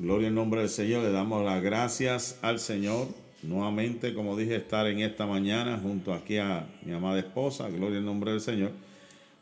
Gloria 0.00 0.28
al 0.28 0.34
nombre 0.34 0.60
del 0.60 0.70
Señor. 0.70 1.02
Le 1.02 1.12
damos 1.12 1.44
las 1.44 1.62
gracias 1.62 2.38
al 2.40 2.58
Señor. 2.58 3.08
Nuevamente, 3.42 4.14
como 4.14 4.34
dije, 4.34 4.56
estar 4.56 4.86
en 4.86 5.00
esta 5.00 5.26
mañana 5.26 5.78
junto 5.78 6.14
aquí 6.14 6.38
a 6.38 6.66
mi 6.86 6.94
amada 6.94 7.18
esposa. 7.18 7.68
Gloria 7.68 7.98
al 7.98 8.06
nombre 8.06 8.30
del 8.30 8.40
Señor. 8.40 8.70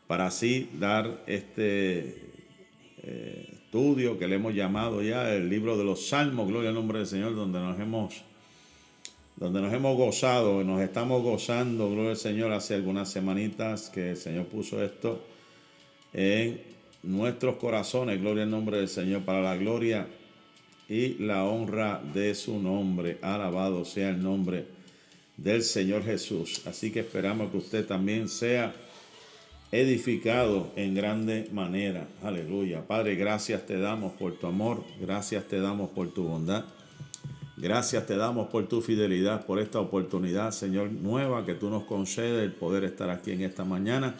Para 0.05 0.25
así 0.25 0.69
dar 0.77 1.23
este 1.27 2.33
eh, 3.03 3.49
estudio 3.53 4.19
que 4.19 4.27
le 4.27 4.35
hemos 4.35 4.53
llamado 4.53 5.01
ya 5.01 5.33
el 5.33 5.49
libro 5.49 5.77
de 5.77 5.85
los 5.85 6.09
Salmos. 6.09 6.49
Gloria 6.49 6.71
al 6.71 6.75
nombre 6.75 6.97
del 6.97 7.07
Señor, 7.07 7.35
donde 7.35 7.59
nos 7.59 7.79
hemos 7.79 8.21
donde 9.37 9.61
nos 9.61 9.73
hemos 9.73 9.95
gozado, 9.95 10.65
nos 10.65 10.81
estamos 10.81 11.23
gozando, 11.23 11.89
gloria 11.89 12.11
al 12.11 12.17
Señor, 12.17 12.51
hace 12.51 12.75
algunas 12.75 13.09
semanitas 13.09 13.89
que 13.89 14.09
el 14.09 14.17
Señor 14.17 14.47
puso 14.47 14.83
esto 14.83 15.23
en 16.11 16.61
nuestros 17.03 17.55
corazones, 17.55 18.19
gloria 18.19 18.43
al 18.43 18.51
nombre 18.51 18.79
del 18.79 18.89
Señor, 18.89 19.21
para 19.21 19.41
la 19.41 19.55
gloria 19.55 20.05
y 20.89 21.13
la 21.19 21.45
honra 21.45 22.01
de 22.13 22.33
su 22.33 22.59
nombre. 22.59 23.19
Alabado 23.21 23.85
sea 23.85 24.09
el 24.09 24.21
nombre 24.21 24.65
del 25.37 25.63
Señor 25.63 26.03
Jesús. 26.03 26.63
Así 26.65 26.91
que 26.91 27.01
esperamos 27.01 27.51
que 27.51 27.57
usted 27.57 27.85
también 27.85 28.27
sea 28.27 28.73
edificado 29.71 30.71
en 30.75 30.95
grande 30.95 31.47
manera. 31.53 32.07
Aleluya. 32.23 32.87
Padre, 32.87 33.15
gracias 33.15 33.67
te 33.67 33.79
damos 33.79 34.13
por 34.13 34.33
tu 34.33 34.47
amor, 34.47 34.83
gracias 34.99 35.47
te 35.47 35.61
damos 35.61 35.91
por 35.91 36.11
tu 36.11 36.23
bondad. 36.23 36.65
Gracias 37.55 38.07
te 38.07 38.15
damos 38.15 38.47
por 38.47 38.69
tu 38.69 38.79
fidelidad, 38.81 39.45
por 39.45 39.59
esta 39.59 39.81
oportunidad, 39.81 40.51
Señor, 40.51 40.93
nueva 40.93 41.45
que 41.45 41.55
tú 41.55 41.69
nos 41.69 41.83
concedes 41.83 42.41
el 42.41 42.53
poder 42.53 42.85
estar 42.85 43.09
aquí 43.09 43.33
en 43.33 43.41
esta 43.41 43.65
mañana 43.65 44.15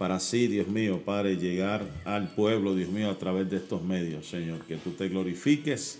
para 0.00 0.14
así, 0.14 0.46
Dios 0.46 0.66
mío, 0.66 1.02
Padre, 1.04 1.36
llegar 1.36 1.86
al 2.06 2.30
pueblo, 2.30 2.74
Dios 2.74 2.88
mío, 2.88 3.10
a 3.10 3.18
través 3.18 3.50
de 3.50 3.58
estos 3.58 3.82
medios, 3.82 4.26
Señor, 4.26 4.64
que 4.64 4.76
tú 4.76 4.92
te 4.92 5.10
glorifiques, 5.10 5.98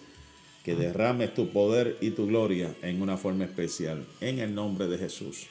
que 0.65 0.75
derrames 0.75 1.35
tu 1.35 1.51
poder 1.51 1.99
y 2.01 2.13
tu 2.13 2.27
gloria 2.27 2.75
en 2.81 3.03
una 3.03 3.19
forma 3.19 3.45
especial, 3.45 4.07
en 4.23 4.39
el 4.39 4.55
nombre 4.55 4.87
de 4.87 4.97
Jesús. 4.97 5.49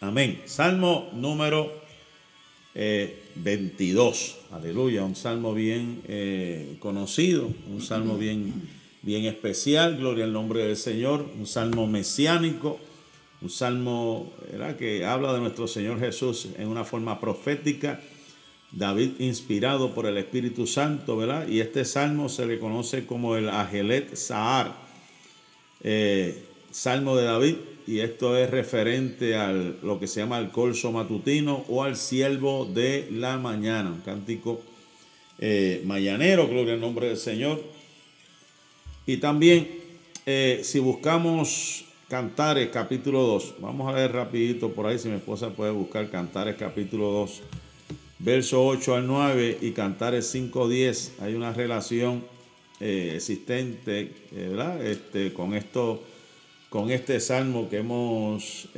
Amén. 0.00 0.40
Salmo 0.46 1.10
número 1.12 1.70
22. 2.74 4.36
Eh, 4.50 4.54
Aleluya. 4.54 5.04
Un 5.04 5.14
salmo 5.14 5.52
bien 5.52 6.00
eh, 6.08 6.76
conocido, 6.78 7.52
un 7.68 7.82
salmo 7.82 8.16
bien 8.16 8.66
bien 9.02 9.26
especial, 9.26 9.98
gloria 9.98 10.24
al 10.24 10.32
nombre 10.32 10.64
del 10.64 10.76
Señor, 10.76 11.26
un 11.38 11.46
salmo 11.46 11.86
mesiánico, 11.86 12.80
un 13.40 13.50
salmo 13.50 14.32
que 14.78 15.04
habla 15.04 15.32
de 15.32 15.40
nuestro 15.40 15.68
Señor 15.68 16.00
Jesús 16.00 16.48
en 16.58 16.68
una 16.68 16.84
forma 16.84 17.20
profética. 17.20 18.00
David 18.70 19.12
inspirado 19.20 19.94
por 19.94 20.06
el 20.06 20.18
Espíritu 20.18 20.66
Santo, 20.66 21.16
¿verdad? 21.16 21.48
Y 21.48 21.60
este 21.60 21.84
salmo 21.84 22.28
se 22.28 22.46
le 22.46 22.58
conoce 22.58 23.06
como 23.06 23.36
el 23.36 23.48
Agelet 23.48 24.14
Sahar, 24.14 24.74
eh, 25.82 26.44
salmo 26.70 27.16
de 27.16 27.24
David, 27.24 27.54
y 27.86 28.00
esto 28.00 28.36
es 28.36 28.50
referente 28.50 29.36
a 29.36 29.52
lo 29.52 29.98
que 29.98 30.06
se 30.06 30.20
llama 30.20 30.38
el 30.38 30.50
colso 30.50 30.92
matutino 30.92 31.64
o 31.68 31.82
al 31.82 31.96
siervo 31.96 32.66
de 32.66 33.08
la 33.10 33.38
mañana, 33.38 33.90
un 33.90 34.02
cántico 34.02 34.60
eh, 35.38 35.82
mañanero, 35.86 36.46
gloria 36.46 36.74
al 36.74 36.80
nombre 36.80 37.08
del 37.08 37.16
Señor. 37.16 37.62
Y 39.06 39.16
también, 39.16 39.66
eh, 40.26 40.60
si 40.62 40.80
buscamos 40.80 41.86
Cantares 42.08 42.70
capítulo 42.72 43.20
2, 43.20 43.56
vamos 43.60 43.86
a 43.86 43.94
leer 43.94 44.12
rapidito 44.12 44.72
por 44.72 44.86
ahí, 44.86 44.98
si 44.98 45.08
mi 45.08 45.16
esposa 45.16 45.50
puede 45.50 45.72
buscar 45.72 46.08
Cantares 46.08 46.56
capítulo 46.56 47.10
2, 47.10 47.42
verso 48.20 48.64
8 48.64 48.94
al 48.94 49.06
9 49.06 49.58
y 49.60 49.72
Cantares 49.72 50.26
5, 50.30 50.70
10, 50.70 51.16
hay 51.20 51.34
una 51.34 51.52
relación 51.52 52.24
eh, 52.80 53.12
existente, 53.14 54.10
eh, 54.32 54.48
¿verdad? 54.48 54.86
Este, 54.86 55.34
con 55.34 55.52
esto, 55.52 56.02
con 56.70 56.90
este 56.90 57.20
salmo 57.20 57.68
que 57.68 57.80
hemos 57.80 58.68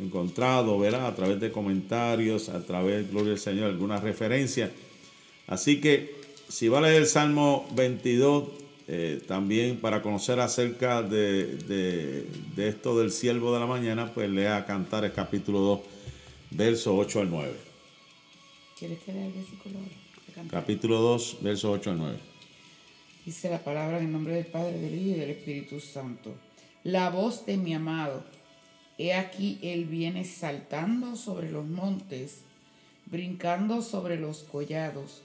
encontrado, 0.00 0.78
¿verdad? 0.78 1.06
A 1.06 1.14
través 1.14 1.38
de 1.40 1.52
comentarios, 1.52 2.48
a 2.48 2.64
través, 2.64 3.10
gloria 3.10 3.32
al 3.32 3.38
Señor, 3.38 3.66
algunas 3.66 4.02
referencias. 4.02 4.70
Así 5.46 5.82
que, 5.82 6.14
si 6.48 6.68
va 6.68 6.78
a 6.78 6.80
leer 6.80 7.02
el 7.02 7.06
Salmo 7.06 7.68
22, 7.74 8.63
eh, 8.86 9.22
también 9.26 9.78
para 9.78 10.02
conocer 10.02 10.40
acerca 10.40 11.02
de, 11.02 12.26
esto 12.58 12.98
del 12.98 13.12
siervo 13.12 13.54
de 13.54 13.60
la 13.60 13.66
mañana, 13.66 14.12
pues 14.12 14.28
lea 14.28 14.66
Cantares 14.66 15.12
capítulo 15.12 15.60
2, 15.60 15.80
verso 16.50 16.94
8 16.94 17.20
al 17.20 17.30
9. 17.30 17.52
¿Quieres 18.78 18.98
que 19.00 19.12
lea 19.14 19.26
el 19.26 19.32
versículo? 19.32 19.78
Capítulo 20.50 21.00
2, 21.00 21.38
verso 21.40 21.72
8 21.72 21.90
al 21.92 21.98
9. 21.98 22.18
Dice 23.24 23.48
la 23.48 23.64
palabra 23.64 24.00
en 24.00 24.12
nombre 24.12 24.34
del 24.34 24.46
Padre, 24.46 24.78
del 24.78 24.94
Hijo 24.94 25.16
y 25.16 25.20
del 25.20 25.30
Espíritu 25.30 25.80
Santo. 25.80 26.34
La 26.82 27.08
voz 27.08 27.46
de 27.46 27.56
mi 27.56 27.72
amado. 27.72 28.22
He 28.98 29.14
aquí 29.14 29.58
él 29.62 29.86
viene 29.86 30.24
saltando 30.24 31.16
sobre 31.16 31.50
los 31.50 31.64
montes, 31.64 32.40
brincando 33.06 33.80
sobre 33.80 34.20
los 34.20 34.40
collados 34.44 35.23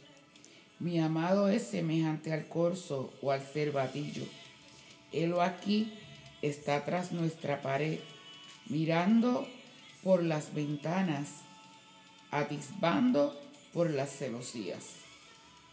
mi 0.80 1.00
amado 1.00 1.50
es 1.50 1.64
semejante 1.64 2.32
al 2.32 2.48
corzo 2.48 3.14
o 3.22 3.32
al 3.32 3.42
cervatillo. 3.42 4.24
Él 5.12 5.34
aquí 5.42 5.92
está 6.42 6.86
tras 6.86 7.12
nuestra 7.12 7.62
pared, 7.62 8.00
mirando 8.68 9.48
por 10.04 10.24
las 10.24 10.54
ventanas, 10.54 11.42
atisbando 12.32 13.38
por 13.74 13.90
las 13.90 14.16
celosías. 14.16 14.86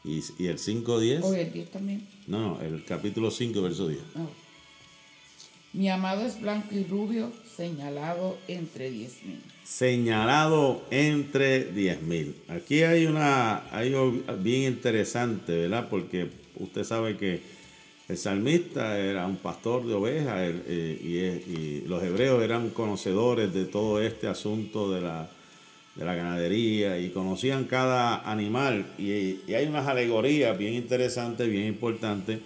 ¿Y, 0.05 0.23
y 0.39 0.47
el 0.47 0.59
5.10? 0.59 1.23
¿O 1.23 1.35
el 1.35 1.53
10 1.53 1.71
también? 1.71 2.07
No, 2.27 2.61
el 2.61 2.85
capítulo 2.85 3.31
5, 3.31 3.61
verso 3.63 3.89
10. 3.89 4.01
Mi 5.73 5.91
amado 5.91 6.25
es 6.25 6.41
blanco 6.41 6.75
y 6.75 6.85
rubio, 6.85 7.33
señalado 7.57 8.37
entre 8.49 8.91
diez 8.91 9.23
mil. 9.25 9.41
Señalado 9.65 10.83
entre 10.91 11.65
diez 11.65 12.03
mil. 12.03 12.35
Aquí 12.49 12.83
hay 12.83 13.07
una, 13.07 13.57
algo 13.71 14.13
bien 14.41 14.73
interesante, 14.73 15.57
¿verdad? 15.57 15.89
Porque 15.89 16.29
usted 16.57 16.85
sabe 16.85 17.17
que 17.17 17.41
el 18.09 18.19
salmista 18.19 18.99
era 18.99 19.27
un 19.27 19.37
pastor 19.37 19.87
de 19.87 19.95
ovejas 19.95 20.35
eh, 20.39 21.83
y, 21.83 21.89
los 21.89 22.03
hebreos 22.03 22.43
eran 22.43 22.71
conocedores 22.71 23.53
de 23.53 23.65
todo 23.65 24.01
este 24.01 24.29
asunto 24.29 24.93
de 24.93 25.01
la, 25.01 25.29
de 25.95 26.05
la 26.05 26.15
ganadería 26.15 26.99
y 26.99 27.11
conocían 27.11 27.65
cada 27.65 28.31
animal. 28.31 28.87
Y 28.99 29.53
hay 29.53 29.67
unas 29.67 29.87
alegorías 29.89 30.57
bien 30.59 30.75
interesantes, 30.75 31.49
bien 31.49 31.67
importantes 31.67 32.41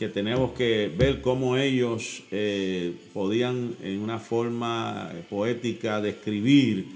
que 0.00 0.08
tenemos 0.08 0.52
que 0.52 0.90
ver 0.96 1.20
cómo 1.20 1.58
ellos 1.58 2.22
eh, 2.30 2.94
podían 3.12 3.76
en 3.82 4.00
una 4.00 4.18
forma 4.18 5.12
poética 5.28 6.00
describir 6.00 6.86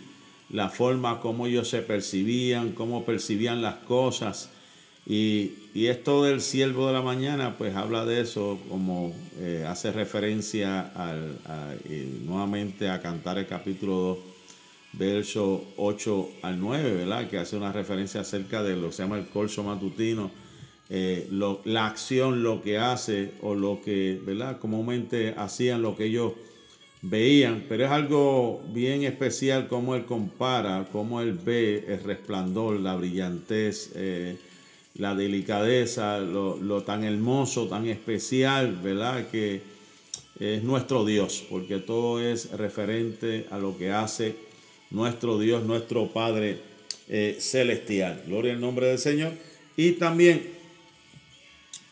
la 0.48 0.70
forma 0.70 1.20
como 1.20 1.46
ellos 1.46 1.68
se 1.68 1.82
percibían, 1.82 2.72
cómo 2.72 3.04
percibían 3.04 3.60
las 3.60 3.74
cosas. 3.74 4.48
Y, 5.06 5.52
esto 5.74 6.24
del 6.24 6.40
siervo 6.40 6.86
de 6.86 6.94
la 6.94 7.02
mañana, 7.02 7.58
pues 7.58 7.76
habla 7.76 8.06
de 8.06 8.22
eso, 8.22 8.58
como 8.70 9.12
eh, 9.38 9.66
hace 9.68 9.92
referencia 9.92 10.90
al, 10.94 11.36
nuevamente 12.24 12.88
a 12.88 13.02
cantar 13.02 13.36
el 13.36 13.46
capítulo 13.46 13.96
2, 13.96 14.18
verso 14.94 15.62
8 15.76 16.30
al 16.40 16.58
9, 16.58 16.94
¿verdad? 16.94 17.28
Que 17.28 17.36
hace 17.36 17.56
una 17.56 17.70
referencia 17.70 18.22
acerca 18.22 18.62
de 18.62 18.76
lo 18.76 18.86
que 18.86 18.92
se 18.94 19.02
llama 19.02 19.18
el 19.18 19.26
corso 19.26 19.62
matutino 19.62 20.30
eh, 20.90 21.28
la 21.64 21.86
acción, 21.86 22.42
lo 22.42 22.62
que 22.62 22.78
hace 22.78 23.32
o 23.42 23.54
lo 23.54 23.80
que, 23.82 24.20
¿verdad? 24.24 24.58
Comúnmente 24.58 25.34
hacían 25.36 25.82
lo 25.82 25.96
que 25.96 26.06
ellos 26.06 26.32
veían, 27.02 27.64
pero 27.68 27.84
es 27.84 27.90
algo 27.90 28.62
bien 28.72 29.04
especial 29.04 29.68
como 29.68 29.94
él 29.94 30.04
compara, 30.04 30.88
cómo 30.90 31.20
él 31.20 31.32
ve 31.32 31.84
el 31.88 32.02
resplandor, 32.02 32.80
la 32.80 32.96
brillantez, 32.96 33.92
eh, 33.94 34.36
la 34.96 35.14
delicadeza, 35.14 36.18
lo, 36.18 36.56
lo, 36.56 36.82
tan 36.82 37.04
hermoso, 37.04 37.66
tan 37.68 37.86
especial, 37.88 38.78
¿verdad? 38.82 39.28
Que 39.30 39.62
es 40.38 40.62
nuestro 40.62 41.04
Dios, 41.04 41.44
porque 41.48 41.78
todo 41.78 42.20
es 42.20 42.50
referente 42.52 43.46
a 43.50 43.58
lo 43.58 43.76
que 43.76 43.90
hace 43.90 44.36
nuestro 44.90 45.38
Dios, 45.38 45.64
nuestro 45.64 46.08
Padre 46.08 46.58
eh, 47.08 47.36
celestial. 47.38 48.22
Gloria 48.26 48.54
al 48.54 48.60
nombre 48.60 48.86
del 48.86 48.98
Señor. 48.98 49.32
Y 49.76 49.92
también 49.92 50.53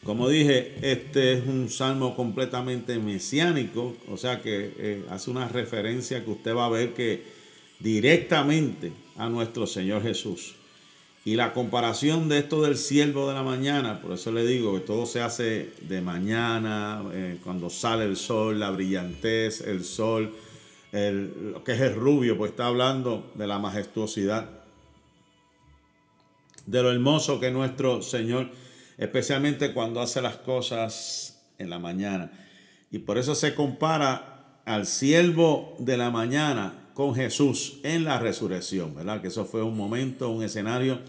como 0.05 0.29
dije, 0.29 0.75
este 0.83 1.35
es 1.35 1.47
un 1.47 1.71
salmo 1.71 2.17
completamente 2.17 2.99
mesiánico, 2.99 3.95
o 4.09 4.17
sea 4.17 4.43
que 4.43 4.73
eh, 4.77 5.05
hace 5.11 5.31
una 5.31 5.47
referencia 5.47 6.25
que 6.25 6.31
usted 6.31 6.57
va 6.57 6.67
a 6.67 6.71
ver 6.71 6.93
que 6.93 7.23
directamente 7.79 8.93
a 9.17 9.29
nuestro 9.29 9.67
Señor 9.67 10.03
Jesús. 10.03 10.57
Y 11.25 11.37
la 11.37 11.53
comparación 11.53 12.29
de 12.29 12.39
esto 12.39 12.63
del 12.63 12.77
siervo 12.77 13.29
de 13.29 13.35
la 13.35 13.45
mañana, 13.45 14.03
por 14.03 14.13
eso 14.13 14.33
le 14.33 14.45
digo 14.45 14.75
que 14.75 14.81
todo 14.81 15.07
se 15.07 15.21
hace 15.21 15.71
de 15.83 16.01
mañana, 16.01 17.05
eh, 17.13 17.39
cuando 17.45 17.71
sale 17.71 18.05
el 18.05 18.17
sol, 18.17 18.59
la 18.59 18.71
brillantez, 18.71 19.61
el 19.61 19.85
sol, 19.85 20.35
lo 20.93 21.65
que 21.65 21.73
es 21.73 21.81
el 21.81 21.95
rubio, 21.95 22.37
pues 22.37 22.51
está 22.51 22.67
hablando 22.67 23.31
de 23.35 23.47
la 23.47 23.59
majestuosidad, 23.59 24.51
de 26.67 26.83
lo 26.83 26.91
hermoso 26.91 27.41
que 27.41 27.51
nuestro 27.51 28.03
Señor 28.03 28.51
especialmente 28.99 29.73
cuando 29.73 30.00
hace 30.00 30.21
las 30.21 30.37
cosas 30.37 31.43
en 31.59 31.71
la 31.71 31.79
mañana. 31.79 32.31
Y 32.91 32.99
por 32.99 33.19
eso 33.19 33.35
se 33.35 33.55
compara 33.55 34.61
al 34.65 34.87
siervo 34.87 35.75
de 35.79 35.97
la 35.97 36.11
mañana 36.11 36.91
con 36.94 37.15
Jesús 37.15 37.79
en 37.83 38.05
la 38.05 38.19
resurrección, 38.19 38.94
¿verdad? 38.94 39.21
Que 39.23 39.29
eso 39.29 39.44
fue 39.44 39.62
un 39.62 39.77
momento, 39.77 40.29
un 40.31 40.43
escenario 40.43 41.00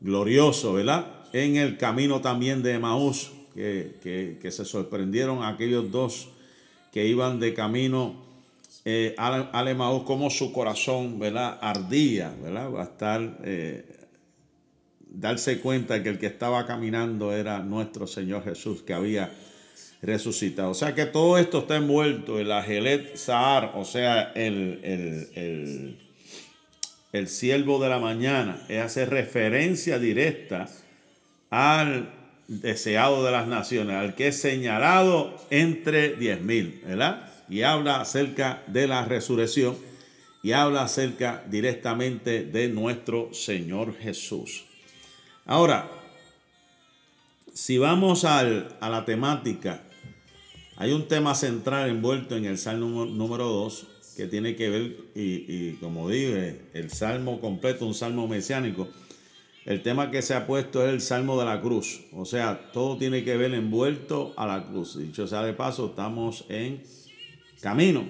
glorioso, 0.00 0.74
¿verdad? 0.74 1.06
En 1.32 1.56
el 1.56 1.78
camino 1.78 2.20
también 2.20 2.62
de 2.62 2.74
Emaús, 2.74 3.32
que, 3.54 4.38
se 4.50 4.64
sorprendieron 4.64 5.44
aquellos 5.44 5.90
dos 5.90 6.28
que 6.92 7.06
iban 7.06 7.40
de 7.40 7.54
camino 7.54 8.22
eh, 8.84 9.14
al, 9.16 9.68
Emaús, 9.68 10.02
como 10.02 10.30
su 10.30 10.52
corazón, 10.52 11.18
¿verdad? 11.18 11.58
Ardía, 11.60 12.34
¿verdad? 12.42 12.70
Va 12.70 12.80
a 12.82 12.84
estar, 12.84 13.38
eh, 13.44 13.84
darse 15.14 15.60
cuenta 15.60 16.02
que 16.02 16.08
el 16.10 16.18
que 16.18 16.26
estaba 16.26 16.66
caminando 16.66 17.32
era 17.32 17.60
nuestro 17.60 18.06
Señor 18.06 18.44
Jesús, 18.44 18.82
que 18.82 18.94
había 18.94 19.30
resucitado. 20.02 20.70
O 20.70 20.74
sea 20.74 20.94
que 20.94 21.06
todo 21.06 21.38
esto 21.38 21.60
está 21.60 21.76
envuelto 21.76 22.38
en 22.38 22.48
la 22.48 22.62
Gelet 22.62 23.16
Sahar, 23.16 23.72
o 23.74 23.84
sea, 23.84 24.32
el, 24.34 24.80
el, 24.82 25.28
el, 25.34 25.98
el 27.12 27.28
siervo 27.28 27.82
de 27.82 27.88
la 27.88 27.98
mañana, 27.98 28.60
es 28.68 28.82
hacer 28.82 29.10
referencia 29.10 29.98
directa 29.98 30.68
al 31.50 32.10
deseado 32.48 33.24
de 33.24 33.32
las 33.32 33.46
naciones, 33.46 33.96
al 33.96 34.14
que 34.14 34.28
es 34.28 34.40
señalado 34.40 35.34
entre 35.50 36.16
diez 36.16 36.40
mil, 36.40 36.82
¿verdad? 36.86 37.30
Y 37.48 37.62
habla 37.62 38.00
acerca 38.00 38.62
de 38.66 38.86
la 38.86 39.04
resurrección 39.04 39.76
y 40.42 40.52
habla 40.52 40.82
acerca 40.82 41.42
directamente 41.48 42.44
de 42.44 42.68
nuestro 42.68 43.32
Señor 43.32 43.96
Jesús. 43.96 44.66
Ahora, 45.46 45.90
si 47.52 47.78
vamos 47.78 48.24
al, 48.24 48.76
a 48.80 48.88
la 48.88 49.04
temática 49.04 49.82
hay 50.76 50.92
un 50.92 51.06
tema 51.06 51.34
central 51.34 51.88
envuelto 51.88 52.36
en 52.36 52.46
el 52.46 52.58
Salmo 52.58 53.04
número 53.04 53.44
2 53.44 53.86
que 54.16 54.26
tiene 54.26 54.56
que 54.56 54.70
ver, 54.70 54.96
y, 55.14 55.72
como 55.74 56.08
digo, 56.08 56.36
el 56.72 56.90
Salmo 56.90 57.40
completo, 57.40 57.86
un 57.86 57.94
Salmo 57.94 58.26
mesiánico. 58.26 58.88
El 59.66 59.82
tema 59.82 60.10
que 60.10 60.22
se 60.22 60.34
ha 60.34 60.46
puesto 60.46 60.84
es 60.84 60.92
el 60.92 61.00
Salmo 61.00 61.38
de 61.38 61.46
la 61.46 61.60
Cruz. 61.60 62.02
O 62.12 62.24
sea, 62.24 62.70
todo 62.72 62.96
tiene 62.96 63.24
que 63.24 63.36
ver 63.36 63.54
envuelto 63.54 64.32
a 64.36 64.46
la 64.46 64.64
cruz. 64.64 64.98
Dicho 64.98 65.26
sea 65.26 65.42
de 65.42 65.52
paso, 65.52 65.86
estamos 65.86 66.44
en 66.48 66.82
camino, 67.60 68.04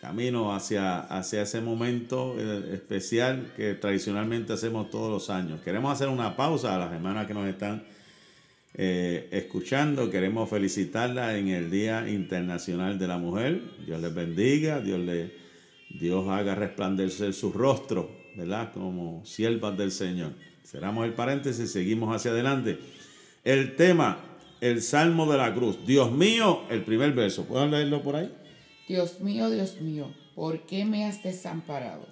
camino 0.00 0.54
hacia, 0.54 1.00
hacia 1.00 1.42
ese 1.42 1.60
momento 1.60 2.36
eh, 2.38 2.74
especial 2.74 3.52
que 3.56 3.74
tradicionalmente 3.74 4.52
hacemos 4.52 4.90
todos 4.90 5.10
los 5.10 5.30
años. 5.30 5.60
Queremos 5.62 5.92
hacer 5.92 6.08
una 6.08 6.36
pausa 6.36 6.74
a 6.74 6.78
las 6.78 6.92
hermanas 6.92 7.26
que 7.26 7.34
nos 7.34 7.48
están 7.48 7.82
eh, 8.74 9.28
escuchando. 9.32 10.10
Queremos 10.10 10.48
felicitarla 10.48 11.36
en 11.36 11.48
el 11.48 11.70
Día 11.70 12.08
Internacional 12.08 12.98
de 12.98 13.08
la 13.08 13.18
Mujer. 13.18 13.60
Dios 13.84 14.00
les 14.00 14.14
bendiga, 14.14 14.80
Dios, 14.80 15.00
le, 15.00 15.32
Dios 15.90 16.28
haga 16.28 16.54
resplandecer 16.54 17.34
su 17.34 17.52
rostro, 17.52 18.10
¿verdad? 18.36 18.72
Como 18.72 19.24
siervas 19.24 19.76
del 19.76 19.90
Señor. 19.90 20.30
Cerramos 20.64 21.06
el 21.06 21.14
paréntesis, 21.14 21.72
seguimos 21.72 22.14
hacia 22.14 22.30
adelante. 22.30 22.78
El 23.42 23.74
tema, 23.74 24.20
el 24.60 24.80
Salmo 24.80 25.30
de 25.30 25.38
la 25.38 25.52
Cruz. 25.54 25.84
Dios 25.84 26.12
mío, 26.12 26.62
el 26.70 26.82
primer 26.82 27.12
verso. 27.14 27.46
¿Puedo 27.46 27.66
leerlo 27.66 28.02
por 28.02 28.14
ahí? 28.14 28.30
Dios 28.88 29.20
mío, 29.20 29.50
Dios 29.50 29.80
mío, 29.80 30.12
¿por 30.34 30.66
qué 30.66 30.84
me 30.84 31.04
has 31.04 31.22
desamparado? 31.22 32.06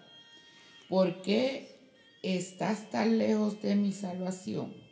¿Por 0.89 1.23
qué 1.23 1.77
estás 2.23 2.91
tan 2.91 3.19
lejos 3.19 3.63
de 3.63 3.75
mi 3.75 3.93
salvación? 3.93 4.87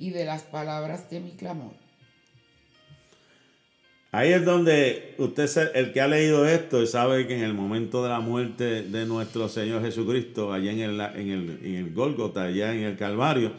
y 0.00 0.10
de 0.10 0.24
las 0.24 0.42
palabras 0.42 1.10
de 1.10 1.20
mi 1.20 1.32
clamor. 1.32 1.74
Ahí 4.12 4.32
es 4.32 4.44
donde 4.44 5.14
usted, 5.18 5.48
el 5.74 5.92
que 5.92 6.00
ha 6.00 6.08
leído 6.08 6.46
esto, 6.46 6.84
sabe 6.86 7.28
que 7.28 7.36
en 7.36 7.44
el 7.44 7.54
momento 7.54 8.02
de 8.02 8.08
la 8.08 8.18
muerte 8.18 8.82
de 8.82 9.06
nuestro 9.06 9.48
Señor 9.48 9.82
Jesucristo, 9.82 10.52
allá 10.52 10.72
en 10.72 10.80
el, 10.80 11.00
en 11.00 11.30
el, 11.30 11.60
en 11.62 11.74
el 11.74 11.94
Gólgota, 11.94 12.44
allá 12.44 12.74
en 12.74 12.80
el 12.80 12.96
Calvario, 12.96 13.52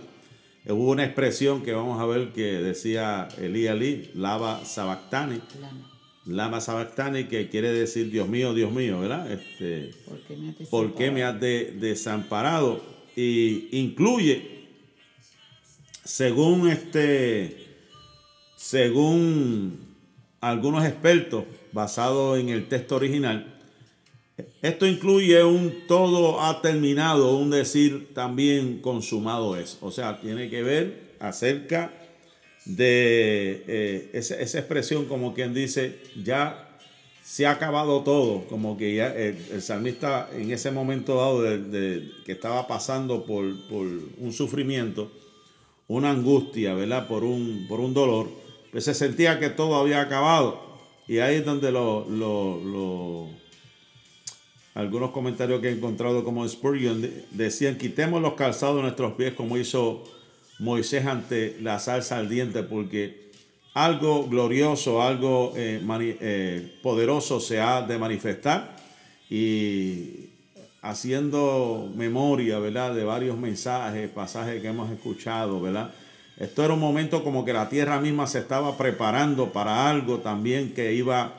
hubo 0.67 0.89
una 0.89 1.05
expresión 1.05 1.61
que 1.61 1.73
vamos 1.73 2.01
a 2.01 2.05
ver 2.05 2.33
que 2.33 2.53
decía 2.53 3.29
Elí 3.37 3.67
Elí, 3.67 4.09
lava 4.15 4.65
sabactani. 4.65 5.39
Lama 5.61 5.90
sabactani, 6.61 7.25
que 7.25 7.49
quiere 7.49 7.71
decir 7.71 8.11
Dios 8.11 8.27
mío, 8.27 8.53
Dios 8.53 8.71
mío, 8.71 8.99
¿verdad? 8.99 9.31
Este, 9.31 9.91
¿Por 10.69 10.93
qué 10.95 11.11
me 11.11 11.23
has, 11.23 11.39
desamparado? 11.39 12.81
Y 13.15 13.67
incluye 13.71 14.61
según 16.03 16.69
este, 16.69 17.57
según 18.55 19.79
algunos 20.39 20.85
expertos, 20.85 21.45
basado 21.71 22.37
en 22.37 22.49
el 22.49 22.67
texto 22.67 22.95
original, 22.95 23.59
esto 24.61 24.85
incluye 24.85 25.43
un 25.43 25.87
todo 25.87 26.41
ha 26.41 26.61
terminado, 26.61 27.37
un 27.37 27.49
decir 27.49 28.13
también 28.13 28.79
consumado 28.79 29.55
es. 29.55 29.77
O 29.81 29.91
sea, 29.91 30.19
tiene 30.19 30.49
que 30.49 30.63
ver 30.63 31.15
acerca 31.19 31.93
de 32.75 33.63
eh, 33.67 34.09
esa, 34.13 34.35
expresión 34.59 35.05
como 35.05 35.33
quien 35.33 35.53
dice, 35.53 35.99
ya 36.23 36.77
se 37.23 37.45
ha 37.45 37.51
acabado 37.51 38.01
todo, 38.01 38.45
como 38.47 38.77
que 38.77 38.95
ya 38.95 39.07
el, 39.15 39.61
salmista 39.61 40.29
en 40.33 40.51
ese 40.51 40.71
momento 40.71 41.15
dado 41.15 41.41
de, 41.41 42.11
que 42.25 42.31
estaba 42.33 42.67
pasando 42.67 43.25
por, 43.25 43.67
por 43.67 43.87
un 44.17 44.33
sufrimiento, 44.33 45.11
una 45.87 46.11
angustia, 46.11 46.73
¿verdad? 46.73 47.07
Por 47.07 47.23
un, 47.23 47.65
por 47.67 47.79
un 47.79 47.93
dolor, 47.93 48.29
pues 48.71 48.85
se 48.85 48.93
sentía 48.93 49.39
que 49.39 49.49
todo 49.49 49.75
había 49.75 50.01
acabado. 50.01 50.71
Y 51.07 51.19
ahí 51.19 51.35
es 51.37 51.45
donde 51.45 51.71
lo, 51.71 53.27
algunos 54.73 55.11
comentarios 55.11 55.59
que 55.59 55.69
he 55.69 55.73
encontrado 55.73 56.23
como 56.23 56.47
Spurgeon 56.47 57.09
decían, 57.31 57.77
quitemos 57.77 58.21
los 58.21 58.35
calzados 58.35 58.77
de 58.77 58.83
nuestros 58.83 59.13
pies 59.13 59.33
como 59.33 59.57
hizo 59.57 60.03
Moisés 60.61 61.07
ante 61.07 61.57
la 61.59 61.79
salsa 61.79 62.19
ardiente, 62.19 62.61
porque 62.61 63.31
algo 63.73 64.27
glorioso, 64.27 65.01
algo 65.01 65.53
eh, 65.55 65.81
eh, 66.21 66.79
poderoso 66.83 67.39
se 67.39 67.59
ha 67.59 67.81
de 67.81 67.97
manifestar. 67.97 68.77
Y 69.27 70.29
haciendo 70.83 71.91
memoria, 71.95 72.59
¿verdad? 72.59 72.93
De 72.93 73.03
varios 73.03 73.37
mensajes, 73.37 74.07
pasajes 74.09 74.61
que 74.61 74.67
hemos 74.67 74.91
escuchado, 74.91 75.59
¿verdad? 75.61 75.91
Esto 76.37 76.63
era 76.63 76.75
un 76.75 76.79
momento 76.79 77.23
como 77.23 77.43
que 77.43 77.53
la 77.53 77.67
tierra 77.67 77.99
misma 77.99 78.27
se 78.27 78.39
estaba 78.39 78.77
preparando 78.77 79.51
para 79.51 79.89
algo 79.89 80.19
también 80.19 80.73
que 80.73 80.93
iba, 80.93 81.33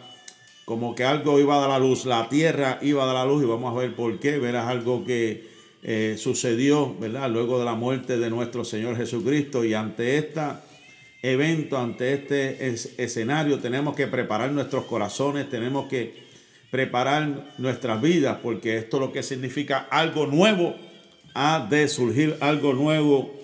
como 0.65 0.97
que 0.97 1.05
algo 1.05 1.39
iba 1.39 1.57
a 1.57 1.61
dar 1.61 1.71
la 1.71 1.79
luz, 1.79 2.07
la 2.07 2.29
tierra 2.29 2.79
iba 2.83 3.05
a 3.05 3.07
dar 3.07 3.15
la 3.15 3.27
luz 3.27 3.45
y 3.45 3.47
vamos 3.47 3.73
a 3.73 3.79
ver 3.79 3.95
por 3.95 4.19
qué, 4.19 4.39
verás 4.39 4.67
algo 4.67 5.05
que 5.05 5.52
eh, 5.83 6.15
sucedió, 6.17 6.97
¿verdad? 6.99 7.29
Luego 7.29 7.59
de 7.59 7.65
la 7.65 7.75
muerte 7.75 8.17
de 8.17 8.31
nuestro 8.31 8.65
Señor 8.65 8.97
Jesucristo 8.97 9.65
y 9.65 9.75
ante 9.75 10.17
este 10.17 10.41
evento, 11.23 11.77
ante 11.77 12.13
este 12.13 12.75
escenario, 13.03 13.59
tenemos 13.59 13.97
que 13.97 14.07
preparar 14.07 14.53
nuestros 14.53 14.85
corazones, 14.85 15.51
tenemos 15.51 15.89
que 15.89 16.23
preparar 16.71 17.55
nuestras 17.59 18.01
vidas, 18.01 18.39
porque 18.43 18.77
esto 18.79 19.01
lo 19.01 19.13
que 19.13 19.23
significa 19.23 19.87
algo 19.91 20.27
nuevo, 20.27 20.75
ha 21.35 21.67
de 21.69 21.89
surgir 21.89 22.37
algo 22.41 22.73
nuevo, 22.75 23.35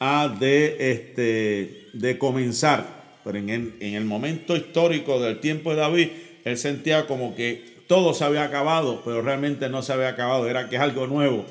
ha 0.00 0.28
de, 0.28 0.76
este, 0.90 1.88
de 1.92 2.18
comenzar. 2.18 3.04
Pero 3.24 3.38
en 3.38 3.50
el, 3.50 3.74
en 3.80 3.94
el 3.94 4.04
momento 4.04 4.56
histórico 4.56 5.20
del 5.20 5.40
tiempo 5.40 5.70
de 5.70 5.76
David, 5.76 6.08
él 6.44 6.58
sentía 6.58 7.06
como 7.06 7.34
que 7.34 7.74
todo 7.86 8.14
se 8.14 8.24
había 8.24 8.44
acabado, 8.44 9.02
pero 9.04 9.22
realmente 9.22 9.68
no 9.68 9.82
se 9.82 9.92
había 9.92 10.08
acabado, 10.08 10.48
era 10.48 10.68
que 10.68 10.76
algo 10.76 11.06
nuevo, 11.06 11.46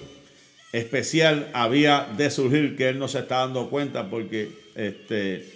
especial, 0.74 1.50
había 1.54 2.10
de 2.18 2.30
surgir 2.30 2.76
que 2.76 2.90
él 2.90 3.00
no 3.00 3.08
se 3.08 3.20
está 3.20 3.38
dando 3.38 3.70
cuenta 3.70 4.10
porque 4.10 4.50
este, 4.76 5.48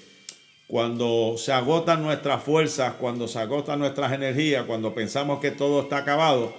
cuando 0.68 1.36
se 1.38 1.52
agotan 1.52 2.04
nuestras 2.04 2.44
fuerzas, 2.44 2.94
cuando 2.94 3.28
se 3.28 3.40
agotan 3.40 3.80
nuestras 3.80 4.14
energías, 4.14 4.66
cuando 4.66 4.94
pensamos 4.94 5.40
que 5.40 5.50
todo 5.50 5.82
está 5.82 5.98
acabado, 5.98 6.54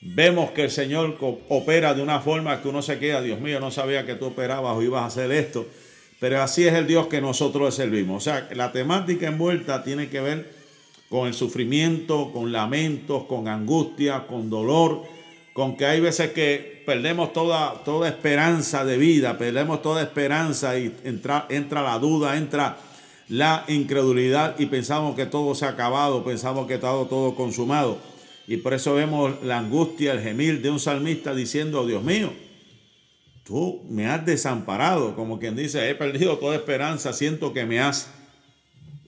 vemos 0.00 0.50
que 0.50 0.64
el 0.64 0.70
Señor 0.72 1.16
opera 1.48 1.94
de 1.94 2.02
una 2.02 2.20
forma 2.20 2.60
que 2.60 2.68
uno 2.68 2.82
se 2.82 2.98
queda, 2.98 3.22
Dios 3.22 3.40
mío, 3.40 3.60
no 3.60 3.70
sabía 3.70 4.04
que 4.04 4.16
tú 4.16 4.26
operabas 4.26 4.76
o 4.76 4.82
ibas 4.82 5.02
a 5.02 5.06
hacer 5.06 5.30
esto, 5.30 5.64
pero 6.18 6.42
así 6.42 6.66
es 6.66 6.74
el 6.74 6.88
Dios 6.88 7.06
que 7.06 7.20
nosotros 7.20 7.72
servimos. 7.72 8.16
O 8.16 8.24
sea, 8.24 8.48
la 8.52 8.72
temática 8.72 9.28
envuelta 9.28 9.84
tiene 9.84 10.08
que 10.08 10.20
ver 10.20 10.50
con 11.08 11.28
el 11.28 11.34
sufrimiento, 11.34 12.32
con 12.32 12.50
lamentos, 12.50 13.24
con 13.24 13.46
angustia, 13.46 14.26
con 14.26 14.50
dolor, 14.50 15.02
con 15.52 15.76
que 15.76 15.86
hay 15.86 16.00
veces 16.00 16.32
que 16.32 16.82
perdemos 16.86 17.32
toda, 17.32 17.84
toda 17.84 18.08
esperanza 18.08 18.84
de 18.84 18.96
vida, 18.96 19.36
perdemos 19.36 19.82
toda 19.82 20.02
esperanza 20.02 20.78
y 20.78 20.94
entra, 21.04 21.46
entra 21.50 21.82
la 21.82 21.98
duda, 21.98 22.36
entra 22.36 22.78
la 23.28 23.64
incredulidad 23.68 24.58
y 24.58 24.66
pensamos 24.66 25.14
que 25.14 25.26
todo 25.26 25.54
se 25.54 25.66
ha 25.66 25.70
acabado, 25.70 26.24
pensamos 26.24 26.66
que 26.66 26.78
todo, 26.78 27.06
todo 27.06 27.34
consumado. 27.34 27.98
Y 28.46 28.58
por 28.58 28.74
eso 28.74 28.94
vemos 28.94 29.42
la 29.42 29.58
angustia, 29.58 30.12
el 30.12 30.20
gemir 30.20 30.62
de 30.62 30.70
un 30.70 30.80
salmista 30.80 31.34
diciendo, 31.34 31.86
Dios 31.86 32.02
mío, 32.02 32.32
tú 33.44 33.84
me 33.88 34.06
has 34.06 34.24
desamparado, 34.24 35.14
como 35.14 35.38
quien 35.38 35.54
dice, 35.54 35.88
he 35.88 35.94
perdido 35.94 36.38
toda 36.38 36.56
esperanza, 36.56 37.12
siento 37.12 37.52
que 37.52 37.64
me 37.64 37.80
has, 37.80 38.10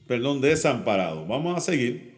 perdón, 0.06 0.40
desamparado. 0.40 1.26
Vamos 1.26 1.56
a 1.56 1.60
seguir. 1.60 2.13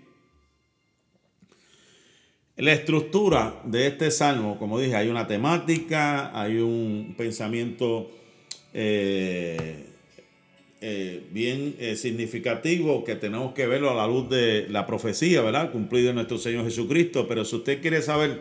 La 2.58 2.72
estructura 2.72 3.60
de 3.64 3.86
este 3.86 4.10
salmo, 4.10 4.58
como 4.58 4.80
dije, 4.80 4.96
hay 4.96 5.08
una 5.08 5.26
temática, 5.26 6.30
hay 6.40 6.56
un 6.56 7.14
pensamiento 7.14 8.10
eh, 8.72 9.84
eh, 10.80 11.26
bien 11.32 11.76
eh, 11.78 11.96
significativo 11.96 13.04
que 13.04 13.14
tenemos 13.14 13.52
que 13.52 13.66
verlo 13.66 13.90
a 13.90 13.94
la 13.94 14.06
luz 14.06 14.30
de 14.30 14.68
la 14.70 14.86
profecía, 14.86 15.42
¿verdad? 15.42 15.70
Cumplida 15.70 16.08
en 16.10 16.14
nuestro 16.14 16.38
Señor 16.38 16.64
Jesucristo. 16.64 17.28
Pero 17.28 17.44
si 17.44 17.56
usted 17.56 17.82
quiere 17.82 18.00
saber 18.00 18.40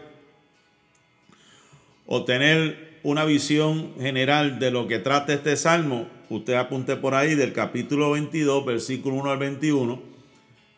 o 2.05 2.23
tener 2.23 2.99
una 3.03 3.25
visión 3.25 3.95
general 3.99 4.59
de 4.59 4.71
lo 4.71 4.87
que 4.87 4.99
trata 4.99 5.33
este 5.33 5.57
salmo, 5.57 6.07
usted 6.29 6.53
apunte 6.53 6.95
por 6.95 7.15
ahí 7.15 7.35
del 7.35 7.51
capítulo 7.51 8.11
22, 8.11 8.65
versículo 8.65 9.15
1 9.17 9.31
al 9.31 9.39
21 9.39 10.14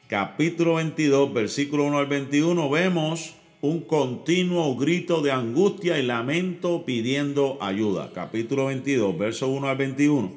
capítulo 0.07 0.75
22, 0.75 1.33
versículo 1.33 1.83
1 1.83 1.97
al 1.97 2.05
21, 2.05 2.69
vemos 2.69 3.33
un 3.59 3.81
continuo 3.81 4.75
grito 4.77 5.21
de 5.21 5.31
angustia 5.31 5.99
y 5.99 6.03
lamento 6.03 6.85
pidiendo 6.85 7.57
ayuda. 7.59 8.11
Capítulo 8.13 8.67
22, 8.67 9.17
verso 9.17 9.49
1 9.49 9.67
al 9.67 9.77
21. 9.77 10.31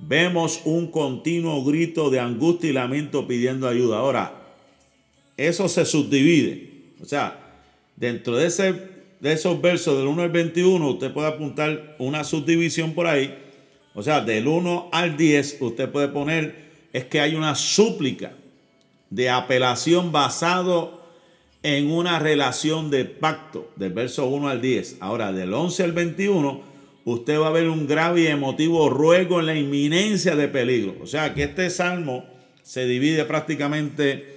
Vemos 0.00 0.60
un 0.64 0.90
continuo 0.90 1.64
grito 1.64 2.10
de 2.10 2.20
angustia 2.20 2.70
y 2.70 2.72
lamento 2.74 3.26
pidiendo 3.26 3.68
ayuda. 3.68 3.98
Ahora, 3.98 4.34
eso 5.36 5.68
se 5.68 5.86
subdivide. 5.86 6.70
O 7.00 7.06
sea, 7.06 7.40
dentro 7.96 8.36
de, 8.36 8.46
ese, 8.46 8.74
de 9.20 9.32
esos 9.32 9.60
versos 9.62 9.96
del 9.96 10.08
1 10.08 10.22
al 10.22 10.30
21, 10.30 10.90
usted 10.90 11.12
puede 11.12 11.28
apuntar 11.28 11.96
una 11.98 12.22
subdivisión 12.22 12.92
por 12.92 13.06
ahí. 13.06 13.34
O 13.94 14.02
sea, 14.02 14.20
del 14.20 14.46
1 14.46 14.90
al 14.92 15.16
10, 15.16 15.58
usted 15.60 15.88
puede 15.88 16.08
poner, 16.08 16.64
es 16.92 17.04
que 17.04 17.20
hay 17.20 17.34
una 17.34 17.54
súplica 17.54 18.32
de 19.10 19.30
apelación 19.30 20.12
basado 20.12 21.02
en 21.62 21.90
una 21.90 22.18
relación 22.18 22.90
de 22.90 23.06
pacto, 23.06 23.72
del 23.76 23.92
verso 23.92 24.26
1 24.26 24.48
al 24.48 24.60
10. 24.60 24.98
Ahora, 25.00 25.32
del 25.32 25.54
11 25.54 25.82
al 25.82 25.92
21, 25.92 26.62
usted 27.06 27.38
va 27.38 27.48
a 27.48 27.52
ver 27.52 27.68
un 27.68 27.86
grave 27.86 28.22
y 28.22 28.26
emotivo 28.26 28.90
ruego 28.90 29.40
en 29.40 29.46
la 29.46 29.54
inminencia 29.56 30.36
de 30.36 30.48
peligro. 30.48 30.94
O 31.00 31.06
sea 31.06 31.32
que 31.32 31.44
este 31.44 31.70
salmo 31.70 32.26
se 32.62 32.86
divide 32.86 33.24
prácticamente 33.24 34.36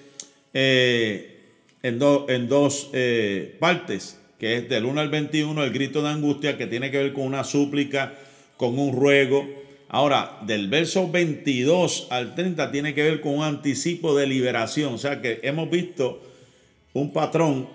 eh, 0.53 1.39
en, 1.83 1.99
en, 2.29 2.47
dos 2.47 2.89
eh, 2.93 3.57
partes, 3.59 4.19
que 4.39 4.57
es 4.57 4.69
del 4.69 4.85
1 4.85 5.01
al 5.01 5.09
21, 5.09 5.63
el 5.63 5.71
grito 5.71 6.01
de 6.01 6.09
angustia, 6.09 6.57
que 6.57 6.67
tiene 6.67 6.91
que 6.91 6.97
ver 6.97 7.13
con 7.13 7.25
una 7.25 7.43
súplica, 7.43 8.13
con 8.55 8.79
un 8.79 8.95
ruego, 8.95 9.45
Ahora, 9.89 10.39
del 10.45 10.67
verso 10.67 11.09
22 11.09 12.07
al 12.09 12.35
30 12.35 12.71
tiene 12.71 12.93
que 12.93 13.03
ver 13.03 13.21
con 13.21 13.35
un 13.35 13.43
anticipo 13.43 14.15
de 14.15 14.27
liberación. 14.27 14.93
O 14.93 14.97
sea 14.97 15.21
que 15.21 15.39
hemos 15.43 15.69
visto 15.69 16.21
un 16.93 17.13
patrón 17.13 17.69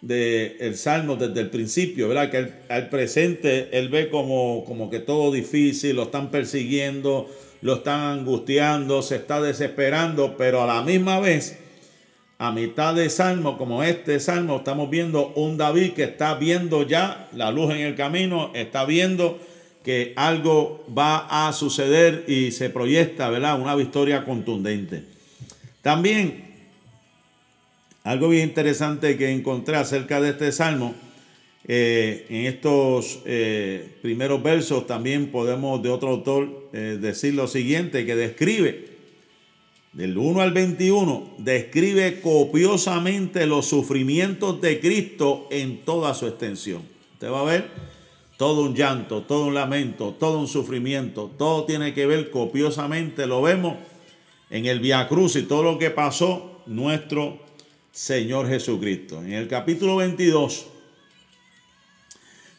del 0.00 0.76
Salmo 0.76 1.16
desde 1.16 1.40
el 1.40 1.50
principio, 1.50 2.08
¿verdad? 2.08 2.30
Que 2.30 2.52
al 2.72 2.88
presente 2.88 3.68
él 3.76 3.88
ve 3.88 4.08
como, 4.08 4.64
como 4.64 4.90
que 4.90 5.00
todo 5.00 5.32
difícil, 5.32 5.96
lo 5.96 6.04
están 6.04 6.30
persiguiendo, 6.30 7.28
lo 7.62 7.76
están 7.76 8.18
angustiando, 8.18 9.02
se 9.02 9.16
está 9.16 9.40
desesperando, 9.40 10.36
pero 10.36 10.62
a 10.62 10.66
la 10.66 10.82
misma 10.82 11.18
vez, 11.18 11.58
a 12.38 12.52
mitad 12.52 12.94
de 12.94 13.10
Salmo, 13.10 13.58
como 13.58 13.82
este 13.82 14.20
Salmo, 14.20 14.58
estamos 14.58 14.88
viendo 14.90 15.32
un 15.34 15.56
David 15.56 15.94
que 15.94 16.04
está 16.04 16.34
viendo 16.34 16.86
ya 16.86 17.28
la 17.32 17.50
luz 17.50 17.74
en 17.74 17.80
el 17.80 17.96
camino, 17.96 18.52
está 18.54 18.84
viendo 18.84 19.40
que 19.88 20.12
algo 20.16 20.84
va 20.86 21.48
a 21.48 21.50
suceder 21.54 22.26
y 22.28 22.50
se 22.50 22.68
proyecta, 22.68 23.30
¿verdad? 23.30 23.58
Una 23.58 23.74
victoria 23.74 24.22
contundente. 24.22 25.02
También, 25.80 26.44
algo 28.04 28.28
bien 28.28 28.50
interesante 28.50 29.16
que 29.16 29.30
encontré 29.30 29.76
acerca 29.76 30.20
de 30.20 30.28
este 30.28 30.52
salmo, 30.52 30.94
eh, 31.66 32.26
en 32.28 32.44
estos 32.44 33.20
eh, 33.24 33.96
primeros 34.02 34.42
versos 34.42 34.86
también 34.86 35.28
podemos 35.28 35.82
de 35.82 35.88
otro 35.88 36.10
autor 36.10 36.68
eh, 36.74 36.98
decir 37.00 37.32
lo 37.32 37.48
siguiente, 37.48 38.04
que 38.04 38.14
describe, 38.14 38.88
del 39.94 40.18
1 40.18 40.42
al 40.42 40.52
21, 40.52 41.36
describe 41.38 42.20
copiosamente 42.20 43.46
los 43.46 43.64
sufrimientos 43.64 44.60
de 44.60 44.80
Cristo 44.80 45.48
en 45.50 45.78
toda 45.78 46.12
su 46.12 46.26
extensión. 46.26 46.82
Usted 47.14 47.30
va 47.30 47.40
a 47.40 47.44
ver 47.44 47.97
todo 48.38 48.62
un 48.62 48.74
llanto, 48.74 49.22
todo 49.22 49.46
un 49.46 49.54
lamento, 49.54 50.14
todo 50.18 50.38
un 50.38 50.46
sufrimiento, 50.46 51.30
todo 51.36 51.64
tiene 51.64 51.92
que 51.92 52.06
ver 52.06 52.30
copiosamente, 52.30 53.26
lo 53.26 53.42
vemos 53.42 53.76
en 54.48 54.64
el 54.66 54.78
Via 54.78 55.08
Cruz 55.08 55.34
y 55.34 55.42
todo 55.42 55.64
lo 55.64 55.78
que 55.78 55.90
pasó 55.90 56.62
nuestro 56.66 57.40
Señor 57.90 58.48
Jesucristo. 58.48 59.20
En 59.24 59.32
el 59.32 59.48
capítulo 59.48 59.96
22, 59.96 60.66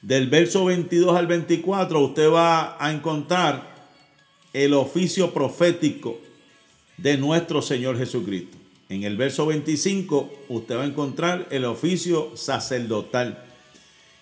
del 0.02 0.28
verso 0.28 0.66
22 0.66 1.16
al 1.16 1.28
24, 1.28 2.00
usted 2.02 2.30
va 2.30 2.76
a 2.78 2.92
encontrar 2.92 3.74
el 4.52 4.74
oficio 4.74 5.34
profético 5.34 6.20
de 6.98 7.16
nuestro 7.18 7.62
Señor 7.62 7.98
Jesucristo. 7.98 8.58
En 8.90 9.04
el 9.04 9.16
verso 9.16 9.46
25, 9.46 10.30
usted 10.50 10.76
va 10.76 10.84
a 10.84 10.88
encontrar 10.88 11.48
el 11.52 11.64
oficio 11.64 12.36
sacerdotal. 12.36 13.46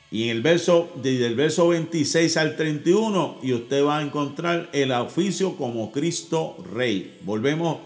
Y 0.09 0.25
en 0.25 0.37
el 0.37 0.41
verso, 0.41 0.89
desde 0.95 1.27
el 1.27 1.35
verso 1.35 1.67
26 1.67 2.37
al 2.37 2.55
31, 2.55 3.39
y 3.43 3.53
usted 3.53 3.83
va 3.83 3.97
a 3.97 4.01
encontrar 4.01 4.69
el 4.71 4.91
oficio 4.93 5.57
como 5.57 5.91
Cristo 5.91 6.55
Rey. 6.73 7.17
Volvemos 7.23 7.79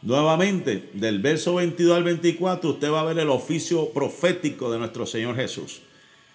nuevamente, 0.00 0.88
del 0.94 1.18
verso 1.18 1.56
22 1.56 1.96
al 1.96 2.04
24, 2.04 2.70
usted 2.70 2.90
va 2.90 3.02
a 3.02 3.04
ver 3.04 3.18
el 3.18 3.28
oficio 3.28 3.90
profético 3.90 4.72
de 4.72 4.78
nuestro 4.78 5.04
Señor 5.04 5.36
Jesús. 5.36 5.82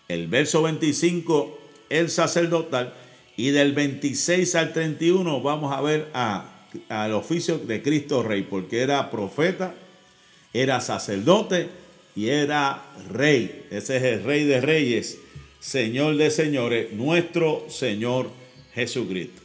El 0.07 0.27
verso 0.27 0.62
25, 0.62 1.57
el 1.89 2.10
sacerdotal. 2.10 2.93
Y 3.36 3.50
del 3.50 3.74
26 3.74 4.53
al 4.55 4.74
31 4.74 5.41
vamos 5.41 5.74
a 5.74 5.81
ver 5.81 6.12
al 6.13 7.13
oficio 7.13 7.57
de 7.57 7.81
Cristo 7.81 8.21
Rey, 8.21 8.43
porque 8.43 8.81
era 8.81 9.10
profeta, 9.10 9.74
era 10.53 10.81
sacerdote 10.81 11.69
y 12.15 12.27
era 12.27 12.83
rey. 13.10 13.65
Ese 13.71 13.98
es 13.98 14.03
el 14.03 14.24
rey 14.24 14.43
de 14.43 14.62
reyes 14.62 15.17
Señor 15.61 16.17
de 16.17 16.31
señores, 16.31 16.91
nuestro 16.91 17.67
Señor 17.69 18.31
Jesucristo. 18.73 19.43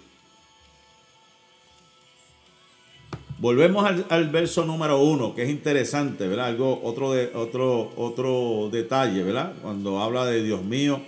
Volvemos 3.39 3.87
al, 4.09 4.31
verso 4.31 4.65
número 4.65 4.99
uno, 4.99 5.35
que 5.35 5.43
es 5.43 5.51
interesante, 5.51 6.27
¿verdad? 6.27 6.47
Algo, 6.47 6.81
otro, 6.83 7.13
de, 7.13 7.31
otro, 7.35 7.93
otro 7.97 8.71
detalle, 8.73 9.23
¿verdad? 9.25 9.53
Cuando 9.61 10.01
habla 10.01 10.25
de 10.25 10.43
Dios 10.43 10.65
mío, 10.65 11.03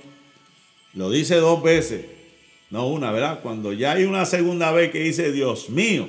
lo 0.92 1.10
dice 1.10 1.36
dos 1.36 1.62
veces, 1.62 2.04
no 2.68 2.86
una, 2.86 3.10
¿verdad? 3.10 3.40
Cuando 3.42 3.72
ya 3.72 3.92
hay 3.92 4.04
una 4.04 4.26
segunda 4.26 4.72
vez 4.72 4.90
que 4.92 5.00
dice 5.00 5.32
Dios 5.32 5.70
mío, 5.70 6.06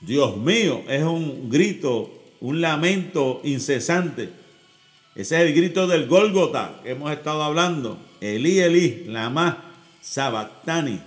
Dios 0.00 0.38
mío, 0.38 0.82
es 0.88 1.02
un 1.02 1.50
grito, 1.50 2.10
un 2.40 2.62
lamento 2.62 3.42
incesante 3.44 4.39
ese 5.20 5.36
es 5.36 5.42
el 5.42 5.54
grito 5.54 5.86
del 5.86 6.06
Gólgota 6.06 6.80
que 6.82 6.92
hemos 6.92 7.12
estado 7.12 7.42
hablando. 7.42 7.98
Elí, 8.22 8.58
Elí, 8.58 9.04
lama 9.06 9.70
sabactani, 10.00 10.98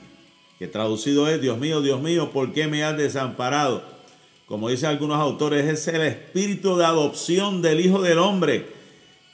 que 0.60 0.68
traducido 0.68 1.28
es, 1.28 1.42
Dios 1.42 1.58
mío, 1.58 1.82
Dios 1.82 2.00
mío, 2.00 2.32
¿por 2.32 2.54
qué 2.54 2.68
me 2.68 2.84
has 2.84 2.96
desamparado? 2.96 3.84
Como 4.46 4.70
dicen 4.70 4.90
algunos 4.90 5.20
autores, 5.20 5.66
es 5.66 5.88
el 5.88 6.04
espíritu 6.04 6.78
de 6.78 6.86
adopción 6.86 7.64
del 7.64 7.80
Hijo 7.84 8.04
del 8.04 8.20
Hombre 8.20 8.68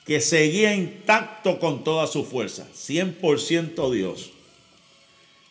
que 0.06 0.22
seguía 0.22 0.74
intacto 0.74 1.60
con 1.60 1.84
toda 1.84 2.08
su 2.08 2.24
fuerza. 2.24 2.66
100% 2.74 3.92
Dios, 3.92 4.32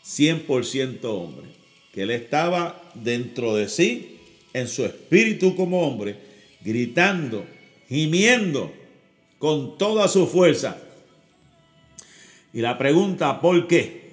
100% 0.07 1.05
hombre. 1.05 1.49
Que 1.93 2.03
él 2.03 2.11
estaba 2.13 2.83
dentro 2.95 3.55
de 3.55 3.69
sí, 3.69 4.17
en 4.55 4.69
su 4.69 4.87
espíritu 4.87 5.55
como 5.55 5.87
hombre, 5.87 6.17
gritando, 6.63 7.45
gimiendo 7.89 8.73
con 9.39 9.79
toda 9.79 10.09
su 10.09 10.27
fuerza. 10.27 10.79
Y 12.53 12.61
la 12.61 12.79
pregunta, 12.79 13.41
¿por 13.41 13.67
qué? 13.67 14.11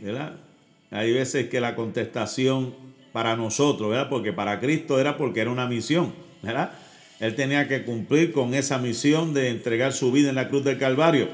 Hay 0.91 1.13
veces 1.13 1.49
que 1.49 1.59
la 1.59 1.75
contestación 1.75 2.75
para 3.11 3.35
nosotros, 3.35 3.89
¿verdad? 3.89 4.09
Porque 4.09 4.33
para 4.33 4.59
Cristo 4.59 4.99
era 4.99 5.17
porque 5.17 5.41
era 5.41 5.49
una 5.49 5.67
misión, 5.67 6.13
¿verdad? 6.41 6.71
Él 7.19 7.35
tenía 7.35 7.67
que 7.67 7.83
cumplir 7.83 8.33
con 8.33 8.53
esa 8.53 8.77
misión 8.77 9.33
de 9.33 9.49
entregar 9.49 9.93
su 9.93 10.11
vida 10.11 10.29
en 10.29 10.35
la 10.35 10.49
cruz 10.49 10.63
del 10.63 10.77
Calvario. 10.77 11.29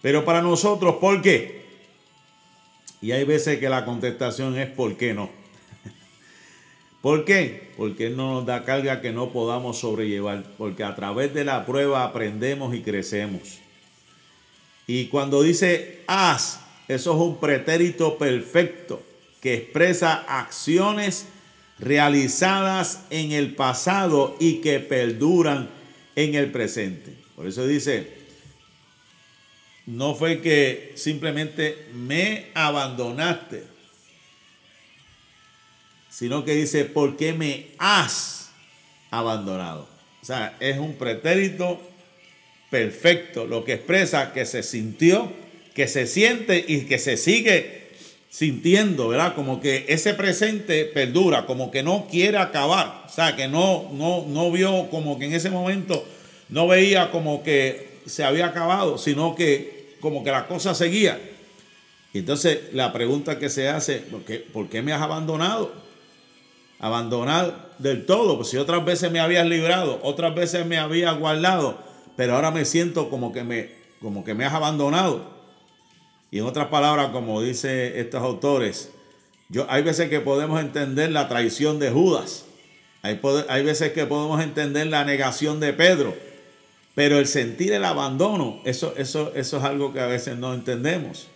Pero 0.00 0.24
para 0.24 0.40
nosotros, 0.40 0.96
¿por 0.96 1.20
qué? 1.20 1.60
Y 3.02 3.12
hay 3.12 3.24
veces 3.24 3.58
que 3.58 3.68
la 3.68 3.84
contestación 3.84 4.58
es 4.58 4.68
¿por 4.68 4.96
qué 4.96 5.14
no? 5.14 5.39
¿Por 7.02 7.24
qué? 7.24 7.70
Porque 7.76 8.08
Él 8.08 8.16
no 8.16 8.34
nos 8.34 8.46
da 8.46 8.64
carga 8.64 9.00
que 9.00 9.12
no 9.12 9.30
podamos 9.30 9.78
sobrellevar, 9.78 10.44
porque 10.58 10.84
a 10.84 10.94
través 10.94 11.32
de 11.32 11.44
la 11.44 11.64
prueba 11.64 12.04
aprendemos 12.04 12.74
y 12.74 12.82
crecemos. 12.82 13.58
Y 14.86 15.06
cuando 15.06 15.42
dice 15.42 16.00
haz, 16.06 16.60
Eso 16.88 17.14
es 17.14 17.20
un 17.20 17.38
pretérito 17.38 18.18
perfecto 18.18 19.00
que 19.40 19.54
expresa 19.54 20.24
acciones 20.28 21.26
realizadas 21.78 23.04
en 23.10 23.32
el 23.32 23.54
pasado 23.54 24.36
y 24.40 24.60
que 24.60 24.80
perduran 24.80 25.70
en 26.16 26.34
el 26.34 26.50
presente. 26.50 27.14
Por 27.36 27.46
eso 27.46 27.66
dice, 27.66 28.08
no 29.86 30.14
fue 30.14 30.40
que 30.40 30.92
simplemente 30.96 31.86
me 31.94 32.48
abandonaste, 32.54 33.64
sino 36.20 36.44
que 36.44 36.54
dice, 36.54 36.84
¿por 36.84 37.16
qué 37.16 37.32
me 37.32 37.68
has 37.78 38.50
abandonado? 39.10 39.88
O 40.20 40.24
sea, 40.26 40.54
es 40.60 40.76
un 40.76 40.96
pretérito 40.96 41.80
perfecto, 42.68 43.46
lo 43.46 43.64
que 43.64 43.72
expresa 43.72 44.34
que 44.34 44.44
se 44.44 44.62
sintió, 44.62 45.32
que 45.74 45.88
se 45.88 46.06
siente 46.06 46.62
y 46.68 46.82
que 46.82 46.98
se 46.98 47.16
sigue 47.16 47.92
sintiendo, 48.28 49.08
¿verdad? 49.08 49.34
Como 49.34 49.62
que 49.62 49.86
ese 49.88 50.12
presente 50.12 50.84
perdura, 50.84 51.46
como 51.46 51.70
que 51.70 51.82
no 51.82 52.06
quiere 52.10 52.36
acabar, 52.36 53.04
o 53.06 53.08
sea, 53.08 53.34
que 53.34 53.48
no, 53.48 53.88
no, 53.94 54.26
no 54.28 54.52
vio 54.52 54.90
como 54.90 55.18
que 55.18 55.24
en 55.24 55.32
ese 55.32 55.48
momento 55.48 56.06
no 56.50 56.68
veía 56.68 57.12
como 57.12 57.42
que 57.42 58.00
se 58.04 58.24
había 58.24 58.44
acabado, 58.44 58.98
sino 58.98 59.34
que 59.34 59.96
como 60.00 60.22
que 60.22 60.32
la 60.32 60.46
cosa 60.48 60.74
seguía. 60.74 61.18
Y 62.12 62.18
entonces 62.18 62.74
la 62.74 62.92
pregunta 62.92 63.38
que 63.38 63.48
se 63.48 63.70
hace, 63.70 64.00
¿por 64.00 64.22
qué, 64.26 64.34
¿por 64.40 64.68
qué 64.68 64.82
me 64.82 64.92
has 64.92 65.00
abandonado? 65.00 65.88
Abandonar 66.80 67.70
del 67.78 68.06
todo, 68.06 68.36
pues 68.36 68.48
si 68.48 68.56
otras 68.56 68.84
veces 68.84 69.10
me 69.10 69.20
habías 69.20 69.46
librado, 69.46 70.00
otras 70.02 70.34
veces 70.34 70.66
me 70.66 70.78
habías 70.78 71.18
guardado, 71.18 71.78
pero 72.16 72.34
ahora 72.34 72.50
me 72.50 72.64
siento 72.64 73.10
como 73.10 73.32
que 73.32 73.44
me, 73.44 73.70
como 74.00 74.24
que 74.24 74.34
me 74.34 74.44
has 74.44 74.54
abandonado. 74.54 75.24
Y 76.30 76.38
en 76.38 76.44
otras 76.44 76.68
palabras, 76.68 77.10
como 77.10 77.42
dicen 77.42 77.92
estos 77.96 78.22
autores, 78.22 78.90
yo, 79.48 79.66
hay 79.68 79.82
veces 79.82 80.08
que 80.08 80.20
podemos 80.20 80.60
entender 80.60 81.10
la 81.10 81.28
traición 81.28 81.78
de 81.80 81.90
Judas. 81.90 82.44
Hay, 83.02 83.20
hay 83.48 83.64
veces 83.64 83.92
que 83.92 84.06
podemos 84.06 84.40
entender 84.42 84.86
la 84.86 85.04
negación 85.04 85.58
de 85.58 85.72
Pedro. 85.72 86.14
Pero 86.94 87.18
el 87.18 87.26
sentir 87.26 87.72
el 87.72 87.84
abandono, 87.84 88.60
eso, 88.64 88.94
eso, 88.96 89.32
eso 89.34 89.56
es 89.56 89.64
algo 89.64 89.92
que 89.92 90.00
a 90.00 90.06
veces 90.06 90.36
no 90.36 90.54
entendemos. 90.54 91.28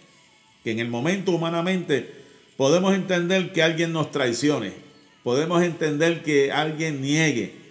Que 0.63 0.71
en 0.71 0.79
el 0.79 0.89
momento 0.89 1.33
humanamente 1.33 2.13
podemos 2.57 2.95
entender 2.95 3.53
que 3.53 3.63
alguien 3.63 3.93
nos 3.93 4.11
traicione. 4.11 4.84
Podemos 5.25 5.63
entender 5.65 6.23
que 6.23 6.53
alguien 6.53 7.03
niegue. 7.03 7.65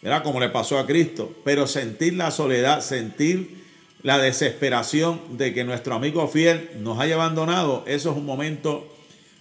¿verdad? 0.00 0.22
Como 0.22 0.40
le 0.40 0.48
pasó 0.48 0.78
a 0.78 0.86
Cristo. 0.86 1.34
Pero 1.44 1.66
sentir 1.66 2.14
la 2.14 2.30
soledad, 2.30 2.80
sentir 2.80 3.64
la 4.02 4.18
desesperación 4.18 5.20
de 5.36 5.52
que 5.52 5.64
nuestro 5.64 5.94
amigo 5.94 6.28
fiel 6.28 6.70
nos 6.78 7.00
haya 7.00 7.16
abandonado, 7.16 7.82
eso 7.88 8.12
es 8.12 8.16
un 8.16 8.24
momento 8.24 8.86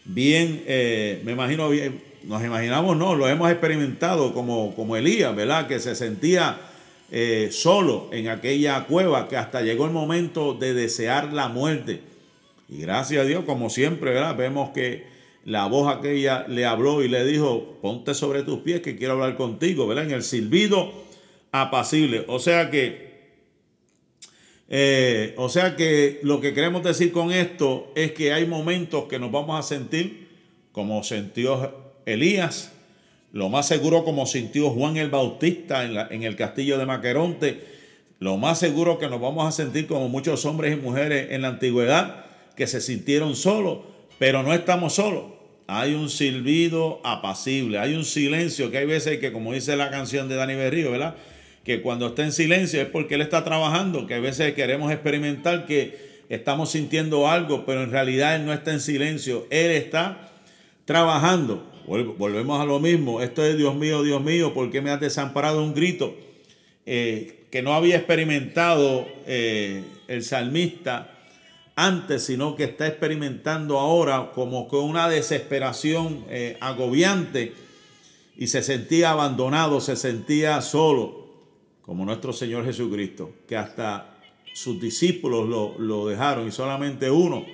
bien, 0.05 0.63
eh, 0.65 1.21
me 1.23 1.33
imagino 1.33 1.69
bien, 1.69 2.01
nos 2.23 2.43
imaginamos, 2.43 2.97
no, 2.97 3.13
lo 3.13 3.29
hemos 3.29 3.51
experimentado 3.51 4.33
como, 4.33 4.75
como 4.75 4.95
Elías, 4.95 5.35
¿verdad? 5.35 5.67
Que 5.67 5.79
se 5.79 5.93
sentía 5.93 6.57
eh, 7.11 7.49
solo 7.51 8.09
en 8.11 8.29
aquella 8.29 8.85
cueva, 8.85 9.27
que 9.27 9.37
hasta 9.37 9.61
llegó 9.61 9.85
el 9.85 9.91
momento 9.91 10.55
de 10.55 10.73
desear 10.73 11.31
la 11.31 11.47
muerte. 11.47 12.01
Y 12.67 12.79
gracias 12.79 13.21
a 13.21 13.25
Dios, 13.27 13.43
como 13.45 13.69
siempre. 13.69 14.19
Vemos 14.33 14.71
que 14.71 15.05
la 15.45 15.67
voz 15.67 15.95
aquella 15.95 16.45
le 16.47 16.65
habló 16.65 17.03
y 17.03 17.07
le 17.07 17.23
dijo, 17.23 17.77
ponte 17.81 18.15
sobre 18.15 18.41
tus 18.43 18.59
pies 18.59 18.81
que 18.81 18.97
quiero 18.97 19.13
hablar 19.13 19.37
contigo, 19.37 19.87
¿verdad? 19.87 20.05
En 20.05 20.11
el 20.11 20.23
silbido 20.23 20.91
apacible. 21.51 22.25
O 22.27 22.39
sea 22.39 22.69
que 22.71 23.05
eh, 24.67 25.35
o 25.37 25.47
sea 25.47 25.75
que 25.75 26.19
lo 26.23 26.41
que 26.41 26.55
queremos 26.55 26.81
decir 26.81 27.11
con 27.11 27.31
esto 27.31 27.91
es 27.95 28.13
que 28.13 28.33
hay 28.33 28.47
momentos 28.47 29.05
que 29.05 29.19
nos 29.19 29.31
vamos 29.31 29.59
a 29.59 29.63
sentir 29.63 30.27
como 30.71 31.03
sintió 31.03 31.93
Elías, 32.07 32.71
lo 33.31 33.49
más 33.49 33.67
seguro 33.67 34.03
como 34.03 34.25
sintió 34.25 34.71
Juan 34.71 34.97
el 34.97 35.09
Bautista 35.09 35.85
en, 35.85 35.95
en 36.11 36.23
el 36.23 36.35
castillo 36.35 36.79
de 36.79 36.87
Maqueronte, 36.87 37.63
lo 38.20 38.37
más 38.37 38.57
seguro 38.57 38.98
que 38.98 39.07
nos 39.07 39.22
vamos 39.22 39.48
a 39.48 39.51
sentir 39.51 39.85
como 39.85 40.09
muchos 40.09 40.46
hombres 40.46 40.74
y 40.74 40.81
mujeres 40.81 41.27
en 41.31 41.43
la 41.43 41.50
antigüedad 41.50 42.25
que 42.55 42.65
se 42.65 42.81
sintieron 42.81 43.35
solos, 43.35 43.79
pero 44.17 44.41
no 44.41 44.53
estamos 44.53 44.93
solos. 44.93 45.34
Hay 45.67 45.93
un 45.93 46.09
silbido 46.09 47.01
apacible, 47.03 47.79
hay 47.79 47.95
un 47.95 48.05
silencio 48.05 48.69
que 48.71 48.77
hay 48.77 48.85
veces 48.85 49.19
que, 49.19 49.31
como 49.31 49.53
dice 49.53 49.75
la 49.75 49.89
canción 49.89 50.29
de 50.29 50.35
Dani 50.35 50.55
Berrío, 50.55 50.91
¿verdad? 50.91 51.15
que 51.65 51.81
cuando 51.81 52.07
está 52.07 52.23
en 52.23 52.31
silencio 52.31 52.79
es 52.79 52.87
porque 52.87 53.15
Él 53.15 53.21
está 53.21 53.43
trabajando, 53.43 54.05
que 54.05 54.13
a 54.13 54.19
veces 54.19 54.53
queremos 54.53 54.91
experimentar 54.91 55.65
que 55.65 55.97
estamos 56.29 56.71
sintiendo 56.71 57.27
algo, 57.27 57.65
pero 57.65 57.83
en 57.83 57.91
realidad 57.91 58.35
Él 58.35 58.45
no 58.45 58.53
está 58.53 58.71
en 58.71 58.79
silencio, 58.79 59.47
Él 59.49 59.71
está 59.71 60.31
trabajando. 60.85 61.71
Volvemos 61.87 62.61
a 62.61 62.65
lo 62.65 62.79
mismo, 62.79 63.21
esto 63.21 63.43
es 63.43 63.57
Dios 63.57 63.75
mío, 63.75 64.03
Dios 64.03 64.21
mío, 64.21 64.53
¿por 64.53 64.71
qué 64.71 64.81
me 64.81 64.91
has 64.91 64.99
desamparado 64.99 65.63
un 65.63 65.73
grito 65.73 66.15
eh, 66.85 67.45
que 67.49 67.63
no 67.63 67.73
había 67.73 67.95
experimentado 67.95 69.07
eh, 69.25 69.83
el 70.07 70.23
salmista 70.23 71.14
antes, 71.75 72.25
sino 72.25 72.55
que 72.55 72.64
está 72.64 72.88
experimentando 72.88 73.79
ahora 73.79 74.31
como 74.33 74.68
con 74.68 74.85
una 74.85 75.09
desesperación 75.09 76.25
eh, 76.29 76.57
agobiante 76.61 77.53
y 78.38 78.48
se 78.48 78.64
sentía 78.64 79.11
abandonado, 79.11 79.81
se 79.81 79.96
sentía 79.96 80.61
solo 80.61 81.25
como 81.81 82.05
nuestro 82.05 82.33
Señor 82.33 82.66
Jesucristo, 82.66 83.31
que 83.48 83.55
hasta 83.57 84.18
sus 84.53 84.79
discípulos 84.79 85.77
lo, 85.77 86.07
dejaron 86.07 86.48
y 86.48 86.51
solamente 86.51 87.11
uno 87.11 87.46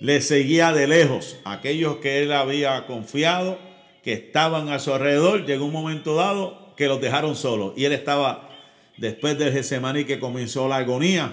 le 0.00 0.20
seguía 0.20 0.72
de 0.72 0.86
lejos. 0.86 1.38
Aquellos 1.44 1.96
que 1.96 2.22
él 2.22 2.32
había 2.32 2.86
confiado, 2.86 3.58
que 4.02 4.12
estaban 4.12 4.68
a 4.68 4.78
su 4.78 4.92
alrededor, 4.92 5.46
llegó 5.46 5.64
un 5.64 5.72
momento 5.72 6.16
dado 6.16 6.74
que 6.76 6.88
los 6.88 7.00
dejaron 7.00 7.36
solos. 7.36 7.72
Y 7.76 7.86
él 7.86 7.92
estaba, 7.92 8.50
después 8.98 9.38
del 9.38 9.52
Getsemaní 9.52 10.04
que 10.04 10.18
comenzó 10.18 10.68
la 10.68 10.76
agonía, 10.78 11.32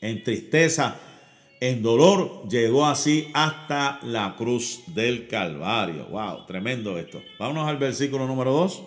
en 0.00 0.22
tristeza, 0.22 0.96
en 1.60 1.82
dolor, 1.82 2.48
llegó 2.48 2.86
así 2.86 3.28
hasta 3.34 4.00
la 4.02 4.36
cruz 4.36 4.82
del 4.86 5.26
Calvario. 5.26 6.06
Wow, 6.06 6.46
tremendo 6.46 6.98
esto. 6.98 7.20
Vámonos 7.38 7.68
al 7.68 7.78
versículo 7.78 8.26
número 8.26 8.52
2. 8.52 8.82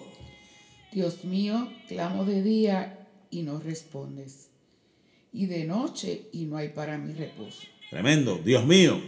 Dios 0.93 1.23
mío, 1.23 1.69
clamo 1.87 2.25
de 2.25 2.43
día 2.43 3.07
y 3.29 3.43
no 3.43 3.59
respondes, 3.59 4.49
y 5.31 5.45
de 5.45 5.65
noche 5.65 6.27
y 6.33 6.45
no 6.45 6.57
hay 6.57 6.69
para 6.69 6.97
mí 6.97 7.13
reposo. 7.13 7.61
Tremendo, 7.89 8.39
Dios 8.43 8.65
mío. 8.65 8.99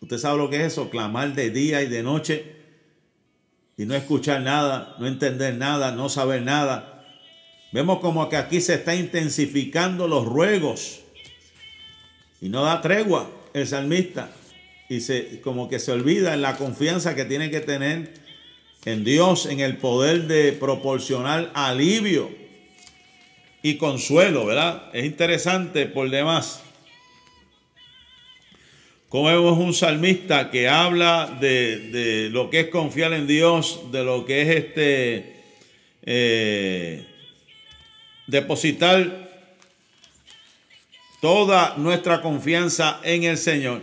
Usted 0.00 0.18
sabe 0.18 0.38
lo 0.38 0.48
que 0.48 0.56
es 0.56 0.72
eso, 0.72 0.88
clamar 0.88 1.34
de 1.34 1.50
día 1.50 1.82
y 1.82 1.88
de 1.88 2.02
noche 2.02 2.56
y 3.76 3.86
no 3.86 3.94
escuchar 3.94 4.42
nada, 4.42 4.96
no 4.98 5.06
entender 5.06 5.54
nada, 5.54 5.92
no 5.92 6.08
saber 6.08 6.42
nada. 6.42 6.89
Vemos 7.72 8.00
como 8.00 8.28
que 8.28 8.36
aquí 8.36 8.60
se 8.60 8.74
está 8.74 8.96
intensificando 8.96 10.08
los 10.08 10.26
ruegos 10.26 11.00
y 12.40 12.48
no 12.48 12.64
da 12.64 12.80
tregua 12.80 13.30
el 13.54 13.66
salmista 13.66 14.32
y 14.88 15.00
se 15.00 15.40
como 15.40 15.68
que 15.68 15.78
se 15.78 15.92
olvida 15.92 16.34
en 16.34 16.42
la 16.42 16.56
confianza 16.56 17.14
que 17.14 17.24
tiene 17.24 17.50
que 17.50 17.60
tener 17.60 18.12
en 18.84 19.04
Dios, 19.04 19.46
en 19.46 19.60
el 19.60 19.76
poder 19.76 20.26
de 20.26 20.52
proporcionar 20.52 21.50
alivio 21.54 22.30
y 23.62 23.76
consuelo, 23.76 24.46
¿verdad? 24.46 24.90
Es 24.92 25.04
interesante 25.04 25.86
por 25.86 26.10
demás. 26.10 26.62
Como 29.08 29.24
vemos 29.24 29.58
un 29.58 29.74
salmista 29.74 30.50
que 30.50 30.68
habla 30.68 31.36
de, 31.40 32.28
lo 32.32 32.48
que 32.48 32.60
es 32.60 32.68
confiar 32.68 33.12
en 33.12 33.26
Dios, 33.26 33.92
de 33.92 34.04
lo 34.04 34.24
que 34.24 34.42
es 34.42 34.48
este 34.56 35.36
eh, 36.02 37.09
depositar 38.26 39.30
toda 41.20 41.76
nuestra 41.76 42.22
confianza 42.22 43.00
en 43.04 43.24
el 43.24 43.36
Señor. 43.36 43.82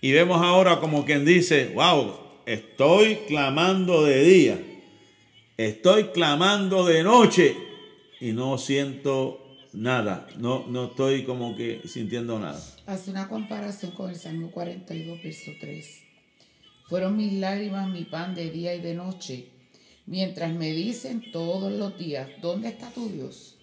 Y 0.00 0.12
vemos 0.12 0.40
ahora 0.42 0.78
como 0.80 1.04
quien 1.04 1.24
dice, 1.24 1.72
wow, 1.74 2.14
estoy 2.46 3.16
clamando 3.26 4.04
de 4.04 4.22
día, 4.22 4.60
estoy 5.56 6.04
clamando 6.08 6.86
de 6.86 7.02
noche 7.02 7.56
y 8.20 8.32
no 8.32 8.58
siento 8.58 9.44
nada, 9.72 10.26
no, 10.38 10.66
no 10.68 10.86
estoy 10.86 11.24
como 11.24 11.56
que 11.56 11.82
sintiendo 11.86 12.38
nada. 12.38 12.62
Hace 12.86 13.10
una 13.10 13.28
comparación 13.28 13.92
con 13.92 14.10
el 14.10 14.16
Salmo 14.16 14.50
42, 14.50 15.22
verso 15.22 15.50
3. 15.60 16.02
Fueron 16.88 17.16
mis 17.16 17.34
lágrimas 17.34 17.90
mi 17.90 18.04
pan 18.04 18.34
de 18.34 18.50
día 18.50 18.74
y 18.74 18.80
de 18.80 18.94
noche, 18.94 19.48
mientras 20.06 20.52
me 20.54 20.72
dicen 20.72 21.30
todos 21.32 21.70
los 21.72 21.98
días, 21.98 22.28
¿dónde 22.40 22.68
está 22.68 22.88
tu 22.90 23.08
Dios? 23.10 23.57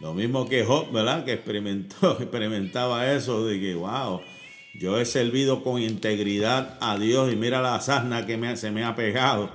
Lo 0.00 0.14
mismo 0.14 0.48
que 0.48 0.64
Job, 0.64 0.92
¿verdad? 0.92 1.24
Que 1.24 1.32
experimentó, 1.32 2.18
experimentaba 2.20 3.12
eso 3.12 3.44
de 3.44 3.58
que, 3.58 3.74
wow, 3.74 4.20
yo 4.74 5.00
he 5.00 5.04
servido 5.04 5.64
con 5.64 5.82
integridad 5.82 6.78
a 6.80 6.96
Dios 6.98 7.32
y 7.32 7.36
mira 7.36 7.60
la 7.60 7.74
asna 7.74 8.24
que 8.24 8.36
me, 8.36 8.56
se 8.56 8.70
me 8.70 8.84
ha 8.84 8.94
pegado. 8.94 9.50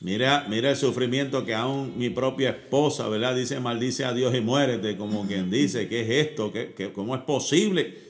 Mira, 0.00 0.46
mira 0.48 0.70
el 0.70 0.76
sufrimiento 0.76 1.44
que 1.44 1.54
aún 1.54 1.94
mi 1.96 2.10
propia 2.10 2.50
esposa, 2.50 3.08
¿verdad? 3.08 3.34
Dice, 3.34 3.58
maldice 3.58 4.04
a 4.04 4.12
Dios 4.12 4.34
y 4.34 4.40
muérete, 4.40 4.96
como 4.96 5.26
quien 5.26 5.50
dice, 5.50 5.88
¿qué 5.88 6.02
es 6.02 6.28
esto? 6.28 6.52
¿Qué, 6.52 6.92
cómo 6.94 7.16
es 7.16 7.22
posible 7.22 8.04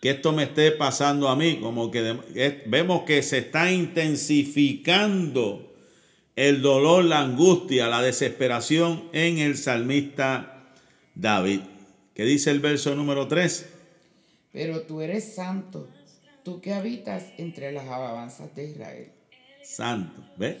que 0.00 0.10
esto 0.10 0.32
me 0.32 0.44
esté 0.44 0.72
pasando 0.72 1.28
a 1.28 1.36
mí? 1.36 1.58
Como 1.60 1.90
que 1.90 2.16
vemos 2.66 3.02
que 3.02 3.22
se 3.22 3.38
está 3.38 3.70
intensificando 3.70 5.74
el 6.36 6.62
dolor, 6.62 7.04
la 7.04 7.20
angustia, 7.20 7.88
la 7.88 8.00
desesperación 8.00 9.04
en 9.12 9.38
el 9.38 9.58
salmista 9.58 10.55
David. 11.16 11.60
¿Qué 12.14 12.24
dice 12.24 12.50
el 12.50 12.60
verso 12.60 12.94
número 12.94 13.26
3? 13.26 13.66
Pero 14.52 14.82
tú 14.82 15.00
eres 15.00 15.34
santo, 15.34 15.88
tú 16.44 16.60
que 16.60 16.72
habitas 16.72 17.24
entre 17.38 17.72
las 17.72 17.86
alabanzas 17.88 18.54
de 18.54 18.70
Israel. 18.70 19.08
Santo, 19.62 20.24
¿ves? 20.36 20.56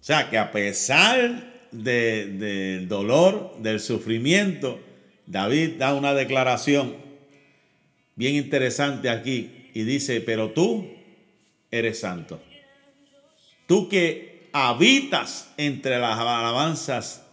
O 0.00 0.04
sea 0.04 0.28
que 0.28 0.38
a 0.38 0.52
pesar 0.52 1.68
del 1.72 2.86
dolor, 2.88 3.56
del 3.60 3.80
sufrimiento, 3.80 4.78
David 5.26 5.78
da 5.78 5.94
una 5.94 6.14
declaración 6.14 6.96
bien 8.14 8.36
interesante 8.36 9.08
aquí 9.08 9.70
y 9.74 9.82
dice, 9.82 10.20
pero 10.20 10.50
tú 10.50 10.88
eres 11.70 12.00
santo. 12.00 12.40
Tú 13.66 13.88
que 13.88 14.48
habitas 14.52 15.52
entre 15.56 15.98
las 15.98 16.18
alabanzas 16.18 17.25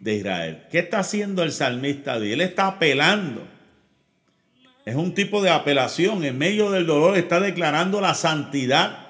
de 0.00 0.14
Israel. 0.14 0.66
¿Qué 0.70 0.78
está 0.78 1.00
haciendo 1.00 1.42
el 1.42 1.52
salmista? 1.52 2.16
Él 2.16 2.40
está 2.40 2.66
apelando. 2.66 3.46
Es 4.84 4.94
un 4.94 5.14
tipo 5.14 5.42
de 5.42 5.50
apelación. 5.50 6.24
En 6.24 6.38
medio 6.38 6.70
del 6.70 6.86
dolor 6.86 7.16
está 7.16 7.40
declarando 7.40 8.00
la 8.00 8.14
santidad 8.14 9.06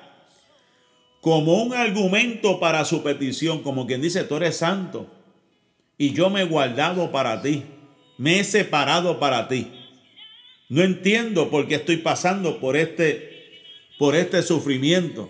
como 1.20 1.62
un 1.62 1.74
argumento 1.74 2.61
para 2.61 2.85
su 2.85 3.03
petición, 3.03 3.62
como 3.62 3.87
quien 3.87 4.01
dice, 4.01 4.24
tú 4.24 4.37
eres 4.37 4.57
santo 4.57 5.11
y 5.98 6.12
yo 6.12 6.31
me 6.31 6.42
he 6.42 6.44
guardado 6.44 7.11
para 7.11 7.42
ti, 7.42 7.64
me 8.16 8.38
he 8.40 8.44
separado 8.44 9.18
para 9.18 9.48
ti. 9.48 9.72
No 10.68 10.83
entiendo 10.83 11.51
por 11.51 11.66
qué 11.66 11.77
estoy 11.77 11.96
pasando 11.98 12.61
por 12.61 12.77
este, 12.77 13.53
por 13.98 14.14
este 14.14 14.42
sufrimiento. 14.42 15.29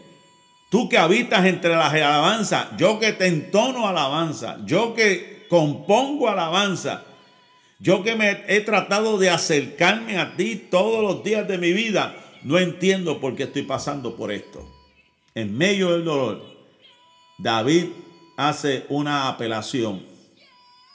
Tú 0.71 0.89
que 0.89 0.99
habitas 0.99 1.47
entre 1.47 1.71
las 1.71 1.95
alabanzas, 1.95 2.69
yo 2.77 2.99
que 2.99 3.13
te 3.13 3.27
entono 3.27 3.89
alabanza, 3.89 4.59
yo 4.67 4.95
que 4.95 5.38
compongo 5.49 6.29
alabanza, 6.29 7.05
yo 7.81 8.03
que 8.03 8.17
me 8.17 8.45
he 8.49 8.61
tratado 8.61 9.19
de 9.19 9.31
acercarme 9.31 10.19
a 10.19 10.37
ti 10.37 10.57
todos 10.57 11.03
los 11.03 11.23
días 11.23 11.47
de 11.47 11.59
mi 11.59 11.73
vida, 11.73 12.17
no 12.43 12.59
entiendo 12.59 13.21
por 13.21 13.37
qué 13.37 13.45
estoy 13.45 13.63
pasando 13.63 14.17
por 14.17 14.33
esto. 14.33 14.67
En 15.35 15.57
medio 15.57 15.93
del 15.93 16.05
dolor, 16.05 16.43
David 17.39 17.87
hace 18.37 18.85
una 18.89 19.29
apelación 19.29 20.03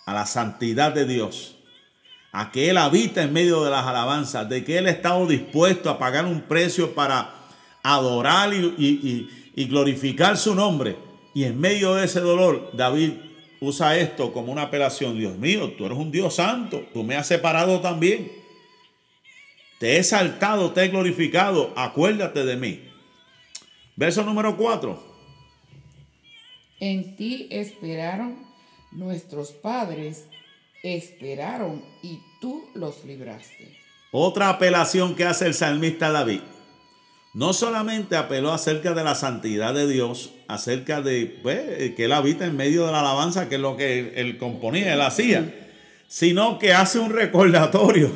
a 0.05 0.13
la 0.13 0.25
santidad 0.25 0.91
de 0.93 1.05
Dios, 1.05 1.55
a 2.33 2.51
que 2.51 2.69
Él 2.69 2.77
habita 2.77 3.21
en 3.23 3.31
medio 3.31 3.63
de 3.63 3.71
las 3.71 3.85
alabanzas, 3.85 4.49
de 4.49 4.65
que 4.65 4.77
Él 4.77 4.87
ha 4.87 4.91
estado 4.91 5.25
dispuesto 5.25 5.89
a 5.89 5.97
pagar 5.97 6.25
un 6.25 6.41
precio 6.41 6.93
para 6.93 7.33
adorar 7.83 8.53
y, 8.53 9.29
y 9.55 9.65
glorificar 9.65 10.37
su 10.37 10.53
nombre. 10.53 10.97
Y 11.33 11.45
en 11.45 11.59
medio 11.59 11.95
de 11.95 12.05
ese 12.05 12.19
dolor, 12.19 12.71
David 12.73 13.13
usa 13.63 13.97
esto 13.97 14.33
como 14.33 14.51
una 14.51 14.63
apelación. 14.63 15.17
Dios 15.17 15.37
mío, 15.37 15.71
tú 15.73 15.85
eres 15.85 15.97
un 15.97 16.11
Dios 16.11 16.35
santo, 16.35 16.85
tú 16.93 17.03
me 17.03 17.15
has 17.15 17.27
separado 17.27 17.79
también. 17.79 18.31
Te 19.79 19.97
he 19.97 20.03
saltado, 20.03 20.71
te 20.71 20.83
he 20.83 20.87
glorificado, 20.89 21.73
acuérdate 21.75 22.45
de 22.45 22.57
mí. 22.57 22.81
Verso 23.95 24.23
número 24.23 24.57
4. 24.57 25.13
En 26.79 27.15
ti 27.15 27.47
esperaron 27.51 28.37
nuestros 28.91 29.51
padres, 29.51 30.25
esperaron 30.83 31.83
y 32.01 32.19
tú 32.41 32.65
los 32.73 33.03
libraste. 33.05 33.77
Otra 34.11 34.49
apelación 34.49 35.15
que 35.15 35.25
hace 35.25 35.47
el 35.47 35.53
salmista 35.53 36.11
David 36.11 36.41
no 37.33 37.51
solamente 37.51 38.15
apeló 38.15 38.51
acerca 38.51 38.93
de 38.93 39.03
la 39.03 39.15
santidad 39.15 39.73
de 39.73 39.87
Dios, 39.87 40.31
acerca 40.47 41.01
de 41.01 41.25
pues, 41.41 41.93
que 41.95 42.05
Él 42.05 42.11
habita 42.11 42.45
en 42.45 42.55
medio 42.55 42.85
de 42.85 42.91
la 42.91 42.99
alabanza, 42.99 43.49
que 43.49 43.55
es 43.55 43.61
lo 43.61 43.75
que 43.75 44.13
él, 44.15 44.37
componía, 44.37 44.93
Él 44.93 45.01
hacía, 45.01 45.51
sino 46.07 46.59
que 46.59 46.73
hace 46.73 46.99
un 46.99 47.11
recordatorio. 47.11 48.11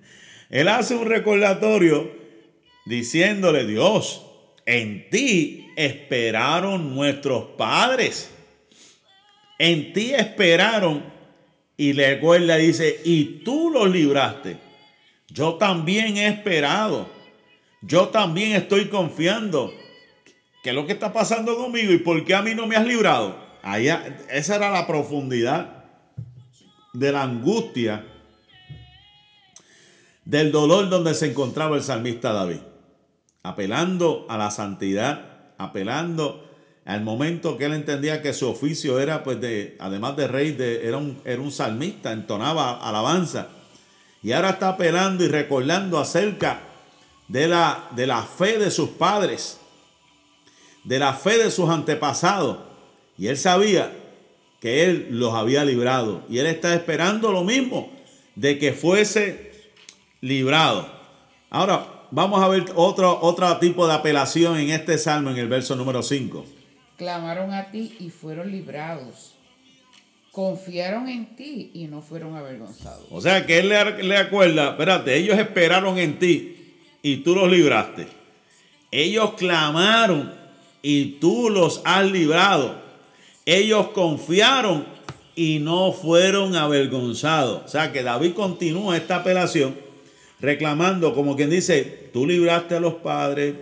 Él 0.50 0.66
hace 0.66 0.96
un 0.96 1.06
recordatorio 1.06 2.10
diciéndole, 2.86 3.66
Dios, 3.66 4.26
en 4.66 5.08
ti 5.10 5.68
esperaron 5.76 6.92
nuestros 6.92 7.44
padres. 7.56 8.30
En 9.60 9.92
ti 9.92 10.12
esperaron. 10.12 11.14
Y 11.76 11.92
le 11.92 12.14
recuerda, 12.14 12.56
dice, 12.56 13.00
y 13.04 13.42
tú 13.44 13.70
los 13.70 13.90
libraste. 13.90 14.56
Yo 15.28 15.54
también 15.54 16.16
he 16.16 16.26
esperado 16.26 17.15
yo 17.86 18.08
también 18.08 18.52
estoy 18.52 18.88
confiando. 18.88 19.72
¿Qué 20.62 20.70
es 20.70 20.76
lo 20.76 20.86
que 20.86 20.92
está 20.92 21.12
pasando 21.12 21.56
conmigo 21.56 21.92
y 21.92 21.98
por 21.98 22.24
qué 22.24 22.34
a 22.34 22.42
mí 22.42 22.54
no 22.54 22.66
me 22.66 22.76
has 22.76 22.86
librado? 22.86 23.46
esa 24.30 24.54
era 24.54 24.70
la 24.70 24.86
profundidad 24.86 25.84
de 26.92 27.10
la 27.10 27.24
angustia, 27.24 28.06
del 30.24 30.52
dolor 30.52 30.88
donde 30.88 31.14
se 31.14 31.26
encontraba 31.26 31.76
el 31.76 31.82
salmista 31.82 32.32
David. 32.32 32.60
Apelando 33.42 34.26
a 34.28 34.38
la 34.38 34.50
santidad, 34.50 35.52
apelando 35.58 36.48
al 36.84 37.02
momento 37.02 37.58
que 37.58 37.64
él 37.64 37.74
entendía 37.74 38.22
que 38.22 38.32
su 38.32 38.48
oficio 38.48 39.00
era, 39.00 39.24
pues, 39.24 39.40
de, 39.40 39.76
además 39.80 40.16
de 40.16 40.28
rey, 40.28 40.52
de, 40.52 40.86
era, 40.86 40.96
un, 40.96 41.20
era 41.24 41.42
un 41.42 41.50
salmista, 41.50 42.12
entonaba 42.12 42.78
alabanza. 42.88 43.48
Y 44.22 44.30
ahora 44.30 44.50
está 44.50 44.70
apelando 44.70 45.24
y 45.24 45.28
recordando 45.28 45.98
acerca 45.98 46.60
de 47.28 47.48
la, 47.48 47.88
de 47.92 48.06
la 48.06 48.22
fe 48.22 48.58
de 48.58 48.70
sus 48.70 48.90
padres, 48.90 49.58
de 50.84 50.98
la 50.98 51.14
fe 51.14 51.38
de 51.38 51.50
sus 51.50 51.68
antepasados. 51.68 52.58
Y 53.18 53.28
él 53.28 53.36
sabía 53.36 53.92
que 54.60 54.84
él 54.84 55.08
los 55.10 55.34
había 55.34 55.64
librado. 55.64 56.22
Y 56.28 56.38
él 56.38 56.46
está 56.46 56.74
esperando 56.74 57.32
lo 57.32 57.44
mismo, 57.44 57.90
de 58.34 58.58
que 58.58 58.72
fuese 58.72 59.52
librado. 60.20 60.88
Ahora, 61.50 61.86
vamos 62.10 62.42
a 62.42 62.48
ver 62.48 62.64
otro, 62.74 63.18
otro 63.20 63.58
tipo 63.58 63.86
de 63.86 63.94
apelación 63.94 64.58
en 64.58 64.70
este 64.70 64.98
salmo, 64.98 65.30
en 65.30 65.38
el 65.38 65.48
verso 65.48 65.74
número 65.76 66.02
5. 66.02 66.44
Clamaron 66.96 67.52
a 67.52 67.70
ti 67.70 67.96
y 67.98 68.10
fueron 68.10 68.50
librados. 68.50 69.34
Confiaron 70.32 71.08
en 71.08 71.34
ti 71.34 71.70
y 71.72 71.86
no 71.86 72.02
fueron 72.02 72.36
avergonzados. 72.36 73.06
O 73.10 73.20
sea 73.22 73.46
que 73.46 73.58
él 73.58 73.70
le, 73.70 74.02
le 74.02 74.16
acuerda, 74.18 74.70
espérate, 74.70 75.16
ellos 75.16 75.38
esperaron 75.38 75.96
en 75.96 76.18
ti 76.18 76.55
y 77.06 77.18
tú 77.18 77.36
los 77.36 77.48
libraste. 77.48 78.08
Ellos 78.90 79.34
clamaron 79.34 80.34
y 80.82 81.20
tú 81.20 81.50
los 81.50 81.80
has 81.84 82.04
librado. 82.10 82.80
Ellos 83.44 83.90
confiaron 83.94 84.84
y 85.36 85.60
no 85.60 85.92
fueron 85.92 86.56
avergonzados. 86.56 87.62
O 87.64 87.68
sea 87.68 87.92
que 87.92 88.02
David 88.02 88.32
continúa 88.32 88.96
esta 88.96 89.18
apelación 89.18 89.76
reclamando, 90.40 91.14
como 91.14 91.36
quien 91.36 91.50
dice, 91.50 92.10
tú 92.12 92.26
libraste 92.26 92.74
a 92.74 92.80
los 92.80 92.94
padres, 92.94 93.54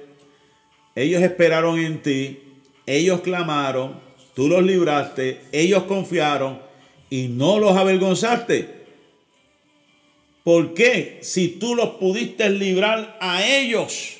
ellos 0.95 1.21
esperaron 1.21 1.79
en 1.79 2.01
ti, 2.01 2.39
ellos 2.87 3.21
clamaron, 3.21 3.93
tú 4.35 4.49
los 4.49 4.65
libraste, 4.65 5.43
ellos 5.53 5.83
confiaron 5.83 6.61
y 7.11 7.29
no 7.29 7.59
los 7.59 7.77
avergonzaste. 7.77 8.84
¿Por 10.45 10.75
qué? 10.75 11.19
Si 11.23 11.49
tú 11.49 11.75
los 11.75 11.97
pudiste 11.97 12.51
librar 12.51 13.17
a 13.21 13.43
ellos. 13.43 14.19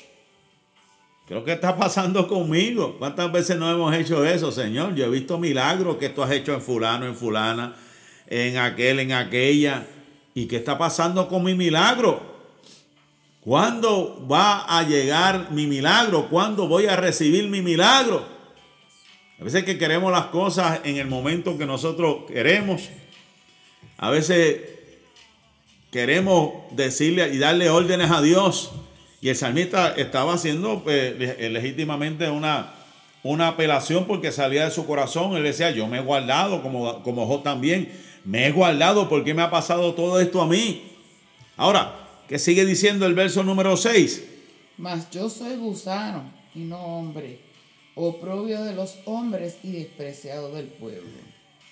Creo 1.27 1.43
que 1.43 1.53
está 1.53 1.77
pasando 1.77 2.27
conmigo. 2.27 2.97
¿Cuántas 2.97 3.31
veces 3.31 3.57
no 3.57 3.71
hemos 3.71 3.95
hecho 3.95 4.25
eso, 4.25 4.51
Señor? 4.51 4.95
Yo 4.95 5.05
he 5.05 5.09
visto 5.09 5.37
milagros 5.37 5.97
que 5.97 6.09
tú 6.09 6.23
has 6.23 6.31
hecho 6.31 6.53
en 6.53 6.61
fulano, 6.61 7.05
en 7.05 7.15
fulana, 7.15 7.75
en 8.27 8.57
aquel, 8.57 8.99
en 8.99 9.11
aquella. 9.13 9.85
¿Y 10.33 10.47
qué 10.47 10.57
está 10.57 10.77
pasando 10.79 11.27
con 11.27 11.43
mi 11.43 11.53
milagro? 11.53 12.35
¿Cuándo 13.41 14.27
va 14.27 14.65
a 14.65 14.81
llegar 14.81 15.51
mi 15.51 15.67
milagro? 15.67 16.27
¿Cuándo 16.29 16.67
voy 16.67 16.87
a 16.87 16.95
recibir 16.95 17.47
mi 17.47 17.61
milagro? 17.61 18.25
A 19.39 19.43
veces 19.43 19.63
que 19.63 19.77
queremos 19.77 20.11
las 20.11 20.25
cosas 20.27 20.79
en 20.85 20.97
el 20.97 21.05
momento 21.05 21.55
que 21.55 21.67
nosotros 21.67 22.23
queremos. 22.27 22.89
A 23.97 24.09
veces 24.09 24.74
queremos 25.95 26.51
decirle 26.71 27.33
y 27.33 27.37
darle 27.37 27.69
órdenes 27.69 28.11
a 28.11 28.21
Dios. 28.21 28.71
Y 29.21 29.29
el 29.29 29.35
salmista 29.37 29.95
estaba 29.95 30.33
haciendo 30.33 30.83
pues, 30.83 31.13
eh, 31.17 31.49
legítimamente 31.49 32.29
una, 32.29 32.73
una 33.23 33.47
apelación 33.47 34.03
porque 34.03 34.33
salía 34.33 34.65
de 34.65 34.71
su 34.71 34.85
corazón. 34.85 35.37
Él 35.37 35.43
decía, 35.43 35.71
yo 35.71 35.87
me 35.87 35.99
he 35.99 36.01
guardado, 36.01 36.61
como, 36.61 37.01
como 37.01 37.25
yo 37.29 37.39
también, 37.39 37.93
me 38.25 38.45
he 38.45 38.51
guardado 38.51 39.07
porque 39.07 39.33
me 39.33 39.41
ha 39.41 39.49
pasado 39.49 39.93
todo 39.93 40.19
esto 40.19 40.41
a 40.41 40.47
mí. 40.47 40.83
Ahora, 41.55 41.95
¿qué 42.27 42.39
sigue 42.39 42.65
diciendo 42.65 43.05
el 43.05 43.13
verso 43.13 43.41
número 43.41 43.77
6? 43.77 44.25
Mas 44.77 45.09
yo 45.11 45.29
soy 45.29 45.55
gusano 45.55 46.23
y 46.53 46.59
no 46.59 46.77
hombre, 46.77 47.39
oprobio 47.95 48.65
de 48.65 48.75
los 48.75 48.97
hombres 49.05 49.59
y 49.63 49.71
despreciado 49.71 50.53
del 50.53 50.65
pueblo. 50.65 51.07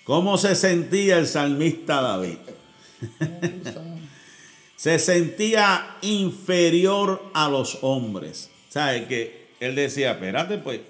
¿Cómo 0.04 0.38
se 0.38 0.54
sentía 0.54 1.18
el 1.18 1.26
salmista 1.26 2.00
David? 2.00 2.38
Se 4.84 4.98
sentía 4.98 5.96
inferior 6.02 7.30
a 7.32 7.48
los 7.48 7.78
hombres. 7.80 8.50
¿Sabe? 8.68 9.06
Que 9.06 9.46
él 9.58 9.74
decía, 9.74 10.10
espérate, 10.10 10.58
pues 10.58 10.80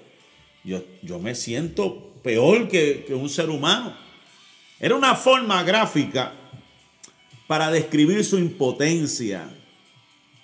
yo, 0.65 0.83
yo 1.01 1.17
me 1.17 1.33
siento 1.33 2.11
peor 2.21 2.67
que, 2.67 3.05
que 3.07 3.13
un 3.13 3.29
ser 3.29 3.49
humano. 3.49 3.95
Era 4.81 4.95
una 4.95 5.15
forma 5.15 5.63
gráfica 5.63 6.33
para 7.47 7.71
describir 7.71 8.25
su 8.25 8.37
impotencia. 8.37 9.47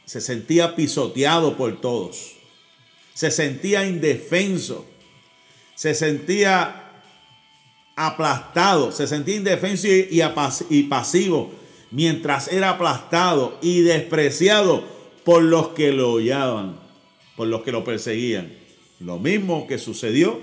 Se 0.05 0.21
sentía 0.21 0.73
pisoteado 0.73 1.57
por 1.57 1.81
todos. 1.81 2.37
Se 3.13 3.31
sentía 3.31 3.85
indefenso. 3.85 4.85
Se 5.75 5.93
sentía 5.93 6.89
aplastado. 7.97 8.93
Se 8.93 9.07
sentía 9.07 9.35
indefenso 9.35 9.87
y, 9.87 10.21
y 10.69 10.83
pasivo 10.83 11.60
mientras 11.91 12.51
era 12.51 12.71
aplastado 12.71 13.57
y 13.61 13.81
despreciado 13.81 14.83
por 15.23 15.43
los 15.43 15.69
que 15.69 15.91
lo 15.91 16.13
odiaban, 16.13 16.79
por 17.35 17.47
los 17.47 17.61
que 17.61 17.71
lo 17.71 17.83
perseguían. 17.83 18.53
Lo 18.99 19.19
mismo 19.19 19.67
que 19.67 19.77
sucedió, 19.77 20.39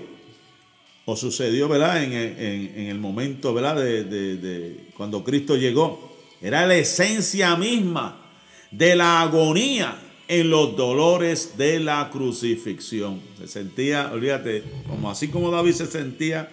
o 1.05 1.15
sucedió, 1.15 1.67
¿verdad? 1.67 2.03
En, 2.03 2.13
el 2.13 2.99
momento, 2.99 3.53
¿verdad? 3.53 3.77
De, 3.77 4.77
cuando 4.95 5.23
Cristo 5.23 5.55
llegó. 5.57 6.07
Era 6.41 6.65
la 6.65 6.75
esencia 6.75 7.55
misma 7.55 8.21
de 8.71 8.95
la 8.95 9.21
agonía 9.21 9.99
en 10.27 10.49
los 10.49 10.77
dolores 10.77 11.57
de 11.57 11.79
la 11.79 12.09
crucifixión. 12.11 13.19
Se 13.39 13.47
sentía, 13.47 14.11
olvídate, 14.13 14.63
como 14.87 15.09
así 15.09 15.29
como 15.29 15.49
David 15.49 15.73
se 15.73 15.87
sentía 15.87 16.49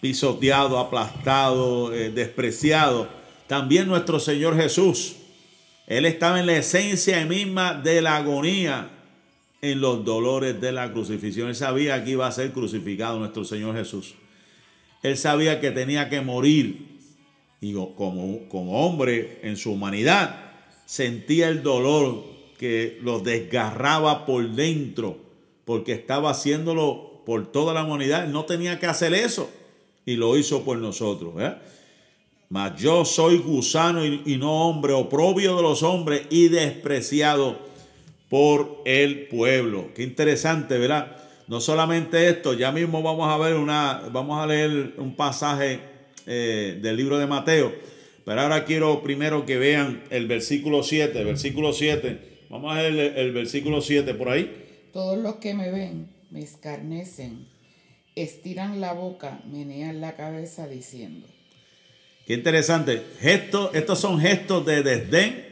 pisoteado, 0.00 0.78
aplastado, 0.78 1.94
eh, 1.94 2.10
despreciado 2.10 3.23
también 3.54 3.86
nuestro 3.86 4.18
Señor 4.18 4.56
Jesús. 4.56 5.14
Él 5.86 6.06
estaba 6.06 6.40
en 6.40 6.46
la 6.46 6.56
esencia 6.56 7.24
misma 7.24 7.74
de 7.74 8.02
la 8.02 8.16
agonía, 8.16 8.90
en 9.62 9.80
los 9.80 10.04
dolores 10.04 10.60
de 10.60 10.72
la 10.72 10.92
crucifixión. 10.92 11.50
Él 11.50 11.54
sabía 11.54 12.02
que 12.02 12.10
iba 12.10 12.26
a 12.26 12.32
ser 12.32 12.50
crucificado 12.50 13.16
nuestro 13.20 13.44
Señor 13.44 13.76
Jesús. 13.76 14.16
Él 15.04 15.16
sabía 15.16 15.60
que 15.60 15.70
tenía 15.70 16.08
que 16.08 16.20
morir. 16.20 16.98
Y 17.60 17.74
como, 17.74 18.40
hombre 18.84 19.38
en 19.44 19.56
su 19.56 19.70
humanidad, 19.70 20.50
sentía 20.84 21.48
el 21.48 21.62
dolor 21.62 22.24
que 22.58 22.98
lo 23.02 23.20
desgarraba 23.20 24.26
por 24.26 24.50
dentro, 24.50 25.16
porque 25.64 25.92
estaba 25.92 26.30
haciéndolo 26.30 27.22
por 27.24 27.52
toda 27.52 27.72
la 27.72 27.84
humanidad. 27.84 28.26
no 28.26 28.46
tenía 28.46 28.80
que 28.80 28.86
hacer 28.86 29.14
eso 29.14 29.48
y 30.04 30.16
lo 30.16 30.36
hizo 30.36 30.64
por 30.64 30.78
nosotros. 30.78 31.34
¿eh? 31.38 31.54
Mas 32.48 32.80
yo 32.80 33.04
soy 33.04 33.38
gusano 33.38 34.04
y, 34.04 34.36
no 34.36 34.68
hombre, 34.68 34.92
oprobio 34.92 35.56
de 35.56 35.62
los 35.62 35.82
hombres 35.82 36.22
y 36.30 36.48
despreciado 36.48 37.58
por 38.28 38.82
el 38.84 39.26
pueblo. 39.28 39.90
Qué 39.94 40.02
interesante, 40.02 40.78
¿verdad? 40.78 41.16
No 41.48 41.60
solamente 41.60 42.28
esto, 42.28 42.54
ya 42.54 42.72
mismo 42.72 43.02
vamos 43.02 43.28
a 43.28 43.36
ver 43.38 43.56
una, 43.56 44.02
vamos 44.12 44.40
a 44.40 44.46
leer 44.46 44.94
un 44.96 45.14
pasaje 45.14 45.80
eh, 46.26 46.78
del 46.80 46.96
libro 46.96 47.18
de 47.18 47.26
Mateo, 47.26 47.74
pero 48.24 48.40
ahora 48.40 48.64
quiero 48.64 49.02
primero 49.02 49.44
que 49.44 49.58
vean 49.58 50.04
el 50.10 50.26
versículo 50.26 50.82
7, 50.82 51.22
versículo 51.22 51.72
7, 51.72 52.46
vamos 52.48 52.72
a 52.74 52.80
ver 52.80 52.92
el, 52.92 53.00
el 53.00 53.32
versículo 53.32 53.82
7 53.82 54.14
por 54.14 54.30
ahí. 54.30 54.88
Todos 54.92 55.18
los 55.18 55.36
que 55.36 55.52
me 55.52 55.70
ven 55.70 56.08
me 56.30 56.40
escarnecen, 56.40 57.46
estiran 58.16 58.80
la 58.80 58.92
boca, 58.92 59.40
menean 59.50 60.00
la 60.00 60.16
cabeza 60.16 60.66
diciendo, 60.66 61.26
Qué 62.26 62.34
interesante. 62.34 63.02
estos 63.20 63.98
son 63.98 64.18
gestos 64.18 64.64
de 64.64 64.82
desdén 64.82 65.46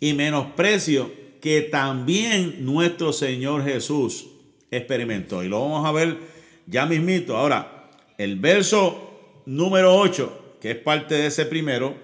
y 0.00 0.12
menosprecio 0.12 1.12
que 1.40 1.62
también 1.62 2.64
nuestro 2.64 3.12
Señor 3.12 3.64
Jesús 3.64 4.26
experimentó. 4.70 5.44
Y 5.44 5.48
lo 5.48 5.60
vamos 5.60 5.86
a 5.86 5.92
ver 5.92 6.18
ya 6.66 6.86
mismito. 6.86 7.36
Ahora, 7.36 7.90
el 8.18 8.36
verso 8.40 9.42
número 9.46 9.96
8, 9.96 10.56
que 10.60 10.72
es 10.72 10.76
parte 10.78 11.14
de 11.14 11.26
ese 11.26 11.46
primero. 11.46 11.94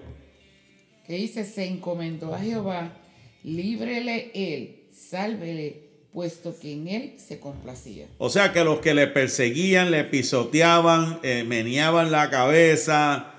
Que 1.05 1.15
dice, 1.15 1.43
se 1.43 1.65
encomendó 1.65 2.33
a 2.33 2.39
Jehová, 2.39 2.93
líbrele 3.43 4.31
él, 4.33 4.83
sálvele, 4.93 5.89
puesto 6.13 6.57
que 6.59 6.73
en 6.73 6.87
él 6.87 7.13
se 7.17 7.39
complacía. 7.39 8.07
O 8.19 8.29
sea 8.29 8.53
que 8.53 8.63
los 8.63 8.79
que 8.79 8.93
le 8.93 9.07
perseguían, 9.07 9.91
le 9.91 10.03
pisoteaban, 10.03 11.19
eh, 11.23 11.43
meneaban 11.43 12.11
la 12.11 12.29
cabeza, 12.29 13.30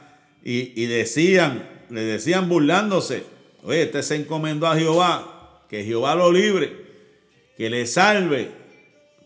y, 0.45 0.87
decían, 0.87 1.69
le 1.89 2.03
decían 2.03 2.49
burlándose, 2.49 3.25
oye, 3.63 3.83
este 3.83 4.03
se 4.03 4.17
encomendó 4.17 4.67
a 4.67 4.77
Jehová, 4.77 5.63
que 5.69 5.85
Jehová 5.85 6.15
lo 6.15 6.33
libre, 6.33 6.73
que 7.57 7.71
le 7.71 7.87
salve, 7.87 8.49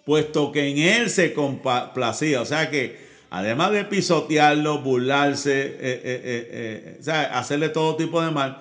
puesto 0.05 0.52
que 0.52 0.68
en 0.68 0.79
él 0.79 1.11
se 1.11 1.33
complacía. 1.33 2.42
O 2.42 2.44
sea 2.44 2.70
que 2.70 2.98
además 3.31 3.72
de 3.72 3.85
pisotearlo, 3.85 4.83
burlarse, 4.83 5.62
eh, 5.62 5.79
eh, 5.81 6.98
eh, 7.05 7.29
hacerle 7.33 7.70
todo 7.70 7.96
tipo 7.96 8.22
de 8.22 8.31
mal, 8.31 8.61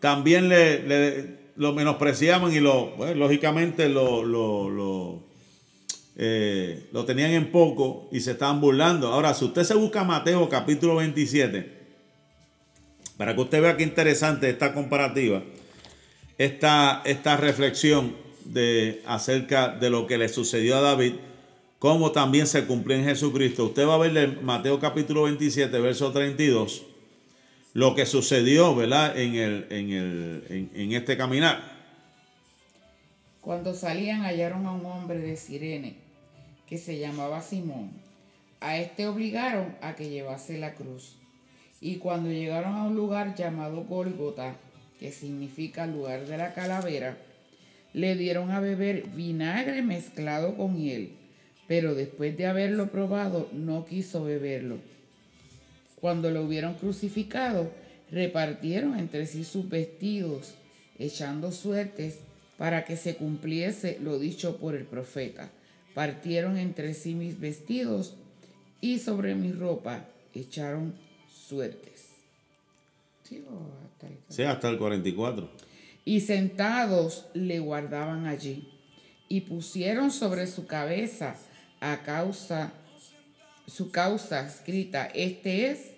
también 0.00 0.48
le, 0.48 1.38
lo 1.56 1.72
menospreciaban 1.72 2.52
y 2.52 2.58
lo, 2.58 2.96
lógicamente 3.14 3.88
lo, 3.88 4.24
lo, 4.24 4.68
lo, 4.68 5.22
lo 6.92 7.04
tenían 7.04 7.30
en 7.30 7.52
poco 7.52 8.08
y 8.10 8.20
se 8.20 8.32
estaban 8.32 8.60
burlando. 8.60 9.12
Ahora, 9.12 9.34
si 9.34 9.44
usted 9.44 9.62
se 9.62 9.74
busca 9.74 10.02
Mateo 10.02 10.48
capítulo 10.48 10.96
27, 10.96 11.81
para 13.22 13.36
que 13.36 13.40
usted 13.40 13.62
vea 13.62 13.76
qué 13.76 13.84
interesante 13.84 14.50
esta 14.50 14.74
comparativa, 14.74 15.44
esta, 16.38 17.02
esta 17.04 17.36
reflexión 17.36 18.16
de, 18.46 19.00
acerca 19.06 19.68
de 19.68 19.90
lo 19.90 20.08
que 20.08 20.18
le 20.18 20.28
sucedió 20.28 20.76
a 20.76 20.80
David, 20.80 21.12
cómo 21.78 22.10
también 22.10 22.48
se 22.48 22.64
cumplió 22.66 22.96
en 22.96 23.04
Jesucristo. 23.04 23.66
Usted 23.66 23.86
va 23.86 23.94
a 23.94 23.98
ver 23.98 24.16
en 24.16 24.44
Mateo 24.44 24.80
capítulo 24.80 25.22
27, 25.22 25.78
verso 25.78 26.10
32, 26.10 26.82
lo 27.74 27.94
que 27.94 28.06
sucedió, 28.06 28.74
¿verdad? 28.74 29.16
En, 29.16 29.36
el, 29.36 29.66
en, 29.70 29.92
el, 29.92 30.70
en 30.74 30.92
este 30.92 31.16
caminar. 31.16 31.62
Cuando 33.40 33.72
salían 33.72 34.22
hallaron 34.22 34.66
a 34.66 34.72
un 34.72 34.84
hombre 34.84 35.20
de 35.20 35.36
Sirene 35.36 35.94
que 36.66 36.76
se 36.76 36.98
llamaba 36.98 37.40
Simón. 37.40 37.92
A 38.58 38.78
este 38.78 39.06
obligaron 39.06 39.76
a 39.80 39.94
que 39.94 40.10
llevase 40.10 40.58
la 40.58 40.74
cruz 40.74 41.21
y 41.82 41.96
cuando 41.96 42.30
llegaron 42.30 42.76
a 42.76 42.84
un 42.84 42.94
lugar 42.94 43.34
llamado 43.34 43.82
Golgota, 43.82 44.54
que 45.00 45.10
significa 45.10 45.84
lugar 45.84 46.26
de 46.26 46.38
la 46.38 46.54
calavera, 46.54 47.18
le 47.92 48.14
dieron 48.14 48.52
a 48.52 48.60
beber 48.60 49.08
vinagre 49.08 49.82
mezclado 49.82 50.56
con 50.56 50.78
hiel, 50.78 51.10
pero 51.66 51.96
después 51.96 52.36
de 52.36 52.46
haberlo 52.46 52.92
probado 52.92 53.48
no 53.52 53.84
quiso 53.84 54.22
beberlo. 54.22 54.78
Cuando 56.00 56.30
lo 56.30 56.42
hubieron 56.42 56.74
crucificado, 56.74 57.68
repartieron 58.12 58.96
entre 58.96 59.26
sí 59.26 59.42
sus 59.42 59.68
vestidos, 59.68 60.54
echando 61.00 61.50
suertes 61.50 62.20
para 62.58 62.84
que 62.84 62.96
se 62.96 63.16
cumpliese 63.16 63.98
lo 64.00 64.20
dicho 64.20 64.58
por 64.58 64.76
el 64.76 64.84
profeta. 64.84 65.50
Partieron 65.94 66.58
entre 66.58 66.94
sí 66.94 67.14
mis 67.14 67.40
vestidos 67.40 68.14
y 68.80 69.00
sobre 69.00 69.34
mi 69.34 69.50
ropa 69.50 70.06
echaron 70.32 70.94
suertes. 71.32 72.08
Sí, 74.28 74.42
hasta 74.42 74.68
el 74.68 74.78
44. 74.78 75.50
Y 76.04 76.20
sentados 76.20 77.26
le 77.34 77.60
guardaban 77.60 78.26
allí 78.26 78.68
y 79.28 79.42
pusieron 79.42 80.10
sobre 80.10 80.46
su 80.46 80.66
cabeza 80.66 81.36
a 81.80 82.02
causa 82.02 82.74
su 83.66 83.90
causa 83.90 84.46
escrita, 84.46 85.06
este 85.14 85.70
es 85.70 85.92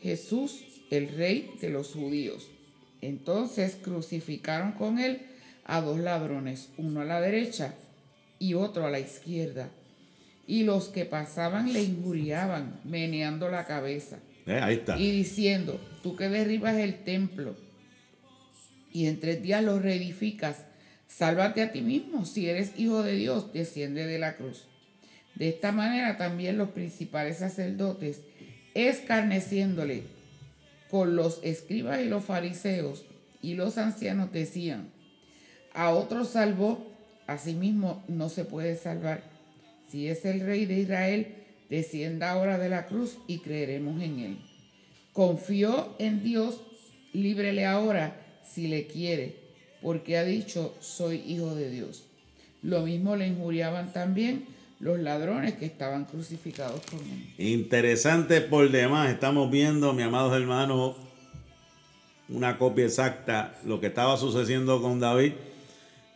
Jesús, 0.00 0.64
el 0.90 1.08
rey 1.08 1.50
de 1.60 1.70
los 1.70 1.92
judíos. 1.92 2.48
Entonces 3.00 3.76
crucificaron 3.76 4.72
con 4.72 4.98
él 4.98 5.22
a 5.64 5.80
dos 5.80 5.98
ladrones, 5.98 6.70
uno 6.76 7.02
a 7.02 7.04
la 7.04 7.20
derecha 7.20 7.74
y 8.38 8.54
otro 8.54 8.86
a 8.86 8.90
la 8.90 9.00
izquierda. 9.00 9.68
Y 10.46 10.64
los 10.64 10.88
que 10.88 11.04
pasaban 11.04 11.72
le 11.72 11.82
injuriaban, 11.82 12.80
meneando 12.84 13.50
la 13.50 13.66
cabeza. 13.66 14.18
Eh, 14.50 14.82
y 14.96 15.10
diciendo, 15.10 15.78
tú 16.02 16.16
que 16.16 16.30
derribas 16.30 16.74
el 16.76 17.04
templo 17.04 17.54
y 18.90 19.06
en 19.06 19.20
tres 19.20 19.42
días 19.42 19.62
lo 19.62 19.78
reedificas, 19.78 20.64
sálvate 21.06 21.60
a 21.60 21.70
ti 21.70 21.82
mismo. 21.82 22.24
Si 22.24 22.48
eres 22.48 22.72
hijo 22.78 23.02
de 23.02 23.12
Dios, 23.12 23.52
desciende 23.52 24.06
de 24.06 24.18
la 24.18 24.36
cruz. 24.36 24.66
De 25.34 25.50
esta 25.50 25.70
manera 25.70 26.16
también 26.16 26.56
los 26.56 26.70
principales 26.70 27.38
sacerdotes, 27.38 28.22
escarneciéndole 28.72 30.04
con 30.90 31.14
los 31.14 31.40
escribas 31.42 32.00
y 32.00 32.06
los 32.06 32.24
fariseos 32.24 33.04
y 33.42 33.52
los 33.52 33.76
ancianos, 33.76 34.32
decían, 34.32 34.88
a 35.74 35.90
otro 35.90 36.24
salvó, 36.24 36.90
a 37.26 37.36
sí 37.36 37.52
mismo 37.52 38.02
no 38.08 38.30
se 38.30 38.46
puede 38.46 38.76
salvar. 38.76 39.22
si 39.90 40.08
es 40.08 40.24
el 40.24 40.40
rey 40.40 40.64
de 40.64 40.80
Israel, 40.80 41.37
descienda 41.70 42.30
ahora 42.30 42.58
de 42.58 42.68
la 42.68 42.86
cruz 42.86 43.18
y 43.26 43.38
creeremos 43.38 44.02
en 44.02 44.18
él. 44.20 44.38
Confió 45.12 45.94
en 45.98 46.22
Dios, 46.22 46.62
líbrele 47.12 47.66
ahora 47.66 48.20
si 48.44 48.68
le 48.68 48.86
quiere, 48.86 49.36
porque 49.82 50.16
ha 50.16 50.24
dicho, 50.24 50.74
soy 50.80 51.22
hijo 51.26 51.54
de 51.54 51.70
Dios. 51.70 52.04
Lo 52.62 52.82
mismo 52.82 53.16
le 53.16 53.26
injuriaban 53.26 53.92
también 53.92 54.46
los 54.80 54.98
ladrones 54.98 55.54
que 55.54 55.66
estaban 55.66 56.04
crucificados 56.04 56.80
con 56.90 57.00
él. 57.00 57.34
Interesante 57.38 58.40
por 58.40 58.70
demás, 58.70 59.10
estamos 59.10 59.50
viendo, 59.50 59.92
mi 59.92 60.02
amados 60.02 60.34
hermanos, 60.34 60.96
una 62.28 62.58
copia 62.58 62.84
exacta 62.84 63.54
lo 63.64 63.80
que 63.80 63.88
estaba 63.88 64.16
sucediendo 64.16 64.80
con 64.82 65.00
David, 65.00 65.32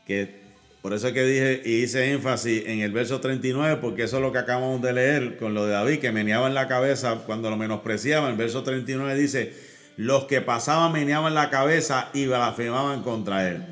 que 0.07 0.42
por 0.83 0.93
eso 0.93 1.07
es 1.07 1.15
que 1.15 1.25
dije 1.25 1.63
y 1.65 1.85
hice 1.85 2.11
énfasis 2.11 2.65
en 2.67 2.81
el 2.81 2.91
verso 2.91 3.21
39, 3.21 3.79
porque 3.81 4.03
eso 4.03 4.17
es 4.17 4.23
lo 4.23 4.33
que 4.33 4.39
acabamos 4.39 4.83
de 4.83 4.93
leer 4.93 5.37
con 5.37 5.55
lo 5.55 5.65
de 5.65 5.73
David, 5.73 6.01
que 6.01 6.11
meneaba 6.11 6.49
en 6.49 6.55
la 6.55 6.67
cabeza 6.67 7.23
cuando 7.25 7.51
lo 7.51 7.57
menospreciaban. 7.57 8.33
El 8.33 8.37
verso 8.37 8.65
39 8.65 9.15
dice, 9.15 9.55
los 9.97 10.25
que 10.25 10.41
pasaban 10.41 10.93
meneaban 10.93 11.35
la 11.35 11.51
cabeza 11.51 12.11
y 12.13 12.27
blasfemaban 12.27 13.05
contra 13.05 13.49
él. 13.49 13.63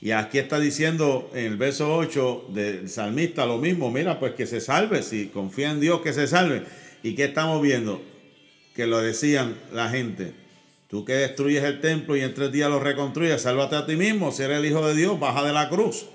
Y 0.00 0.10
aquí 0.10 0.38
está 0.38 0.58
diciendo 0.58 1.30
en 1.34 1.44
el 1.44 1.56
verso 1.56 1.94
8 1.96 2.46
del 2.48 2.88
salmista 2.88 3.46
lo 3.46 3.58
mismo, 3.58 3.92
mira, 3.92 4.18
pues 4.18 4.34
que 4.34 4.46
se 4.46 4.60
salve, 4.60 5.04
si 5.04 5.28
confía 5.28 5.70
en 5.70 5.78
Dios 5.78 6.00
que 6.00 6.12
se 6.12 6.26
salve. 6.26 6.64
¿Y 7.04 7.14
qué 7.14 7.26
estamos 7.26 7.62
viendo? 7.62 8.02
Que 8.74 8.88
lo 8.88 9.00
decían 9.00 9.54
la 9.72 9.88
gente. 9.88 10.32
Tú 10.88 11.04
que 11.04 11.12
destruyes 11.12 11.62
el 11.62 11.80
templo 11.80 12.16
y 12.16 12.22
en 12.22 12.34
tres 12.34 12.50
días 12.50 12.68
lo 12.68 12.80
reconstruyes, 12.80 13.42
sálvate 13.42 13.76
a 13.76 13.86
ti 13.86 13.94
mismo, 13.94 14.32
si 14.32 14.42
eres 14.42 14.58
el 14.58 14.66
Hijo 14.66 14.84
de 14.84 14.96
Dios, 14.96 15.20
baja 15.20 15.44
de 15.44 15.52
la 15.52 15.68
cruz. 15.68 16.06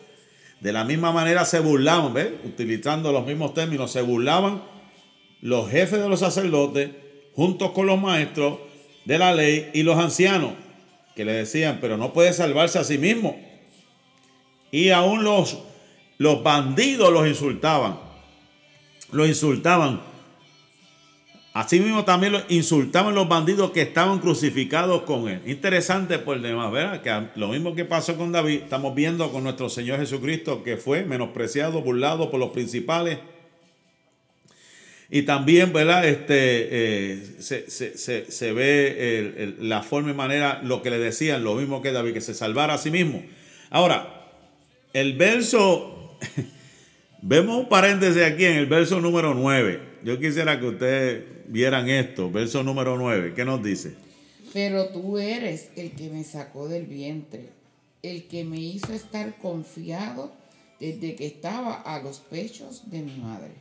De 0.59 0.71
la 0.73 0.83
misma 0.83 1.11
manera 1.11 1.45
se 1.45 1.59
burlaban, 1.59 2.13
¿ves? 2.13 2.29
Utilizando 2.43 3.11
los 3.11 3.25
mismos 3.25 3.53
términos, 3.53 3.91
se 3.91 4.01
burlaban 4.01 4.63
los 5.41 5.69
jefes 5.69 5.99
de 5.99 6.09
los 6.09 6.21
sacerdotes 6.21 6.89
juntos 7.35 7.71
con 7.71 7.85
los 7.85 8.01
maestros 8.01 8.59
de 9.03 9.19
la 9.19 9.33
ley 9.33 9.69
y 9.73 9.83
los 9.83 9.97
ancianos, 9.97 10.53
que 11.15 11.25
le 11.25 11.33
decían, 11.33 11.79
pero 11.81 11.97
no 11.97 12.13
puede 12.13 12.33
salvarse 12.33 12.79
a 12.79 12.83
sí 12.83 12.97
mismo. 12.97 13.39
Y 14.71 14.89
aún 14.89 15.23
los, 15.23 15.59
los 16.17 16.41
bandidos 16.43 17.11
los 17.11 17.27
insultaban. 17.27 17.99
Los 19.11 19.27
insultaban. 19.27 20.01
Asimismo 21.55 22.03
también 22.03 22.33
los 22.33 22.43
insultaban 22.49 23.15
los 23.15 23.29
bandidos 23.29 23.71
que 23.71 23.81
estaban 23.81 24.19
crucificados 24.19 25.03
con 25.03 25.29
él. 25.29 25.39
Interesante 25.45 26.19
por 26.19 26.41
demás, 26.41 26.69
¿verdad? 26.69 27.01
Que 27.01 27.39
lo 27.39 27.47
mismo 27.47 27.73
que 27.73 27.85
pasó 27.85 28.17
con 28.17 28.33
David, 28.33 28.63
estamos 28.63 28.93
viendo 28.93 29.31
con 29.31 29.43
nuestro 29.43 29.69
Señor 29.69 29.99
Jesucristo 29.99 30.65
que 30.65 30.75
fue 30.75 31.05
menospreciado, 31.05 31.81
burlado 31.81 32.29
por 32.29 32.41
los 32.41 32.49
principales. 32.49 33.19
Y 35.09 35.21
también, 35.21 35.71
¿verdad? 35.71 36.05
Este, 36.05 37.13
eh, 37.13 37.23
se, 37.39 38.51
ve 38.51 39.55
la 39.61 39.81
forma 39.81 40.11
y 40.11 40.13
manera, 40.13 40.59
lo 40.61 40.81
que 40.81 40.89
le 40.89 40.99
decían, 40.99 41.45
lo 41.45 41.55
mismo 41.55 41.81
que 41.81 41.93
David, 41.93 42.11
que 42.11 42.19
se 42.19 42.33
salvara 42.33 42.73
a 42.73 42.77
sí 42.77 42.91
mismo. 42.91 43.23
Ahora, 43.69 44.29
el 44.91 45.13
verso, 45.13 46.19
vemos 47.21 47.57
un 47.59 47.69
paréntesis 47.69 48.23
aquí 48.23 48.43
en 48.43 48.57
el 48.57 48.65
verso 48.65 48.99
número 48.99 49.33
9. 49.33 49.95
Yo 50.03 50.19
quisiera 50.19 50.59
que 50.59 50.65
ustedes 50.65 51.34
vieran 51.47 51.89
esto, 51.89 52.31
verso 52.31 52.63
número 52.63 52.97
9. 52.97 53.33
¿Qué 53.35 53.45
nos 53.45 53.63
dice? 53.63 53.95
Pero 54.53 54.87
tú 54.89 55.17
eres 55.17 55.69
el 55.75 55.91
que 55.91 56.09
me 56.09 56.23
sacó 56.23 56.67
del 56.67 56.85
vientre, 56.85 57.49
el 58.03 58.23
que 58.23 58.43
me 58.43 58.59
hizo 58.59 58.93
estar 58.93 59.37
confiado 59.37 60.31
desde 60.79 61.15
que 61.15 61.25
estaba 61.25 61.73
a 61.81 62.01
los 62.01 62.19
pechos 62.19 62.89
de 62.89 63.01
mi 63.01 63.15
madre. 63.17 63.51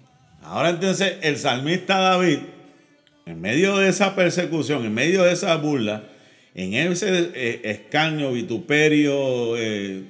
Ahora 0.43 0.71
entonces 0.71 1.15
el 1.23 1.37
salmista 1.39 1.99
David, 1.99 2.39
en 3.27 3.41
medio 3.41 3.79
de 3.79 3.89
esa 3.89 4.15
persecución, 4.15 4.85
en 4.85 4.95
medio 4.95 5.23
de 5.23 5.33
esa 5.33 5.57
burla, 5.57 6.05
en 6.55 6.75
ese 6.75 7.31
eh, 7.35 7.61
escaño, 7.65 8.33
vituperio, 8.33 9.57
eh, 9.57 10.05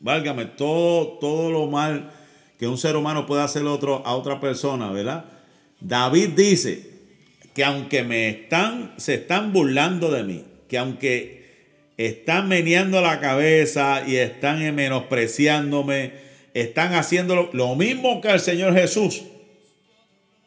válgame, 0.00 0.46
todo, 0.46 1.18
todo 1.18 1.50
lo 1.50 1.66
mal 1.66 2.10
que 2.58 2.66
un 2.66 2.78
ser 2.78 2.96
humano 2.96 3.26
puede 3.26 3.42
hacer 3.42 3.64
otro, 3.64 4.02
a 4.06 4.14
otra 4.14 4.40
persona, 4.40 4.90
¿verdad? 4.90 5.24
David 5.80 6.30
dice 6.30 6.93
que 7.54 7.64
aunque 7.64 8.02
me 8.02 8.28
están, 8.28 8.94
se 8.96 9.14
están 9.14 9.52
burlando 9.52 10.10
de 10.10 10.24
mí, 10.24 10.44
que 10.68 10.78
aunque 10.78 11.44
están 11.96 12.48
meneando 12.48 13.00
la 13.00 13.20
cabeza 13.20 14.02
y 14.06 14.16
están 14.16 14.74
menospreciándome, 14.74 16.12
están 16.52 16.94
haciendo 16.94 17.50
lo 17.52 17.74
mismo 17.76 18.20
que 18.20 18.28
el 18.28 18.40
Señor 18.40 18.74
Jesús, 18.74 19.22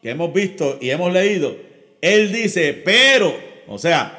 que 0.02 0.10
hemos 0.10 0.32
visto 0.32 0.78
y 0.80 0.90
hemos 0.90 1.12
leído. 1.12 1.56
Él 2.00 2.32
dice, 2.32 2.74
pero, 2.74 3.36
o 3.66 3.78
sea, 3.78 4.14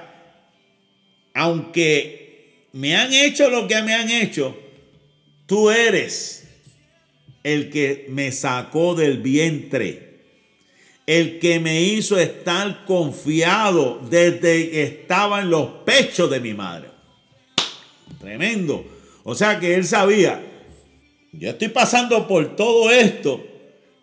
aunque 1.34 2.68
me 2.74 2.96
han 2.96 3.14
hecho 3.14 3.50
lo 3.50 3.68
que 3.68 3.82
me 3.84 3.94
han 3.94 4.10
hecho, 4.10 4.58
Tú 5.50 5.72
eres 5.72 6.48
el 7.42 7.72
que 7.72 8.06
me 8.10 8.32
sacó 8.32 8.94
del 8.94 9.18
vientre, 9.18 10.09
el 11.10 11.40
que 11.40 11.60
me 11.60 11.82
hizo 11.82 12.20
estar 12.20 12.86
confiado 12.86 14.00
desde 14.12 14.70
que 14.70 14.84
estaba 14.84 15.42
en 15.42 15.50
los 15.50 15.68
pechos 15.84 16.30
de 16.30 16.40
mi 16.40 16.54
madre. 16.54 16.90
Tremendo. 18.20 18.86
O 19.24 19.34
sea 19.34 19.60
que 19.60 19.74
él 19.74 19.86
sabía, 19.86 20.40
yo 21.32 21.50
estoy 21.50 21.70
pasando 21.70 22.28
por 22.28 22.56
todo 22.56 22.92
esto, 22.92 23.44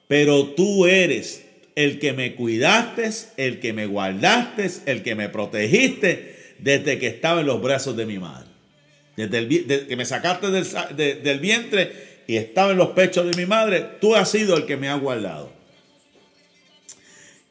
pero 0.08 0.46
tú 0.46 0.86
eres 0.86 1.46
el 1.76 2.00
que 2.00 2.12
me 2.12 2.34
cuidaste, 2.34 3.08
el 3.36 3.60
que 3.60 3.72
me 3.72 3.86
guardaste, 3.86 4.68
el 4.86 5.04
que 5.04 5.14
me 5.14 5.28
protegiste 5.28 6.56
desde 6.58 6.98
que 6.98 7.06
estaba 7.06 7.42
en 7.42 7.46
los 7.46 7.62
brazos 7.62 7.96
de 7.96 8.04
mi 8.04 8.18
madre. 8.18 8.48
Desde, 9.16 9.38
el, 9.38 9.86
que 9.86 9.94
me 9.94 10.06
sacaste 10.06 10.50
del, 10.50 11.22
del 11.22 11.38
vientre 11.38 11.92
y 12.26 12.34
estaba 12.36 12.72
en 12.72 12.78
los 12.78 12.88
pechos 12.88 13.30
de 13.30 13.36
mi 13.36 13.46
madre, 13.46 13.86
tú 14.00 14.16
has 14.16 14.28
sido 14.28 14.56
el 14.56 14.66
que 14.66 14.76
me 14.76 14.88
ha 14.88 14.96
guardado. 14.96 15.55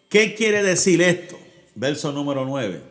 ¿Qué 0.10 0.36
quiere 0.36 0.64
decir 0.64 1.02
esto? 1.02 1.38
Verso 1.76 2.12
número 2.12 2.46
9. 2.46 2.82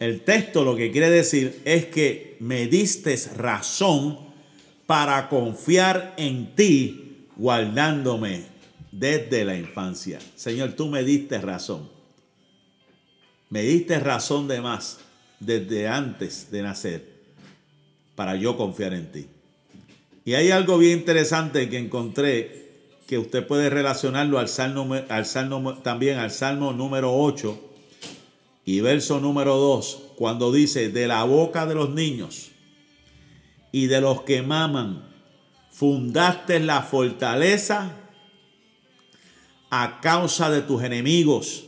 El 0.00 0.22
texto 0.22 0.64
lo 0.64 0.76
que 0.76 0.90
quiere 0.90 1.10
decir 1.10 1.60
es 1.64 1.86
que 1.86 2.36
me 2.40 2.66
diste 2.66 3.16
razón 3.36 4.18
para 4.86 5.28
confiar 5.28 6.14
en 6.16 6.54
ti, 6.54 7.26
guardándome 7.36 8.44
desde 8.92 9.44
la 9.44 9.56
infancia. 9.56 10.18
Señor, 10.36 10.72
tú 10.72 10.88
me 10.88 11.04
diste 11.04 11.38
razón. 11.38 11.88
Me 13.50 13.62
diste 13.62 13.98
razón 14.00 14.48
de 14.48 14.60
más 14.60 14.98
desde 15.40 15.88
antes 15.88 16.50
de 16.50 16.62
nacer 16.62 17.14
para 18.14 18.36
yo 18.36 18.56
confiar 18.56 18.94
en 18.94 19.10
ti. 19.10 19.26
Y 20.24 20.34
hay 20.34 20.50
algo 20.50 20.78
bien 20.78 21.00
interesante 21.00 21.68
que 21.68 21.78
encontré 21.78 22.63
que 23.06 23.18
usted 23.18 23.46
puede 23.46 23.70
relacionarlo 23.70 24.38
al 24.38 24.48
salmo, 24.48 24.94
al 25.08 25.26
salmo 25.26 25.74
también 25.78 26.18
al 26.18 26.30
salmo 26.30 26.72
número 26.72 27.14
8 27.14 27.60
y 28.64 28.80
verso 28.80 29.20
número 29.20 29.56
2, 29.56 30.02
cuando 30.16 30.52
dice, 30.52 30.88
de 30.88 31.06
la 31.06 31.24
boca 31.24 31.66
de 31.66 31.74
los 31.74 31.90
niños 31.90 32.50
y 33.72 33.86
de 33.86 34.00
los 34.00 34.22
que 34.22 34.42
maman, 34.42 35.04
fundaste 35.70 36.60
la 36.60 36.82
fortaleza 36.82 37.96
a 39.70 40.00
causa 40.00 40.50
de 40.50 40.62
tus 40.62 40.82
enemigos, 40.82 41.64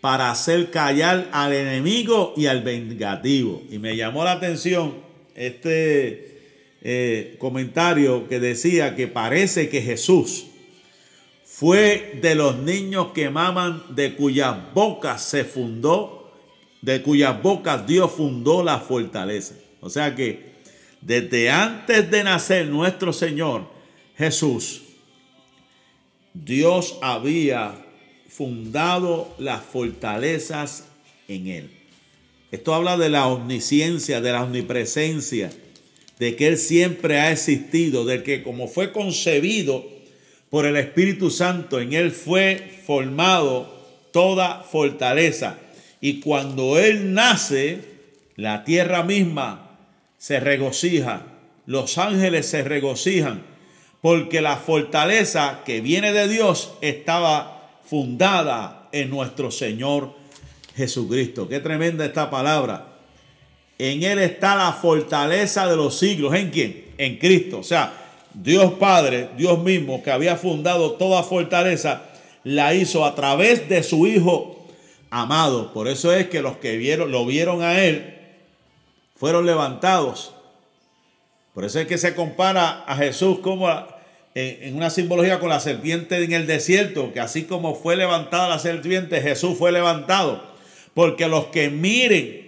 para 0.00 0.32
hacer 0.32 0.72
callar 0.72 1.28
al 1.30 1.52
enemigo 1.52 2.34
y 2.36 2.46
al 2.46 2.62
vengativo. 2.62 3.62
Y 3.70 3.78
me 3.78 3.96
llamó 3.96 4.24
la 4.24 4.32
atención 4.32 4.96
este 5.36 6.31
eh, 6.84 7.36
comentario 7.38 8.28
que 8.28 8.40
decía 8.40 8.96
que 8.96 9.06
parece 9.06 9.68
que 9.68 9.82
Jesús 9.82 10.46
fue 11.44 12.18
de 12.20 12.34
los 12.34 12.58
niños 12.58 13.08
que 13.12 13.30
maman, 13.30 13.84
de 13.90 14.16
cuyas 14.16 14.56
bocas 14.74 15.22
se 15.22 15.44
fundó, 15.44 16.32
de 16.80 17.02
cuyas 17.02 17.40
bocas 17.40 17.86
Dios 17.86 18.10
fundó 18.10 18.64
la 18.64 18.80
fortaleza. 18.80 19.54
O 19.80 19.90
sea 19.90 20.14
que 20.14 20.52
desde 21.00 21.50
antes 21.50 22.10
de 22.10 22.24
nacer 22.24 22.66
nuestro 22.66 23.12
Señor 23.12 23.66
Jesús, 24.16 24.82
Dios 26.34 26.98
había 27.02 27.74
fundado 28.28 29.32
las 29.38 29.62
fortalezas 29.62 30.88
en 31.28 31.46
él. 31.46 31.70
Esto 32.50 32.74
habla 32.74 32.96
de 32.96 33.08
la 33.08 33.28
omnisciencia, 33.28 34.20
de 34.20 34.32
la 34.32 34.42
omnipresencia, 34.42 35.52
de 36.22 36.36
que 36.36 36.46
Él 36.46 36.56
siempre 36.56 37.18
ha 37.18 37.32
existido, 37.32 38.04
de 38.04 38.22
que 38.22 38.44
como 38.44 38.68
fue 38.68 38.92
concebido 38.92 39.84
por 40.50 40.66
el 40.66 40.76
Espíritu 40.76 41.30
Santo, 41.30 41.80
en 41.80 41.94
Él 41.94 42.12
fue 42.12 42.70
formado 42.86 44.08
toda 44.12 44.62
fortaleza. 44.62 45.58
Y 46.00 46.20
cuando 46.20 46.78
Él 46.78 47.12
nace, 47.12 47.80
la 48.36 48.62
tierra 48.62 49.02
misma 49.02 49.76
se 50.16 50.38
regocija, 50.38 51.26
los 51.66 51.98
ángeles 51.98 52.46
se 52.46 52.62
regocijan, 52.62 53.42
porque 54.00 54.40
la 54.40 54.58
fortaleza 54.58 55.62
que 55.64 55.80
viene 55.80 56.12
de 56.12 56.28
Dios 56.28 56.74
estaba 56.82 57.80
fundada 57.84 58.88
en 58.92 59.10
nuestro 59.10 59.50
Señor 59.50 60.14
Jesucristo. 60.76 61.48
Qué 61.48 61.58
tremenda 61.58 62.04
esta 62.04 62.30
palabra. 62.30 62.91
En 63.84 64.04
Él 64.04 64.20
está 64.20 64.54
la 64.54 64.72
fortaleza 64.72 65.68
de 65.68 65.74
los 65.74 65.98
siglos. 65.98 66.32
¿En 66.36 66.50
quién? 66.50 66.84
En 66.98 67.18
Cristo. 67.18 67.58
O 67.58 67.64
sea, 67.64 67.92
Dios 68.32 68.74
Padre, 68.74 69.30
Dios 69.36 69.58
mismo, 69.58 70.04
que 70.04 70.12
había 70.12 70.36
fundado 70.36 70.92
toda 70.92 71.24
fortaleza, 71.24 72.02
la 72.44 72.74
hizo 72.74 73.04
a 73.04 73.16
través 73.16 73.68
de 73.68 73.82
su 73.82 74.06
Hijo 74.06 74.68
amado. 75.10 75.72
Por 75.72 75.88
eso 75.88 76.12
es 76.12 76.28
que 76.28 76.42
los 76.42 76.58
que 76.58 76.76
vieron, 76.76 77.10
lo 77.10 77.26
vieron 77.26 77.60
a 77.62 77.82
Él 77.82 78.20
fueron 79.16 79.46
levantados. 79.46 80.32
Por 81.52 81.64
eso 81.64 81.80
es 81.80 81.88
que 81.88 81.98
se 81.98 82.14
compara 82.14 82.84
a 82.86 82.94
Jesús 82.94 83.40
como 83.40 83.68
en 84.36 84.76
una 84.76 84.90
simbología 84.90 85.40
con 85.40 85.48
la 85.48 85.58
serpiente 85.58 86.22
en 86.22 86.32
el 86.32 86.46
desierto, 86.46 87.12
que 87.12 87.18
así 87.18 87.46
como 87.46 87.74
fue 87.74 87.96
levantada 87.96 88.48
la 88.48 88.60
serpiente, 88.60 89.20
Jesús 89.20 89.58
fue 89.58 89.72
levantado. 89.72 90.40
Porque 90.94 91.26
los 91.26 91.46
que 91.46 91.68
miren, 91.68 92.41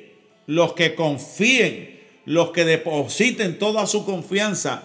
los 0.46 0.74
que 0.74 0.94
confíen, 0.94 2.00
los 2.24 2.50
que 2.50 2.64
depositen 2.64 3.58
toda 3.58 3.86
su 3.86 4.04
confianza 4.04 4.82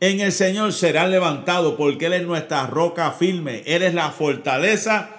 en 0.00 0.20
el 0.20 0.32
Señor 0.32 0.72
serán 0.72 1.10
levantados, 1.10 1.74
porque 1.76 2.06
Él 2.06 2.12
es 2.14 2.26
nuestra 2.26 2.66
roca 2.66 3.12
firme, 3.12 3.62
Él 3.66 3.82
es 3.82 3.94
la 3.94 4.10
fortaleza 4.10 5.10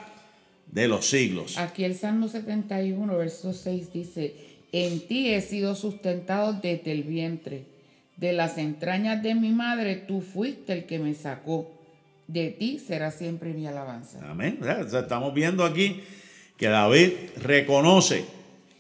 de 0.72 0.88
los 0.88 1.08
siglos. 1.08 1.58
Aquí 1.58 1.84
el 1.84 1.96
Salmo 1.96 2.28
71, 2.28 3.18
verso 3.18 3.54
6 3.54 3.94
dice, 3.94 4.36
en 4.72 5.08
ti 5.08 5.34
he 5.34 5.42
sido 5.42 5.76
sustentado 5.76 6.54
desde 6.54 6.92
el 6.92 7.04
vientre, 7.04 7.66
de 8.18 8.34
las 8.34 8.58
entrañas 8.58 9.22
de 9.24 9.36
mi 9.36 9.52
madre 9.52 9.96
tú 9.96 10.22
fuiste 10.22 10.74
el 10.74 10.86
que 10.86 11.00
me 11.00 11.14
sacó, 11.14 11.72
de 12.28 12.50
ti 12.50 12.80
será 12.80 13.12
siempre 13.12 13.54
mi 13.54 13.66
alabanza. 13.66 14.20
Amén. 14.30 14.60
estamos 14.94 15.34
viendo 15.34 15.64
aquí 15.64 16.02
que 16.58 16.68
David 16.68 17.14
reconoce, 17.42 18.26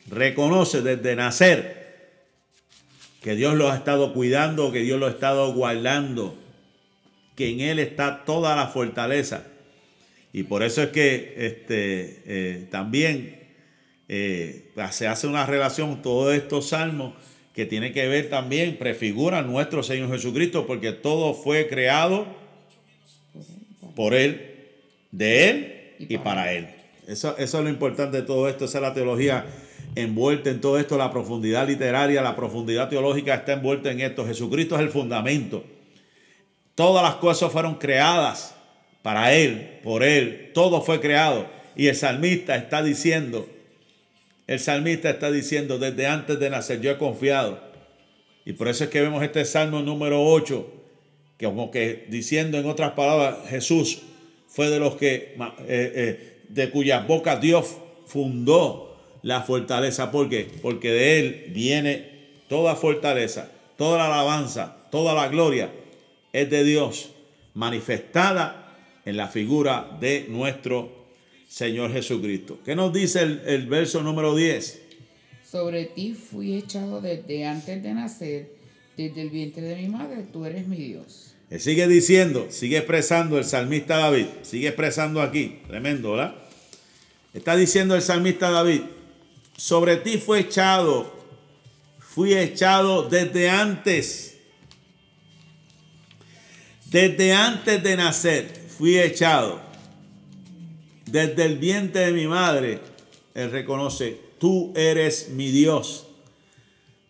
reconoce 0.09 0.81
desde 0.81 1.15
nacer 1.15 1.77
que 3.21 3.35
Dios 3.35 3.55
lo 3.55 3.71
ha 3.71 3.75
estado 3.75 4.13
cuidando, 4.13 4.71
que 4.71 4.79
Dios 4.79 4.99
lo 4.99 5.07
ha 5.07 5.11
estado 5.11 5.53
guardando, 5.53 6.37
que 7.35 7.49
en 7.49 7.59
Él 7.59 7.79
está 7.79 8.23
toda 8.25 8.55
la 8.55 8.67
fortaleza. 8.67 9.43
Y 10.31 10.43
por 10.43 10.63
eso 10.63 10.83
es 10.83 10.89
que 10.89 11.33
este, 11.37 12.23
eh, 12.25 12.67
también 12.71 13.39
eh, 14.07 14.71
se 14.91 15.07
hace 15.07 15.27
una 15.27 15.45
relación, 15.45 16.01
todos 16.01 16.33
estos 16.35 16.69
salmos, 16.69 17.13
que 17.53 17.65
tiene 17.65 17.91
que 17.91 18.07
ver 18.07 18.29
también, 18.29 18.77
prefigura 18.77 19.41
nuestro 19.41 19.81
Señor 19.81 20.11
Jesucristo, 20.11 20.67
porque 20.67 20.91
todo 20.91 21.33
fue 21.33 21.67
creado 21.67 22.27
por 23.95 24.13
Él, 24.13 24.69
de 25.11 25.49
Él 25.49 25.95
y 25.97 26.19
para 26.19 26.53
Él. 26.53 26.67
Eso, 27.07 27.35
eso 27.37 27.57
es 27.57 27.63
lo 27.63 27.69
importante 27.69 28.17
de 28.17 28.23
todo 28.23 28.47
esto, 28.47 28.65
esa 28.65 28.77
es 28.77 28.81
la 28.83 28.93
teología 28.93 29.45
envuelta 30.01 30.49
en 30.49 30.61
todo 30.61 30.77
esto, 30.79 30.97
la 30.97 31.11
profundidad 31.11 31.67
literaria, 31.67 32.21
la 32.21 32.35
profundidad 32.35 32.89
teológica 32.89 33.33
está 33.33 33.53
envuelta 33.53 33.91
en 33.91 34.01
esto. 34.01 34.25
Jesucristo 34.25 34.75
es 34.75 34.81
el 34.81 34.89
fundamento. 34.89 35.63
Todas 36.75 37.03
las 37.03 37.15
cosas 37.15 37.51
fueron 37.51 37.75
creadas 37.75 38.55
para 39.01 39.33
Él, 39.33 39.79
por 39.83 40.03
Él, 40.03 40.51
todo 40.53 40.81
fue 40.81 40.99
creado. 40.99 41.47
Y 41.75 41.87
el 41.87 41.95
salmista 41.95 42.55
está 42.55 42.83
diciendo, 42.83 43.47
el 44.45 44.59
salmista 44.59 45.09
está 45.09 45.31
diciendo, 45.31 45.79
desde 45.79 46.07
antes 46.07 46.39
de 46.39 46.49
nacer 46.49 46.81
yo 46.81 46.91
he 46.91 46.97
confiado. 46.97 47.59
Y 48.45 48.53
por 48.53 48.67
eso 48.67 48.85
es 48.85 48.89
que 48.89 49.01
vemos 49.01 49.23
este 49.23 49.43
salmo 49.45 49.81
número 49.81 50.23
8, 50.23 50.73
que 51.37 51.45
como 51.45 51.71
que 51.71 52.05
diciendo 52.09 52.57
en 52.57 52.65
otras 52.65 52.91
palabras, 52.91 53.37
Jesús 53.49 54.03
fue 54.47 54.69
de 54.69 54.79
los 54.79 54.95
que, 54.95 55.35
eh, 55.35 55.57
eh, 55.67 56.37
de 56.47 56.69
cuyas 56.69 57.05
bocas 57.05 57.41
Dios 57.41 57.77
fundó 58.05 58.86
la 59.27 59.41
fortaleza. 59.41 60.09
¿Por 60.09 60.29
qué? 60.29 60.47
Porque 60.61 60.89
de 60.89 61.19
Él 61.19 61.51
viene 61.53 62.09
toda 62.47 62.77
fortaleza, 62.77 63.51
toda 63.77 63.97
la 63.97 64.05
alabanza, 64.05 64.77
toda 64.89 65.13
la 65.13 65.27
gloria 65.27 65.69
es 66.31 66.49
de 66.49 66.63
Dios, 66.63 67.09
manifestada 67.53 68.73
en 69.03 69.17
la 69.17 69.27
figura 69.27 69.97
de 69.99 70.27
nuestro 70.29 71.07
Señor 71.49 71.91
Jesucristo. 71.91 72.59
¿Qué 72.63 72.73
nos 72.73 72.93
dice 72.93 73.21
el, 73.21 73.67
verso 73.67 74.01
número 74.01 74.33
10? 74.33 74.81
Sobre 75.43 75.87
ti 75.87 76.13
fui 76.13 76.55
echado 76.55 77.01
desde 77.01 77.45
antes 77.45 77.83
de 77.83 77.93
nacer, 77.93 78.51
desde 78.95 79.23
el 79.23 79.29
vientre 79.29 79.63
de 79.63 79.75
mi 79.75 79.89
madre, 79.89 80.23
tú 80.31 80.45
eres 80.45 80.67
mi 80.67 80.77
Dios. 80.77 81.35
Él 81.49 81.59
sigue 81.59 81.85
diciendo, 81.89 82.47
sigue 82.49 82.77
expresando 82.77 83.37
el 83.37 83.43
salmista 83.43 83.97
David, 83.97 84.27
sigue 84.43 84.69
expresando 84.69 85.21
aquí, 85.21 85.59
tremendo, 85.67 86.11
¿verdad? 86.11 86.35
Está 87.33 87.57
diciendo 87.57 87.93
el 87.93 88.01
salmista 88.01 88.51
David, 88.51 88.81
sobre 89.57 89.97
ti 89.97 90.19
fue 90.19 90.41
echado, 90.41 91.11
fui 91.99 92.35
echado 92.35 93.09
desde 93.09 93.49
antes, 93.49 94.37
desde 96.85 97.33
antes 97.33 97.83
de 97.83 97.97
nacer, 97.97 98.67
fui 98.77 98.97
echado. 98.97 99.59
Desde 101.05 101.45
el 101.45 101.57
vientre 101.57 102.07
de 102.07 102.11
mi 102.11 102.27
madre, 102.27 102.79
él 103.33 103.49
reconoce, 103.49 104.19
tú 104.39 104.73
eres 104.75 105.29
mi 105.29 105.49
Dios. 105.49 106.05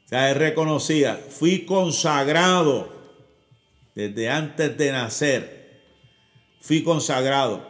O 0.06 0.10
sea, 0.10 0.32
él 0.32 0.38
reconocía, 0.38 1.16
fui 1.30 1.66
consagrado 1.66 2.94
desde 3.94 4.30
antes 4.30 4.78
de 4.78 4.92
nacer. 4.92 5.58
Fui 6.62 6.84
consagrado. 6.84 7.68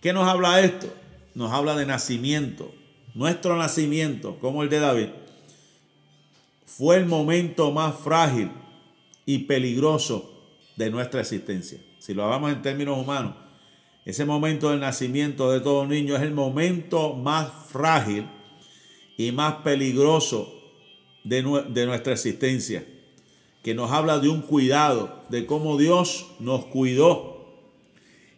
¿Qué 0.00 0.12
nos 0.12 0.26
habla 0.26 0.60
esto? 0.60 0.92
Nos 1.34 1.52
habla 1.52 1.74
de 1.76 1.86
nacimiento 1.86 2.74
nuestro 3.14 3.56
nacimiento, 3.56 4.38
como 4.40 4.62
el 4.62 4.68
de 4.68 4.80
David, 4.80 5.08
fue 6.66 6.96
el 6.96 7.06
momento 7.06 7.70
más 7.70 7.94
frágil 7.94 8.50
y 9.24 9.38
peligroso 9.40 10.30
de 10.76 10.90
nuestra 10.90 11.20
existencia. 11.20 11.78
Si 12.00 12.12
lo 12.12 12.24
hablamos 12.24 12.52
en 12.52 12.62
términos 12.62 12.98
humanos, 12.98 13.36
ese 14.04 14.24
momento 14.24 14.70
del 14.70 14.80
nacimiento 14.80 15.50
de 15.52 15.60
todo 15.60 15.86
niño 15.86 16.16
es 16.16 16.22
el 16.22 16.32
momento 16.32 17.14
más 17.14 17.50
frágil 17.70 18.26
y 19.16 19.32
más 19.32 19.54
peligroso 19.62 20.52
de, 21.22 21.42
nuestra 21.42 22.12
existencia, 22.12 22.84
que 23.62 23.74
nos 23.74 23.92
habla 23.92 24.18
de 24.18 24.28
un 24.28 24.42
cuidado, 24.42 25.24
de 25.30 25.46
cómo 25.46 25.78
Dios 25.78 26.26
nos 26.40 26.66
cuidó 26.66 27.62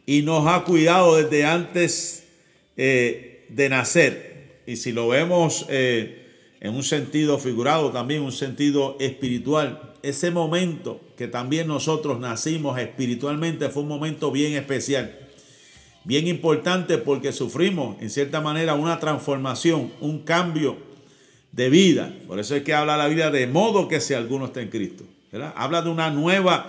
y 0.04 0.22
nos 0.22 0.46
ha 0.46 0.62
cuidado 0.62 1.16
desde 1.16 1.44
antes 1.44 2.28
eh, 2.76 3.46
de 3.48 3.68
nacer 3.68 4.35
y 4.66 4.76
si 4.76 4.92
lo 4.92 5.08
vemos 5.08 5.66
eh, 5.68 6.26
en 6.60 6.74
un 6.74 6.82
sentido 6.82 7.38
figurado, 7.38 7.92
también 7.92 8.22
un 8.22 8.32
sentido 8.32 8.96
espiritual, 8.98 9.94
ese 10.02 10.30
momento 10.30 11.00
que 11.16 11.28
también 11.28 11.68
nosotros 11.68 12.18
nacimos 12.18 12.78
espiritualmente 12.78 13.68
fue 13.68 13.82
un 13.82 13.88
momento 13.88 14.30
bien 14.30 14.54
especial, 14.54 15.18
bien 16.04 16.26
importante 16.26 16.98
porque 16.98 17.32
sufrimos 17.32 18.00
en 18.00 18.10
cierta 18.10 18.40
manera 18.40 18.74
una 18.74 18.98
transformación, 18.98 19.92
un 20.00 20.20
cambio 20.20 20.76
de 21.52 21.70
vida. 21.70 22.14
Por 22.26 22.38
eso 22.38 22.54
es 22.54 22.62
que 22.62 22.74
habla 22.74 22.96
la 22.96 23.08
vida 23.08 23.30
de 23.30 23.46
modo 23.46 23.88
que 23.88 24.00
si 24.00 24.14
alguno 24.14 24.46
está 24.46 24.60
en 24.60 24.68
Cristo. 24.68 25.04
Habla 25.54 25.82
de 25.82 25.90
una 25.90 26.10
nueva 26.10 26.66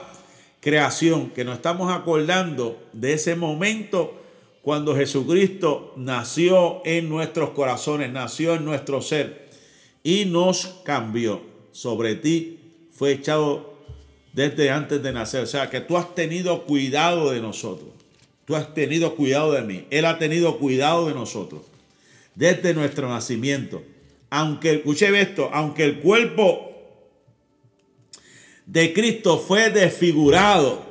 creación 0.59 1.29
que 1.29 1.45
nos 1.45 1.55
estamos 1.55 1.91
acordando 1.91 2.81
de 2.93 3.13
ese 3.13 3.35
momento 3.35 4.21
cuando 4.67 4.97
Jesucristo 4.97 5.93
nació 5.95 6.81
en 6.83 7.07
nuestros 7.07 7.51
corazones, 7.51 8.11
nació 8.11 8.55
en 8.55 8.65
nuestro 8.65 9.01
ser 9.01 9.47
y 10.03 10.25
nos 10.25 10.81
cambió. 10.83 11.41
Sobre 11.71 12.15
ti 12.15 12.59
fue 12.91 13.13
echado 13.13 13.75
desde 14.33 14.69
antes 14.69 15.01
de 15.01 15.13
nacer. 15.13 15.43
O 15.43 15.47
sea, 15.47 15.69
que 15.69 15.79
tú 15.79 15.95
has 15.95 16.13
tenido 16.13 16.65
cuidado 16.65 17.31
de 17.31 17.39
nosotros. 17.39 17.91
Tú 18.43 18.57
has 18.57 18.73
tenido 18.73 19.15
cuidado 19.15 19.53
de 19.53 19.61
mí. 19.61 19.85
Él 19.89 20.03
ha 20.03 20.19
tenido 20.19 20.57
cuidado 20.57 21.07
de 21.07 21.13
nosotros. 21.13 21.61
Desde 22.35 22.73
nuestro 22.73 23.07
nacimiento. 23.07 23.81
Aunque, 24.29 24.73
escuche 24.73 25.17
esto, 25.17 25.49
aunque 25.53 25.85
el 25.85 26.01
cuerpo 26.01 26.73
de 28.65 28.91
Cristo 28.91 29.37
fue 29.37 29.69
desfigurado 29.69 30.86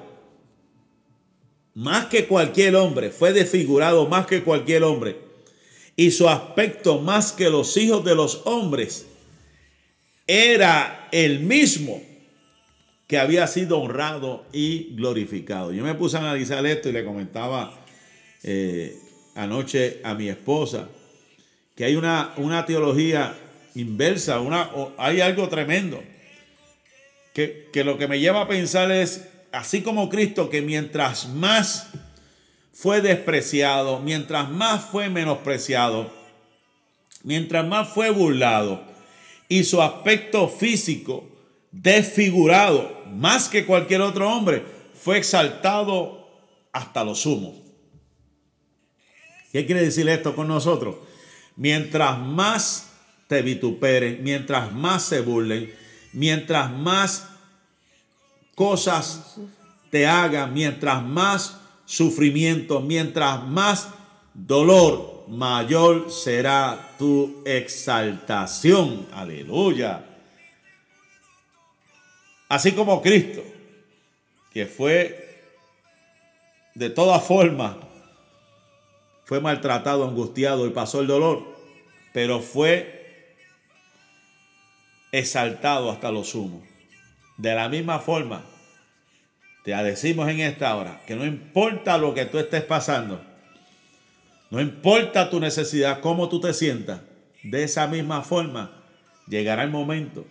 más 1.77 2.07
que 2.07 2.27
cualquier 2.27 2.75
hombre, 2.75 3.11
fue 3.11 3.35
desfigurado 3.35 4.09
más 4.09 4.27
que 4.27 4.43
cualquier 4.43 4.83
hombre, 4.83 5.19
y 5.95 6.11
su 6.11 6.27
aspecto 6.27 6.99
más 7.01 7.33
que 7.33 7.51
los 7.51 7.77
hijos 7.77 8.03
de 8.03 8.15
los 8.15 8.41
hombres, 8.47 9.05
era 10.27 11.07
el 11.13 11.41
mismo 11.41 12.03
que 13.07 13.19
había 13.19 13.47
sido 13.47 13.79
honrado 13.79 14.47
y 14.55 14.95
glorificado. 14.97 15.71
Yo 15.71 15.85
me 15.85 15.95
puse 15.95 16.17
a 16.17 16.21
analizar 16.21 16.65
esto 16.65 16.89
y 16.89 16.93
le 16.93 17.05
comentaba 17.05 17.79
eh, 18.43 18.97
anoche 19.35 20.01
a 20.03 20.15
mi 20.15 20.31
esposa 20.31 20.89
que 21.75 21.85
hay 21.85 21.95
una, 21.95 22.33
una 22.39 22.65
teología 22.65 23.37
inversa, 23.75 24.41
una, 24.41 24.71
hay 24.97 25.21
algo 25.21 25.47
tremendo, 25.51 26.03
que, 27.35 27.69
que 27.71 27.85
lo 27.85 27.99
que 27.99 28.09
me 28.09 28.19
lleva 28.19 28.41
a 28.41 28.49
pensar 28.49 28.91
es 28.91 29.29
así 29.57 29.83
como 29.83 30.09
Cristo, 30.09 30.51
que 30.51 30.63
mientras 30.63 31.29
más 31.29 31.89
fue 32.73 33.01
despreciado, 33.01 34.01
mientras 34.01 34.51
más 34.51 34.85
fue 34.85 35.09
menospreciado, 35.09 36.13
mientras 37.23 37.67
más 37.67 37.89
fue 37.89 38.11
burlado 38.11 38.83
y 39.49 39.65
su 39.65 39.81
aspecto 39.81 40.49
físico 40.49 41.29
desfigurado 41.73 43.03
más 43.11 43.49
que 43.49 43.67
cualquier 43.67 44.03
otro 44.03 44.31
hombre, 44.31 44.63
fue 44.95 45.19
exaltado 45.19 46.29
hasta 46.73 47.05
lo 47.05 47.15
sumo. 47.15 47.55
¿Qué 49.53 49.65
quiere 49.65 49.83
decir 49.83 50.09
esto 50.09 50.37
con 50.37 50.49
nosotros? 50.49 50.97
Mientras 51.57 52.19
más 52.19 52.91
te 53.27 53.41
vituperen, 53.43 54.23
mientras 54.23 54.73
más 54.73 55.03
se 55.03 55.21
burlen, 55.21 55.73
mientras 56.13 56.71
más 56.71 57.36
cosas 58.57 59.37
te 59.91 60.09
hagan, 60.09 60.53
mientras 60.53 61.05
más 61.05 61.61
sufrimiento, 61.85 62.81
mientras 62.81 63.45
más 63.45 63.91
dolor, 64.35 65.25
mayor 65.29 66.11
será 66.11 66.95
tu 66.99 67.43
exaltación. 67.45 69.07
Aleluya. 69.13 70.05
Así 72.49 72.73
como 72.73 73.03
Cristo, 73.03 73.45
que 74.53 74.67
fue 74.67 75.43
de 76.75 76.91
todas 76.91 77.23
formas, 77.23 77.77
fue 79.25 79.41
maltratado, 79.41 80.09
angustiado 80.09 80.67
y 80.67 80.71
pasó 80.71 81.01
el 81.01 81.09
dolor, 81.09 81.43
pero 82.13 82.41
fue 82.41 83.35
exaltado 85.13 85.91
hasta 85.91 86.11
lo 86.11 86.25
sumo. 86.25 86.63
De 87.37 87.55
la 87.55 87.69
misma 87.69 87.99
forma, 87.99 88.45
te 89.63 89.73
decimos 89.73 90.29
en 90.29 90.41
esta 90.41 90.75
hora 90.77 91.03
que 91.07 91.17
no 91.17 91.27
importa 91.27 91.99
lo 91.99 92.15
que 92.15 92.25
tú 92.25 92.39
estés 92.39 92.63
pasando, 92.63 93.23
no 94.51 94.61
importa 94.61 95.29
tu 95.29 95.41
necesidad, 95.41 96.01
cómo 96.01 96.29
tú 96.29 96.41
te 96.41 96.55
sientas, 96.55 97.01
de 97.43 97.65
esa 97.65 97.87
misma 97.87 98.23
forma 98.23 98.71
llegará 99.27 99.65
el 99.65 99.71
momento 99.71 100.25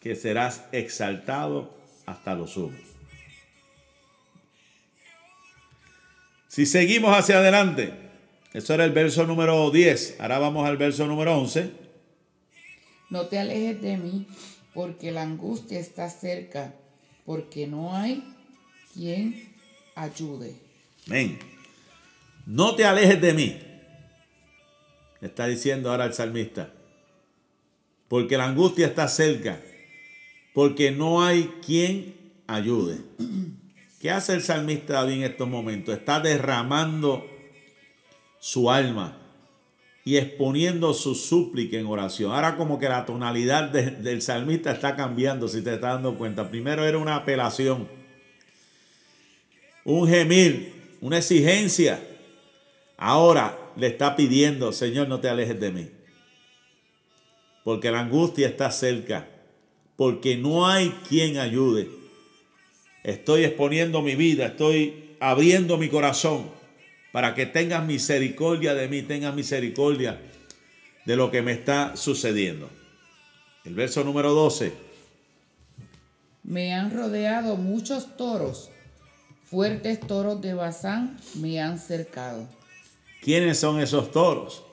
que 0.00 0.16
serás 0.16 0.64
exaltado 0.72 1.70
hasta 2.06 2.34
lo 2.34 2.46
sumo. 2.46 2.76
Si 6.48 6.66
seguimos 6.66 7.16
hacia 7.16 7.38
adelante, 7.38 7.94
eso 8.52 8.74
era 8.74 8.84
el 8.84 8.90
verso 8.90 9.26
número 9.26 9.70
10, 9.70 10.16
ahora 10.20 10.38
vamos 10.38 10.68
al 10.68 10.76
verso 10.76 11.06
número 11.06 11.38
11. 11.38 11.70
No 13.08 13.26
te 13.26 13.38
alejes 13.38 13.80
de 13.80 13.96
mí, 13.96 14.26
porque 14.74 15.12
la 15.12 15.22
angustia 15.22 15.78
está 15.78 16.08
cerca, 16.10 16.74
porque 17.24 17.66
no 17.66 17.94
hay 17.94 18.24
quien 18.92 19.54
ayude. 19.94 20.56
Amén. 21.06 21.38
No 22.46 22.74
te 22.74 22.84
alejes 22.84 23.20
de 23.20 23.34
mí, 23.34 23.60
está 25.20 25.46
diciendo 25.46 25.90
ahora 25.90 26.06
el 26.06 26.14
salmista, 26.14 26.72
porque 28.08 28.36
la 28.36 28.46
angustia 28.46 28.86
está 28.86 29.06
cerca, 29.08 29.60
porque 30.54 30.90
no 30.90 31.22
hay 31.22 31.52
quien 31.64 32.14
ayude. 32.46 32.98
¿Qué 34.00 34.10
hace 34.10 34.34
el 34.34 34.42
salmista 34.42 34.94
David 34.94 35.14
en 35.14 35.22
estos 35.22 35.48
momentos? 35.48 35.96
Está 35.96 36.18
derramando 36.18 37.24
su 38.40 38.68
alma 38.70 39.21
y 40.04 40.16
exponiendo 40.16 40.94
su 40.94 41.14
súplica 41.14 41.78
en 41.78 41.86
oración. 41.86 42.32
Ahora 42.32 42.56
como 42.56 42.78
que 42.78 42.88
la 42.88 43.06
tonalidad 43.06 43.70
del 43.70 44.22
salmista 44.22 44.72
está 44.72 44.96
cambiando, 44.96 45.48
si 45.48 45.62
te 45.62 45.74
estás 45.74 45.94
dando 45.94 46.18
cuenta. 46.18 46.50
Primero 46.50 46.84
era 46.84 46.98
una 46.98 47.16
apelación, 47.16 47.88
un 49.84 50.08
gemir, 50.08 50.96
una 51.00 51.18
exigencia. 51.18 52.00
Ahora 52.96 53.56
le 53.76 53.88
está 53.88 54.16
pidiendo, 54.16 54.72
Señor, 54.72 55.08
no 55.08 55.20
te 55.20 55.28
alejes 55.28 55.58
de 55.60 55.70
mí. 55.70 55.88
Porque 57.64 57.90
la 57.90 58.00
angustia 58.00 58.48
está 58.48 58.70
cerca 58.70 59.28
porque 60.02 60.36
no 60.36 60.66
hay 60.66 60.90
quien 61.08 61.38
ayude. 61.38 61.88
Estoy 63.04 63.44
exponiendo 63.44 64.02
mi 64.02 64.16
vida, 64.16 64.46
estoy 64.46 65.14
abriendo 65.20 65.78
mi 65.78 65.88
corazón 65.88 66.50
para 67.12 67.34
que 67.34 67.46
tengas 67.46 67.84
misericordia 67.84 68.74
de 68.74 68.88
mí, 68.88 69.02
tengas 69.02 69.34
misericordia 69.34 70.18
de 71.04 71.16
lo 71.16 71.30
que 71.30 71.42
me 71.42 71.52
está 71.52 71.96
sucediendo. 71.96 72.70
El 73.64 73.74
verso 73.74 74.02
número 74.02 74.32
12. 74.32 74.72
Me 76.42 76.74
han 76.74 76.92
rodeado 76.92 77.56
muchos 77.56 78.16
toros, 78.16 78.70
fuertes 79.48 80.00
toros 80.00 80.40
de 80.40 80.54
Bazán 80.54 81.16
me 81.36 81.60
han 81.60 81.78
cercado. 81.78 82.48
¿Quiénes 83.20 83.58
son 83.58 83.80
esos 83.80 84.10
toros? 84.10 84.64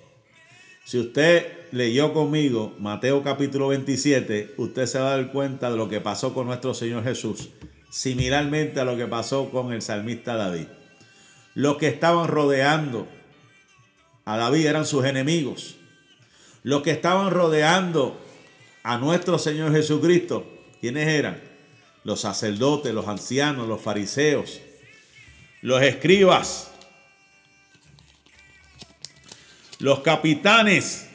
Si 0.86 0.98
usted 0.98 1.46
leyó 1.72 2.14
conmigo 2.14 2.74
Mateo 2.80 3.22
capítulo 3.22 3.68
27, 3.68 4.56
usted 4.58 4.88
se 4.88 5.00
va 5.00 5.14
a 5.14 5.18
dar 5.18 5.32
cuenta 5.32 5.70
de 5.70 5.78
lo 5.78 5.88
que 5.88 6.02
pasó 6.02 6.34
con 6.34 6.48
nuestro 6.48 6.74
Señor 6.74 7.04
Jesús, 7.04 7.50
similarmente 7.92 8.80
a 8.80 8.86
lo 8.86 8.98
que 8.98 9.06
pasó 9.06 9.52
con 9.52 9.72
el 9.72 9.84
salmista 9.84 10.36
David. 10.36 10.66
Los 11.56 11.78
que 11.78 11.88
estaban 11.88 12.28
rodeando 12.28 13.08
a 14.26 14.38
David 14.38 14.68
eran 14.68 14.86
sus 14.86 15.06
enemigos. 15.06 15.76
Los 16.64 16.84
que 16.84 16.92
estaban 16.92 17.32
rodeando 17.32 18.20
a 18.84 18.98
nuestro 18.98 19.40
Señor 19.40 19.72
Jesucristo, 19.72 20.46
¿quiénes 20.82 21.08
eran? 21.08 21.42
Los 22.04 22.22
sacerdotes, 22.22 22.94
los 22.94 23.08
ancianos, 23.08 23.68
los 23.68 23.82
fariseos, 23.82 24.62
los 25.62 25.82
escribas, 25.82 26.72
los 29.80 30.00
capitanes 30.00 31.10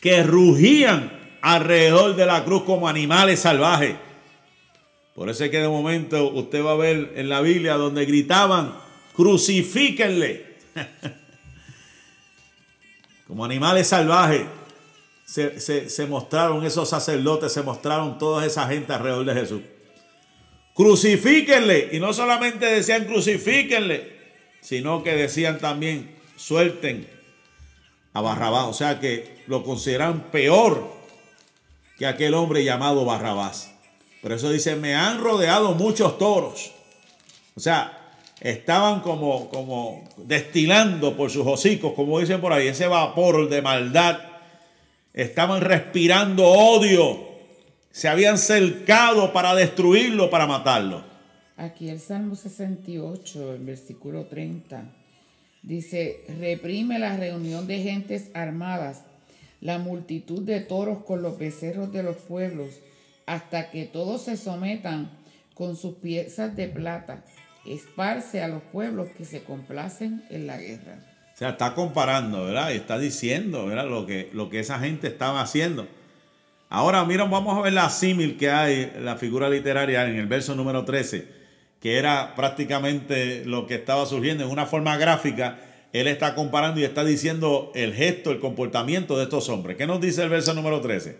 que 0.00 0.22
rugían 0.22 1.36
alrededor 1.40 2.16
de 2.16 2.26
la 2.26 2.44
cruz 2.44 2.64
como 2.64 2.88
animales 2.88 3.40
salvajes. 3.40 3.96
Por 5.14 5.28
eso 5.30 5.44
es 5.44 5.50
que 5.50 5.60
de 5.60 5.68
momento 5.68 6.30
usted 6.32 6.64
va 6.64 6.72
a 6.72 6.76
ver 6.76 7.12
en 7.16 7.28
la 7.28 7.40
Biblia 7.40 7.74
donde 7.74 8.04
gritaban, 8.04 8.74
crucifíquenle. 9.14 10.54
como 13.26 13.44
animales 13.44 13.88
salvajes 13.88 14.46
se, 15.24 15.88
se, 15.88 16.06
mostraron 16.06 16.64
esos 16.64 16.88
sacerdotes, 16.88 17.52
se 17.52 17.62
mostraron 17.62 18.18
toda 18.18 18.44
esa 18.44 18.68
gente 18.68 18.92
alrededor 18.92 19.24
de 19.24 19.34
Jesús. 19.34 19.62
Crucifíquenle. 20.74 21.90
Y 21.92 22.00
no 22.00 22.12
solamente 22.12 22.66
decían 22.66 23.04
crucifíquenle, 23.04 24.12
sino 24.60 25.02
que 25.02 25.14
decían 25.14 25.58
también 25.58 26.14
suelten 26.36 27.08
a 28.12 28.20
Barrabás. 28.20 28.66
O 28.66 28.74
sea 28.74 29.00
que 29.00 29.42
lo 29.46 29.64
consideran 29.64 30.30
peor 30.30 30.92
que 31.98 32.06
aquel 32.06 32.34
hombre 32.34 32.64
llamado 32.64 33.04
Barrabás. 33.04 33.72
Por 34.20 34.32
eso 34.32 34.50
dice, 34.50 34.76
me 34.76 34.94
han 34.94 35.20
rodeado 35.20 35.74
muchos 35.74 36.18
toros. 36.18 36.72
O 37.56 37.60
sea, 37.60 38.03
estaban 38.44 39.00
como, 39.00 39.48
como 39.48 40.04
destilando 40.16 41.16
por 41.16 41.30
sus 41.30 41.44
hocicos, 41.44 41.94
como 41.94 42.20
dicen 42.20 42.40
por 42.40 42.52
ahí, 42.52 42.68
ese 42.68 42.86
vapor 42.86 43.48
de 43.48 43.60
maldad. 43.60 44.20
Estaban 45.12 45.60
respirando 45.60 46.46
odio. 46.46 47.34
Se 47.90 48.06
habían 48.06 48.38
cercado 48.38 49.32
para 49.32 49.56
destruirlo, 49.56 50.30
para 50.30 50.46
matarlo. 50.46 51.02
Aquí 51.56 51.88
el 51.88 51.98
Salmo 51.98 52.36
68, 52.36 53.54
el 53.54 53.64
versículo 53.64 54.26
30 54.26 54.84
Dice, 55.64 56.20
reprime 56.38 56.98
la 56.98 57.16
reunión 57.16 57.66
de 57.66 57.78
gentes 57.82 58.30
armadas, 58.34 59.02
la 59.62 59.78
multitud 59.78 60.42
de 60.42 60.60
toros 60.60 61.04
con 61.04 61.22
los 61.22 61.38
becerros 61.38 61.90
de 61.90 62.02
los 62.02 62.16
pueblos, 62.16 62.68
hasta 63.24 63.70
que 63.70 63.86
todos 63.86 64.24
se 64.24 64.36
sometan 64.36 65.10
con 65.54 65.76
sus 65.76 65.94
piezas 65.94 66.54
de 66.54 66.68
plata. 66.68 67.24
Esparce 67.66 68.42
a 68.42 68.48
los 68.48 68.62
pueblos 68.62 69.08
que 69.16 69.24
se 69.24 69.42
complacen 69.42 70.24
en 70.30 70.46
la 70.46 70.58
guerra. 70.58 70.98
O 71.34 71.36
sea, 71.36 71.50
está 71.50 71.74
comparando, 71.74 72.44
¿verdad? 72.44 72.70
Y 72.70 72.76
está 72.76 72.98
diciendo, 72.98 73.66
¿verdad? 73.66 73.88
Lo 73.88 74.06
que, 74.06 74.30
lo 74.32 74.50
que 74.50 74.60
esa 74.60 74.78
gente 74.78 75.08
estaba 75.08 75.40
haciendo. 75.40 75.88
Ahora, 76.68 77.04
miren, 77.04 77.30
vamos 77.30 77.58
a 77.58 77.62
ver 77.62 77.72
la 77.72 77.90
símil 77.90 78.36
que 78.36 78.50
hay, 78.50 78.92
la 79.00 79.16
figura 79.16 79.48
literaria 79.48 80.06
en 80.08 80.16
el 80.16 80.26
verso 80.26 80.54
número 80.54 80.84
13 80.84 81.44
que 81.84 81.98
era 81.98 82.34
prácticamente 82.34 83.44
lo 83.44 83.66
que 83.66 83.74
estaba 83.74 84.06
surgiendo 84.06 84.42
en 84.42 84.48
una 84.48 84.64
forma 84.64 84.96
gráfica, 84.96 85.58
él 85.92 86.08
está 86.08 86.34
comparando 86.34 86.80
y 86.80 86.84
está 86.84 87.04
diciendo 87.04 87.72
el 87.74 87.92
gesto, 87.92 88.30
el 88.30 88.40
comportamiento 88.40 89.18
de 89.18 89.24
estos 89.24 89.50
hombres. 89.50 89.76
¿Qué 89.76 89.86
nos 89.86 90.00
dice 90.00 90.22
el 90.22 90.30
verso 90.30 90.54
número 90.54 90.80
13? 90.80 91.18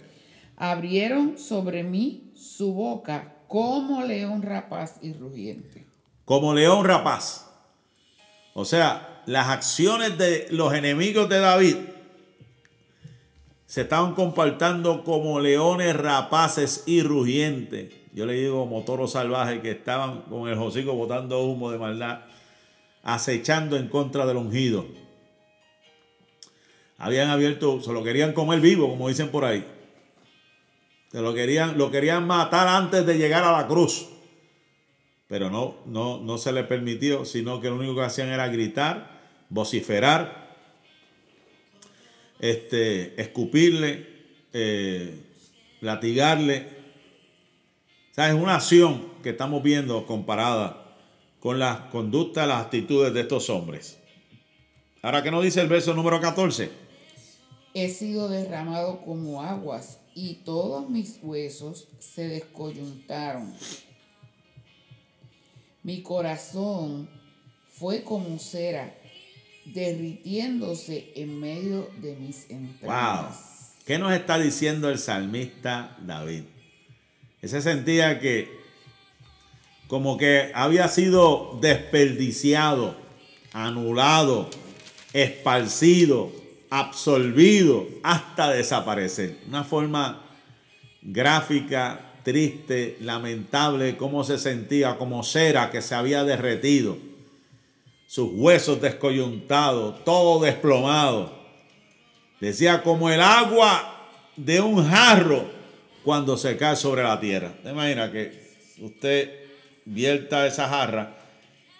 Abrieron 0.56 1.36
sobre 1.36 1.82
mí 1.82 2.32
su 2.34 2.72
boca 2.72 3.34
como 3.46 4.04
león 4.04 4.40
rapaz 4.40 4.96
y 5.02 5.12
rugiente. 5.12 5.86
Como 6.24 6.54
león 6.54 6.84
rapaz. 6.84 7.50
O 8.54 8.64
sea, 8.64 9.22
las 9.26 9.48
acciones 9.48 10.16
de 10.18 10.46
los 10.50 10.72
enemigos 10.74 11.28
de 11.28 11.38
David 11.38 11.76
se 13.66 13.82
estaban 13.82 14.14
comportando 14.14 15.04
como 15.04 15.40
leones 15.40 15.96
rapaces 15.96 16.84
y 16.86 17.02
rugientes 17.02 18.04
yo 18.14 18.26
le 18.26 18.34
digo 18.34 18.64
motoros 18.64 19.10
salvajes 19.10 19.60
que 19.60 19.72
estaban 19.72 20.22
con 20.22 20.48
el 20.48 20.56
hocico 20.56 20.94
botando 20.94 21.42
humo 21.42 21.72
de 21.72 21.78
maldad, 21.78 22.20
acechando 23.02 23.76
en 23.76 23.88
contra 23.88 24.24
del 24.24 24.36
ungido. 24.36 24.86
Habían 26.96 27.28
abierto, 27.28 27.82
se 27.82 27.92
lo 27.92 28.04
querían 28.04 28.32
comer 28.32 28.60
vivo, 28.60 28.88
como 28.88 29.08
dicen 29.08 29.30
por 29.30 29.44
ahí. 29.44 29.66
Se 31.10 31.20
lo 31.20 31.34
querían, 31.34 31.76
lo 31.76 31.90
querían 31.90 32.24
matar 32.24 32.68
antes 32.68 33.04
de 33.04 33.18
llegar 33.18 33.42
a 33.42 33.50
la 33.50 33.66
cruz. 33.66 34.06
Pero 35.26 35.50
no, 35.50 35.78
no, 35.86 36.20
no 36.20 36.38
se 36.38 36.52
le 36.52 36.64
permitió, 36.64 37.24
sino 37.24 37.60
que 37.60 37.68
lo 37.68 37.76
único 37.76 37.94
que 37.94 38.02
hacían 38.02 38.28
era 38.28 38.48
gritar, 38.48 39.22
vociferar, 39.48 40.56
este, 42.38 43.20
escupirle, 43.20 44.06
eh, 44.52 45.20
latigarle. 45.80 46.68
O 48.10 48.14
sea, 48.14 48.28
es 48.28 48.34
una 48.34 48.56
acción 48.56 49.14
que 49.22 49.30
estamos 49.30 49.62
viendo 49.62 50.06
comparada 50.06 50.98
con 51.40 51.58
las 51.58 51.80
conductas, 51.90 52.46
las 52.46 52.62
actitudes 52.62 53.12
de 53.12 53.22
estos 53.22 53.50
hombres. 53.50 53.98
Ahora, 55.02 55.22
¿qué 55.22 55.30
nos 55.30 55.42
dice 55.42 55.60
el 55.60 55.68
verso 55.68 55.92
número 55.92 56.20
14? 56.20 56.70
He 57.74 57.88
sido 57.88 58.28
derramado 58.28 59.02
como 59.04 59.42
aguas 59.42 60.00
y 60.14 60.36
todos 60.44 60.88
mis 60.88 61.18
huesos 61.22 61.88
se 61.98 62.28
descoyuntaron. 62.28 63.52
Mi 65.84 66.02
corazón 66.02 67.08
fue 67.68 68.02
como 68.02 68.38
cera, 68.38 68.94
derritiéndose 69.66 71.12
en 71.14 71.38
medio 71.38 71.90
de 72.00 72.16
mis 72.16 72.50
entrañas. 72.50 73.74
¿Qué 73.84 73.98
nos 73.98 74.12
está 74.14 74.38
diciendo 74.38 74.88
el 74.88 74.98
salmista 74.98 75.96
David? 76.00 76.44
Ese 77.42 77.60
sentía 77.60 78.18
que 78.18 78.48
como 79.86 80.16
que 80.16 80.50
había 80.54 80.88
sido 80.88 81.58
desperdiciado, 81.60 82.96
anulado, 83.52 84.48
esparcido, 85.12 86.32
absolvido 86.70 87.86
hasta 88.02 88.50
desaparecer. 88.50 89.38
Una 89.46 89.64
forma 89.64 90.24
gráfica, 91.02 92.03
triste, 92.24 92.96
lamentable, 93.00 93.96
cómo 93.96 94.24
se 94.24 94.38
sentía, 94.38 94.96
como 94.96 95.22
cera 95.22 95.70
que 95.70 95.82
se 95.82 95.94
había 95.94 96.24
derretido, 96.24 96.96
sus 98.06 98.30
huesos 98.32 98.80
descoyuntados, 98.80 100.04
todo 100.04 100.42
desplomado 100.42 101.44
Decía, 102.44 102.82
como 102.82 103.08
el 103.08 103.22
agua 103.22 104.10
de 104.36 104.60
un 104.60 104.86
jarro 104.86 105.50
cuando 106.02 106.36
se 106.36 106.58
cae 106.58 106.76
sobre 106.76 107.02
la 107.02 107.18
tierra. 107.18 107.54
¿Te 107.62 107.70
imagina 107.70 108.12
que 108.12 108.50
usted 108.80 109.30
vierta 109.86 110.46
esa 110.46 110.68
jarra 110.68 111.16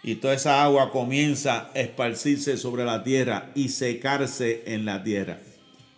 y 0.03 0.15
toda 0.15 0.33
esa 0.33 0.63
agua 0.63 0.91
comienza 0.91 1.71
a 1.75 1.79
esparcirse 1.79 2.57
sobre 2.57 2.85
la 2.87 3.03
tierra 3.03 3.51
y 3.55 3.69
secarse 3.69 4.63
en 4.67 4.87
la 4.87 5.03
tierra? 5.03 5.39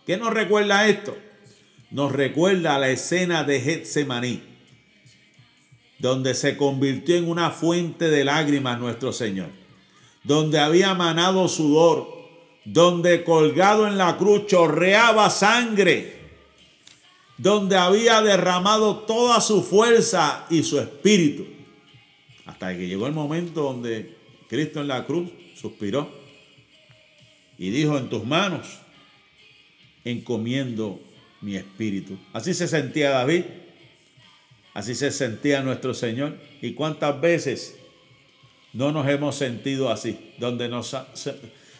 ¿Qué 0.05 0.17
nos 0.17 0.33
recuerda 0.33 0.87
esto? 0.87 1.15
Nos 1.89 2.11
recuerda 2.11 2.77
la 2.79 2.89
escena 2.89 3.43
de 3.43 3.61
Getsemaní, 3.61 4.41
donde 5.99 6.33
se 6.33 6.57
convirtió 6.57 7.15
en 7.15 7.29
una 7.29 7.51
fuente 7.51 8.09
de 8.09 8.25
lágrimas 8.25 8.79
nuestro 8.79 9.13
Señor, 9.13 9.49
donde 10.23 10.59
había 10.59 10.93
manado 10.93 11.47
sudor, 11.47 12.17
donde 12.65 13.23
colgado 13.23 13.87
en 13.87 13.97
la 13.97 14.17
cruz 14.17 14.47
chorreaba 14.47 15.29
sangre, 15.29 16.17
donde 17.37 17.77
había 17.77 18.21
derramado 18.21 18.97
toda 18.99 19.39
su 19.39 19.63
fuerza 19.63 20.45
y 20.49 20.63
su 20.63 20.79
espíritu, 20.79 21.45
hasta 22.45 22.75
que 22.75 22.87
llegó 22.87 23.07
el 23.07 23.13
momento 23.13 23.61
donde 23.61 24.17
Cristo 24.49 24.81
en 24.81 24.89
la 24.89 25.05
cruz 25.05 25.29
suspiró 25.55 26.09
y 27.57 27.69
dijo, 27.69 27.97
en 27.97 28.09
tus 28.09 28.25
manos 28.25 28.67
encomiendo 30.03 30.99
mi 31.41 31.55
espíritu. 31.55 32.17
Así 32.33 32.53
se 32.53 32.67
sentía 32.67 33.11
David, 33.11 33.43
así 34.73 34.95
se 34.95 35.11
sentía 35.11 35.61
nuestro 35.61 35.93
Señor. 35.93 36.37
¿Y 36.61 36.73
cuántas 36.73 37.19
veces 37.19 37.77
no 38.73 38.91
nos 38.91 39.07
hemos 39.07 39.35
sentido 39.35 39.89
así? 39.89 40.33
Donde 40.37 40.69
nos 40.69 40.95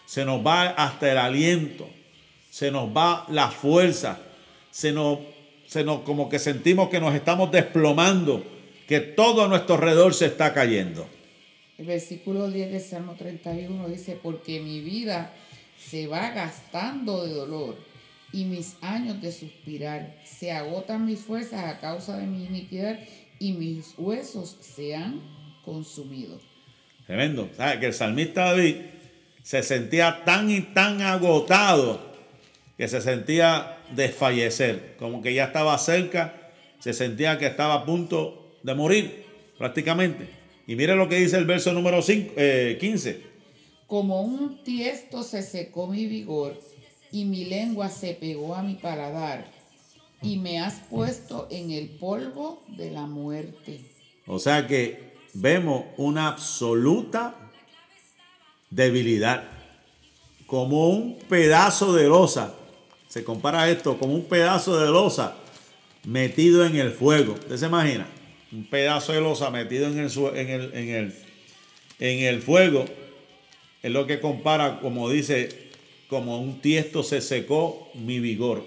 se 0.08 0.24
nos 0.24 0.46
va 0.46 0.70
hasta 0.70 1.12
el 1.12 1.18
aliento, 1.18 1.88
se 2.50 2.72
nos 2.72 2.96
va 2.96 3.26
la 3.30 3.52
fuerza, 3.52 4.20
se 4.72 4.94
nos, 4.94 5.20
se 5.68 5.84
como 5.86 6.30
que 6.30 6.40
sentimos 6.40 6.88
que 6.90 7.02
nos 7.02 7.14
estamos 7.14 7.52
desplomando, 7.52 8.42
que 8.88 9.02
todo 9.02 9.44
a 9.44 9.48
nuestro 9.50 9.76
alrededor 9.76 10.14
se 10.14 10.28
está 10.28 10.54
cayendo. 10.54 11.06
El 11.78 11.88
versículo 11.88 12.50
10 12.50 12.72
de 12.72 12.80
Salmo 12.80 13.16
31 13.16 13.90
dice, 13.90 14.18
porque 14.22 14.62
mi 14.62 14.80
vida 14.80 15.34
se 15.78 16.08
va 16.08 16.32
gastando 16.32 17.26
de 17.26 17.34
dolor 17.34 17.76
y 18.32 18.46
mis 18.46 18.78
años 18.82 19.22
de 19.22 19.32
suspirar, 19.32 20.18
se 20.26 20.52
agotan 20.52 21.06
mis 21.06 21.20
fuerzas 21.20 21.66
a 21.66 21.80
causa 21.80 22.18
de 22.18 22.28
mi 22.28 22.46
iniquidad 22.46 23.00
y 23.40 23.54
mis 23.54 23.94
huesos 23.98 24.58
se 24.62 24.96
han 24.96 25.22
consumido. 25.64 26.40
Tremendo. 27.06 27.50
¿Sabe 27.56 27.80
que 27.80 27.86
el 27.88 27.94
salmista 27.94 28.46
David 28.46 28.76
se 29.44 29.64
sentía 29.64 30.24
tan 30.26 30.52
y 30.52 30.62
tan 30.62 31.02
agotado 31.02 32.02
que 32.78 32.88
se 32.88 33.02
sentía 33.02 33.78
desfallecer, 33.96 34.96
como 35.00 35.22
que 35.22 35.34
ya 35.34 35.46
estaba 35.46 35.78
cerca, 35.78 36.52
se 36.80 36.94
sentía 36.94 37.38
que 37.38 37.48
estaba 37.48 37.76
a 37.76 37.86
punto 37.86 38.58
de 38.62 38.76
morir 38.76 39.26
prácticamente. 39.58 40.28
Y 40.68 40.76
mire 40.76 40.96
lo 40.96 41.08
que 41.08 41.16
dice 41.16 41.38
el 41.38 41.46
verso 41.46 41.72
número 41.74 42.02
5, 42.02 42.34
15. 42.80 43.10
Eh, 43.10 43.24
como 43.88 44.22
un 44.22 44.64
tiesto 44.64 45.24
se 45.24 45.42
secó 45.42 45.88
mi 45.88 46.06
vigor 46.06 46.60
y 47.12 47.26
mi 47.26 47.46
lengua 47.46 47.90
se 47.90 48.14
pegó 48.14 48.56
a 48.56 48.64
mi 48.64 48.76
paladar 48.76 49.46
y 50.22 50.38
me 50.38 50.60
has 50.60 50.76
puesto 50.90 51.48
en 51.52 51.72
el 51.72 51.90
polvo 51.90 52.64
de 52.68 52.92
la 52.92 53.06
muerte. 53.06 53.82
O 54.26 54.40
sea 54.40 54.68
que 54.68 55.14
vemos 55.34 55.86
una 55.98 56.28
absoluta 56.28 57.36
debilidad, 58.70 59.44
como 60.46 60.90
un 60.90 61.18
pedazo 61.30 61.94
de 61.94 62.08
losa. 62.08 62.54
Se 63.08 63.24
compara 63.24 63.70
esto 63.70 63.98
como 63.98 64.14
un 64.14 64.26
pedazo 64.26 64.80
de 64.80 64.88
losa 64.88 65.36
metido 66.04 66.66
en 66.66 66.76
el 66.76 66.92
fuego. 66.92 67.34
¿Usted 67.34 67.58
se 67.58 67.66
imagina? 67.68 68.08
Un 68.52 68.66
pedazo 68.66 69.14
de 69.14 69.22
losa 69.22 69.50
metido 69.50 69.88
en 69.88 70.00
el, 70.00 70.12
en 70.36 70.50
el, 70.50 70.74
en 70.74 70.90
el, 70.90 71.16
en 72.00 72.20
el 72.26 72.42
fuego. 72.42 72.86
Es 73.84 73.92
lo 73.92 74.08
que 74.08 74.20
compara, 74.20 74.80
como 74.80 75.10
dice, 75.10 75.67
como 76.08 76.40
un 76.40 76.62
tiesto 76.62 77.04
se 77.04 77.22
secó 77.22 77.90
mi 77.94 78.20
vigor. 78.20 78.66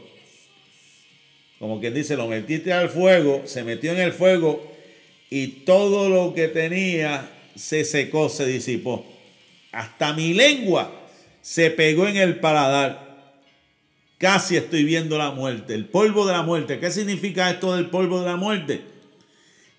Como 1.58 1.80
quien 1.80 1.94
dice, 1.94 2.16
lo 2.16 2.26
metiste 2.26 2.72
al 2.72 2.88
fuego, 2.88 3.42
se 3.44 3.64
metió 3.64 3.92
en 3.92 3.98
el 3.98 4.12
fuego 4.12 4.66
y 5.28 5.46
todo 5.64 6.08
lo 6.08 6.34
que 6.34 6.48
tenía 6.48 7.30
se 7.54 7.84
secó, 7.84 8.28
se 8.28 8.46
disipó. 8.46 9.04
Hasta 9.72 10.12
mi 10.12 10.34
lengua 10.34 10.92
se 11.42 11.70
pegó 11.70 12.06
en 12.06 12.16
el 12.16 12.40
paladar. 12.40 13.34
Casi 14.18 14.56
estoy 14.56 14.84
viendo 14.84 15.16
la 15.16 15.30
muerte, 15.30 15.74
el 15.74 15.86
polvo 15.86 16.26
de 16.26 16.32
la 16.32 16.42
muerte. 16.42 16.78
¿Qué 16.78 16.90
significa 16.90 17.50
esto 17.50 17.74
del 17.74 17.86
polvo 17.86 18.20
de 18.20 18.26
la 18.26 18.36
muerte? 18.36 18.82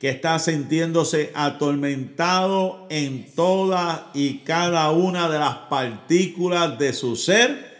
Que 0.01 0.09
está 0.09 0.39
sintiéndose 0.39 1.31
atormentado 1.33 2.87
en 2.89 3.33
todas 3.33 4.01
y 4.13 4.39
cada 4.39 4.91
una 4.91 5.29
de 5.29 5.39
las 5.39 5.55
partículas 5.69 6.77
de 6.77 6.91
su 6.91 7.15
ser 7.15 7.71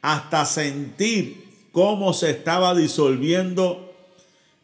hasta 0.00 0.46
sentir 0.46 1.44
cómo 1.72 2.14
se 2.14 2.30
estaba 2.30 2.74
disolviendo 2.74 3.92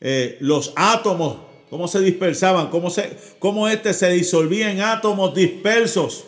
eh, 0.01 0.39
los 0.41 0.73
átomos, 0.77 1.39
cómo 1.69 1.89
se 1.89 2.01
dispersaban, 2.01 2.69
cómo, 2.69 2.89
se, 2.89 3.15
cómo 3.39 3.69
este 3.69 3.93
se 3.93 4.11
disolvía 4.11 4.71
en 4.71 4.81
átomos 4.81 5.35
dispersos 5.35 6.25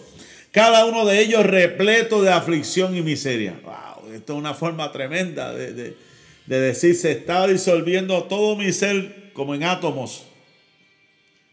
cada 0.52 0.84
uno 0.84 1.06
de 1.06 1.20
ellos 1.20 1.44
repleto 1.44 2.22
de 2.22 2.30
aflicción 2.30 2.94
y 2.94 3.00
miseria. 3.00 3.58
Wow, 3.64 4.12
esto 4.12 4.34
es 4.34 4.38
una 4.38 4.52
forma 4.52 4.92
tremenda 4.92 5.52
de, 5.54 5.96
decir, 6.46 6.94
se 6.94 7.12
está 7.12 7.46
disolviendo 7.46 8.24
todo 8.24 8.54
mi 8.54 8.70
ser 8.72 9.30
como 9.32 9.54
en 9.54 9.64
átomos. 9.64 10.24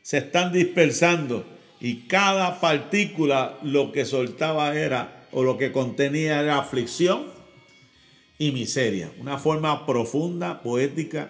Se 0.10 0.18
están 0.18 0.52
dispersando 0.52 1.46
y 1.80 2.08
cada 2.08 2.60
partícula 2.60 3.60
lo 3.62 3.92
que 3.92 4.06
soltaba 4.06 4.74
era, 4.74 5.28
o 5.32 5.44
lo 5.44 5.56
que 5.56 5.72
contenía 5.72 6.42
era 6.42 6.58
aflicción 6.58 7.28
y 8.40 8.52
miseria. 8.52 9.12
Una 9.20 9.38
forma 9.38 9.86
profunda, 9.86 10.64
poética, 10.64 11.30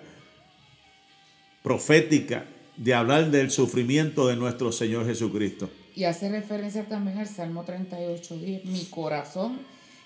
profética 1.62 2.46
de 2.78 2.94
hablar 2.94 3.32
del 3.32 3.52
sufrimiento 3.52 4.30
de 4.30 4.38
nuestro 4.38 4.72
Señor 4.72 5.06
Jesucristo. 5.06 5.70
Y 5.94 6.06
hace 6.06 6.30
referencia 6.30 6.88
también 6.88 7.18
al 7.18 7.28
Salmo 7.28 7.66
38, 7.66 8.38
10. 8.38 8.64
Mi 8.64 8.86
corazón 8.86 9.60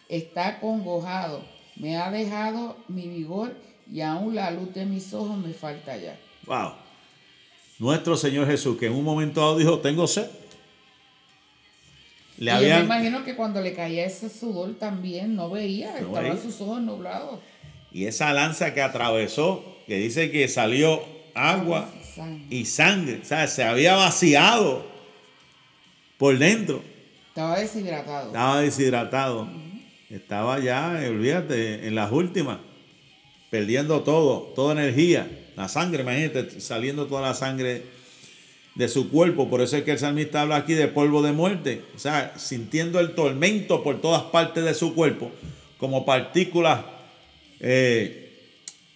está 0.09 0.59
congojado, 0.59 1.45
me 1.75 1.97
ha 1.97 2.09
dejado 2.09 2.77
mi 2.87 3.07
vigor 3.07 3.55
y 3.87 4.01
aún 4.01 4.33
la 4.33 4.49
luz 4.49 4.73
de 4.73 4.87
mis 4.87 5.13
ojos 5.13 5.37
me 5.37 5.53
falta 5.53 5.95
ya. 5.95 6.19
Wow. 6.47 6.82
Nuestro 7.79 8.17
Señor 8.17 8.47
Jesús, 8.47 8.77
que 8.77 8.87
en 8.87 8.93
un 8.93 9.03
momento 9.03 9.41
dado 9.41 9.57
dijo, 9.57 9.79
tengo 9.79 10.07
sed. 10.07 10.27
Le 12.37 12.51
y 12.51 12.69
yo 12.69 12.75
me 12.75 12.83
imagino 12.83 13.23
que 13.23 13.35
cuando 13.35 13.61
le 13.61 13.73
caía 13.73 14.05
ese 14.05 14.29
sudor 14.29 14.75
también 14.79 15.35
no 15.35 15.49
veía, 15.49 15.97
estaban 15.97 16.41
sus 16.41 16.59
ojos 16.61 16.81
nublados. 16.81 17.39
Y 17.91 18.05
esa 18.05 18.33
lanza 18.33 18.73
que 18.73 18.81
atravesó, 18.81 19.77
que 19.85 19.97
dice 19.97 20.31
que 20.31 20.47
salió 20.47 21.03
agua 21.35 21.89
y 22.49 22.65
sangre, 22.65 23.19
o 23.21 23.25
sea, 23.25 23.47
se 23.47 23.63
había 23.63 23.95
vaciado 23.95 24.85
por 26.17 26.37
dentro. 26.37 26.81
Estaba 27.29 27.59
deshidratado. 27.59 28.27
Estaba 28.27 28.61
deshidratado. 28.61 29.47
Estaba 30.09 30.59
ya, 30.59 30.99
olvídate, 31.07 31.87
en 31.87 31.95
las 31.95 32.11
últimas, 32.11 32.59
perdiendo 33.49 34.03
todo, 34.03 34.53
toda 34.55 34.73
energía. 34.73 35.27
La 35.55 35.67
sangre, 35.67 36.03
imagínate, 36.03 36.59
saliendo 36.59 37.07
toda 37.07 37.21
la 37.21 37.33
sangre 37.33 37.83
de 38.75 38.87
su 38.87 39.09
cuerpo. 39.09 39.49
Por 39.49 39.61
eso 39.61 39.77
es 39.77 39.83
que 39.83 39.91
el 39.91 39.99
salmista 39.99 40.41
habla 40.41 40.57
aquí 40.57 40.73
de 40.73 40.87
polvo 40.87 41.21
de 41.21 41.31
muerte. 41.31 41.81
O 41.95 41.99
sea, 41.99 42.33
sintiendo 42.37 42.99
el 42.99 43.13
tormento 43.13 43.83
por 43.83 44.01
todas 44.01 44.23
partes 44.23 44.63
de 44.63 44.73
su 44.73 44.95
cuerpo, 44.95 45.31
como 45.77 46.05
partículas 46.05 46.81
eh, 47.59 48.31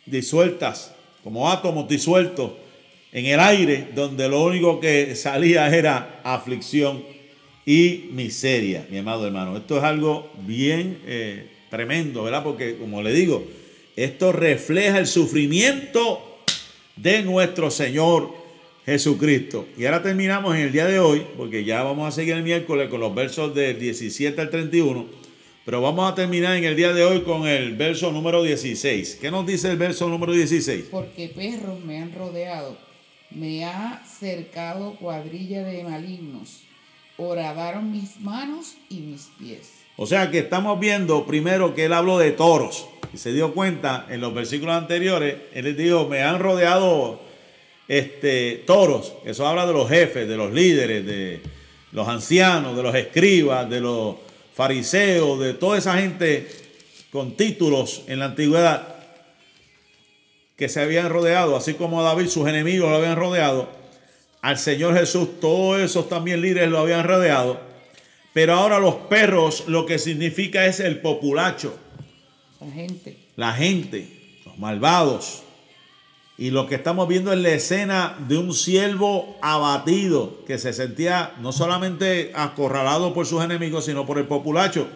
disueltas, 0.06 0.94
como 1.24 1.50
átomos 1.50 1.88
disueltos 1.88 2.52
en 3.12 3.26
el 3.26 3.40
aire, 3.40 3.90
donde 3.96 4.28
lo 4.28 4.44
único 4.44 4.80
que 4.80 5.16
salía 5.16 5.68
era 5.76 6.22
aflicción 6.24 7.04
y 7.66 8.10
miseria, 8.12 8.86
mi 8.90 8.98
amado 8.98 9.28
hermano. 9.28 9.58
Esto 9.58 9.78
es 9.78 9.84
algo 9.84 10.32
bien 10.46 11.00
eh, 11.06 11.48
tremendo, 11.70 12.24
¿verdad? 12.24 12.44
Porque, 12.44 12.78
como 12.78 13.02
le 13.02 13.12
digo, 13.14 13.46
esto 13.96 14.32
refleja 14.32 15.00
el 15.00 15.08
sufrimiento 15.08 16.27
de 16.98 17.24
nuestro 17.24 17.72
Señor 17.72 18.34
Jesucristo. 18.86 19.68
Y 19.78 19.86
ahora 19.86 20.02
terminamos 20.02 20.56
en 20.56 20.62
el 20.62 20.72
día 20.72 20.86
de 20.86 21.00
hoy, 21.00 21.26
porque 21.36 21.64
ya 21.64 21.84
vamos 21.84 22.08
a 22.08 22.12
seguir 22.12 22.36
el 22.36 22.44
miércoles 22.44 22.90
con 22.90 23.00
los 23.00 23.14
versos 23.14 23.54
del 23.54 23.80
17 23.80 24.40
al 24.40 24.50
31, 24.50 25.06
pero 25.66 25.82
vamos 25.82 26.10
a 26.10 26.16
terminar 26.16 26.56
en 26.56 26.64
el 26.64 26.76
día 26.76 26.94
de 26.94 27.04
hoy 27.04 27.22
con 27.24 27.48
el 27.48 27.76
verso 27.76 28.12
número 28.12 28.44
16. 28.44 29.18
¿Qué 29.20 29.30
nos 29.30 29.46
dice 29.46 29.70
el 29.70 29.78
verso 29.78 30.08
número 30.08 30.32
16? 30.32 30.86
Porque 30.90 31.28
perros 31.28 31.84
me 31.84 32.00
han 32.00 32.14
rodeado, 32.14 32.78
me 33.30 33.66
ha 33.66 34.02
cercado 34.06 34.96
cuadrilla 34.96 35.64
de 35.64 35.84
malignos, 35.84 36.62
horadaron 37.18 37.92
mis 37.92 38.22
manos 38.22 38.76
y 38.90 39.00
mis 39.00 39.30
pies. 39.38 39.74
O 39.98 40.06
sea 40.06 40.32
que 40.32 40.40
estamos 40.40 40.80
viendo 40.80 41.26
primero 41.26 41.76
que 41.76 41.86
él 41.86 41.94
habló 41.94 42.20
de 42.20 42.32
toros. 42.32 42.88
Se 43.18 43.34
dio 43.34 43.54
cuenta 43.54 44.06
en 44.10 44.22
los 44.22 44.34
versículos 44.34 44.76
anteriores, 44.76 45.36
él 45.54 45.66
les 45.66 45.78
dijo, 45.78 46.08
me 46.08 46.22
han 46.22 46.40
rodeado 46.40 47.20
este, 47.88 48.64
toros. 48.66 49.14
Eso 49.26 49.48
habla 49.48 49.66
de 49.66 49.74
los 49.74 49.90
jefes, 49.90 50.28
de 50.28 50.38
los 50.38 50.52
líderes, 50.54 51.06
de 51.06 51.42
los 51.92 52.08
ancianos, 52.08 52.76
de 52.76 52.84
los 52.84 52.96
escribas, 52.96 53.70
de 53.70 53.82
los 53.82 54.16
fariseos, 54.54 55.40
de 55.40 55.54
toda 55.54 55.78
esa 55.78 55.98
gente 55.98 56.48
con 57.12 57.36
títulos 57.36 58.04
en 58.08 58.20
la 58.20 58.26
antigüedad 58.26 58.96
que 60.56 60.70
se 60.70 60.82
habían 60.82 61.10
rodeado, 61.10 61.56
así 61.56 61.76
como 61.76 62.02
a 62.02 62.04
David 62.04 62.28
sus 62.28 62.48
enemigos 62.48 62.90
lo 62.90 62.98
habían 62.98 63.16
rodeado, 63.16 63.70
al 64.42 64.58
Señor 64.58 64.98
Jesús 64.98 65.40
todos 65.40 65.80
esos 65.80 66.10
también 66.10 66.42
líderes 66.42 66.70
lo 66.70 66.80
habían 66.80 67.08
rodeado, 67.08 67.60
pero 68.34 68.54
ahora 68.54 68.80
los 68.80 68.96
perros 68.96 69.66
lo 69.68 69.86
que 69.86 70.00
significa 70.00 70.66
es 70.66 70.80
el 70.80 71.00
populacho. 71.00 71.78
La 72.60 72.72
gente. 72.72 73.18
La 73.36 73.54
gente, 73.54 74.40
los 74.46 74.58
malvados, 74.58 75.44
y 76.40 76.52
lo 76.52 76.68
que 76.68 76.76
estamos 76.76 77.08
viendo 77.08 77.34
es 77.34 77.40
la 77.40 77.50
escena 77.50 78.16
de 78.28 78.38
un 78.38 78.54
siervo 78.54 79.38
abatido 79.42 80.46
que 80.46 80.60
se 80.60 80.72
sentía 80.72 81.34
no 81.42 81.52
solamente 81.52 82.32
acorralado 82.36 83.12
por 83.14 83.26
sus 83.26 83.44
enemigos, 83.44 83.86
sino 83.86 84.06
por 84.06 84.20
el 84.20 84.26
populacho. 84.26 84.88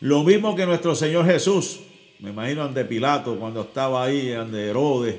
Lo 0.00 0.24
mismo 0.24 0.56
que 0.56 0.66
nuestro 0.66 0.94
Señor 0.94 1.26
Jesús. 1.26 1.80
Me 2.18 2.30
imagino 2.30 2.64
ante 2.64 2.84
Pilato 2.84 3.36
cuando 3.38 3.62
estaba 3.62 4.04
ahí, 4.04 4.32
ante 4.32 4.68
Herodes, 4.68 5.16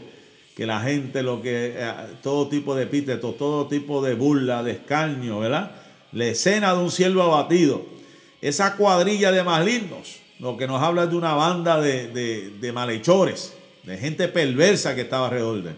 que 0.56 0.68
la 0.68 0.82
gente, 0.82 1.24
lo 1.24 1.42
que, 1.42 1.74
eh, 1.76 1.94
todo 2.22 2.48
tipo 2.48 2.76
de 2.76 2.84
epítetos, 2.84 3.38
todo 3.38 3.68
tipo 3.68 4.04
de 4.04 4.14
burla, 4.16 4.62
de 4.64 4.74
escarnio, 4.74 5.40
¿verdad? 5.40 5.72
La 6.12 6.26
escena 6.26 6.74
de 6.74 6.80
un 6.80 6.92
siervo 6.92 7.24
abatido. 7.24 7.84
Esa 8.42 8.76
cuadrilla 8.76 9.32
de 9.32 9.44
malignos, 9.44 10.21
lo 10.42 10.58
que 10.58 10.68
nos 10.68 10.82
habla 10.84 11.08
de 11.08 11.16
una 11.16 11.36
banda 11.36 11.80
de, 11.80 12.10
de 12.60 12.72
malhechores 12.74 13.54
de 13.84 13.98
gente 13.98 14.28
perversa 14.28 14.96
que 14.96 15.02
estaba 15.02 15.26
alrededor 15.28 15.64
de 15.64 15.70
él. 15.72 15.76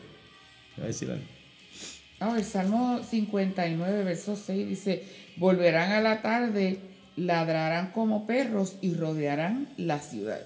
Ah, 2.20 2.34
el 2.38 2.44
Salmo 2.44 3.02
59, 3.04 4.04
verso 4.04 4.36
6 4.36 4.68
dice, 4.68 5.04
volverán 5.38 5.92
a 5.92 6.02
la 6.02 6.22
tarde, 6.22 6.80
ladrarán 7.16 7.92
como 7.92 8.26
perros 8.26 8.76
y 8.82 8.94
rodearán 8.94 9.70
la 9.78 10.00
ciudad. 10.00 10.42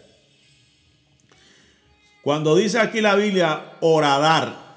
Cuando 2.21 2.55
dice 2.55 2.79
aquí 2.79 2.99
la 2.99 3.15
Biblia, 3.15 3.73
oradar, 3.79 4.67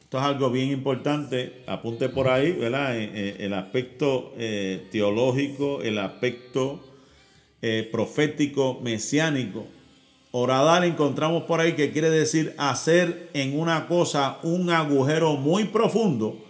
esto 0.00 0.18
es 0.18 0.24
algo 0.24 0.50
bien 0.50 0.70
importante, 0.70 1.62
apunte 1.66 2.08
por 2.08 2.28
ahí, 2.28 2.52
¿verdad? 2.52 2.96
Eh, 2.96 3.10
eh, 3.12 3.36
el 3.40 3.54
aspecto 3.54 4.32
eh, 4.38 4.88
teológico, 4.92 5.82
el 5.82 5.98
aspecto 5.98 6.89
profético, 7.90 8.80
mesiánico 8.82 9.66
Oradar 10.32 10.84
encontramos 10.84 11.44
por 11.44 11.60
ahí 11.60 11.72
que 11.72 11.90
quiere 11.90 12.08
decir 12.08 12.54
hacer 12.56 13.30
en 13.34 13.58
una 13.58 13.88
cosa 13.88 14.38
un 14.44 14.70
agujero 14.70 15.34
muy 15.34 15.64
profundo 15.64 16.44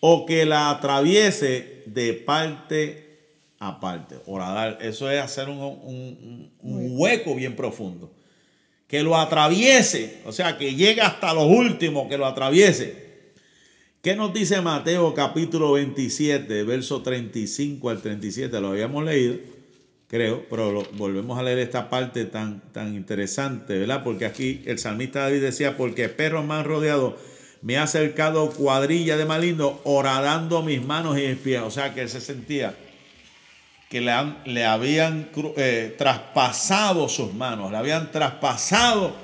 o 0.00 0.24
que 0.24 0.46
la 0.46 0.70
atraviese 0.70 1.82
de 1.86 2.14
parte 2.14 3.18
a 3.58 3.80
parte. 3.80 4.16
Oradar, 4.26 4.78
eso 4.80 5.10
es 5.10 5.20
hacer 5.20 5.50
un, 5.50 6.52
hueco 6.62 7.34
bien 7.34 7.54
profundo. 7.54 8.10
Que 8.86 9.02
lo 9.02 9.16
atraviese, 9.16 10.20
o 10.24 10.32
sea, 10.32 10.56
que 10.56 10.74
llegue 10.74 11.02
hasta 11.02 11.34
lo 11.34 11.44
último, 11.44 12.08
que 12.08 12.16
lo 12.16 12.24
atraviese. 12.24 13.04
¿Qué 14.00 14.16
nos 14.16 14.32
dice 14.32 14.60
Mateo 14.60 15.12
capítulo 15.14 15.72
27, 15.72 16.62
verso 16.62 17.02
35 17.02 17.90
al 17.90 18.00
37? 18.00 18.58
Lo 18.60 18.68
habíamos 18.68 19.04
leído 19.04 19.53
creo, 20.08 20.46
pero 20.48 20.84
volvemos 20.92 21.38
a 21.38 21.42
leer 21.42 21.58
esta 21.58 21.90
parte 21.90 22.24
tan, 22.24 22.60
tan 22.72 22.94
interesante, 22.94 23.78
¿verdad? 23.78 24.02
Porque 24.04 24.26
aquí 24.26 24.62
el 24.66 24.78
salmista 24.78 25.20
David 25.20 25.42
decía, 25.42 25.76
porque 25.76 26.08
perros 26.08 26.44
me 26.44 26.54
han 26.54 26.64
rodeado, 26.64 27.16
me 27.62 27.78
ha 27.78 27.84
acercado 27.84 28.50
cuadrilla 28.50 29.16
de 29.16 29.24
malignos, 29.24 29.74
horadando 29.84 30.62
mis 30.62 30.84
manos 30.84 31.18
y 31.18 31.26
mis 31.26 31.38
pies. 31.38 31.62
O 31.62 31.70
sea 31.70 31.94
que 31.94 32.02
él 32.02 32.08
se 32.08 32.20
sentía 32.20 32.74
que 33.88 34.00
le, 34.00 34.10
han, 34.10 34.38
le 34.44 34.64
habían 34.64 35.30
eh, 35.56 35.94
traspasado 35.96 37.08
sus 37.08 37.32
manos, 37.32 37.70
le 37.70 37.76
habían 37.76 38.10
traspasado 38.10 39.14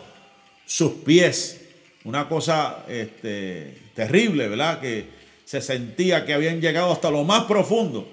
sus 0.64 0.92
pies. 0.92 1.60
Una 2.04 2.28
cosa 2.28 2.84
este, 2.88 3.76
terrible, 3.94 4.48
¿verdad? 4.48 4.80
Que 4.80 5.08
se 5.44 5.60
sentía 5.60 6.24
que 6.24 6.32
habían 6.32 6.60
llegado 6.60 6.92
hasta 6.92 7.10
lo 7.10 7.24
más 7.24 7.44
profundo. 7.44 8.08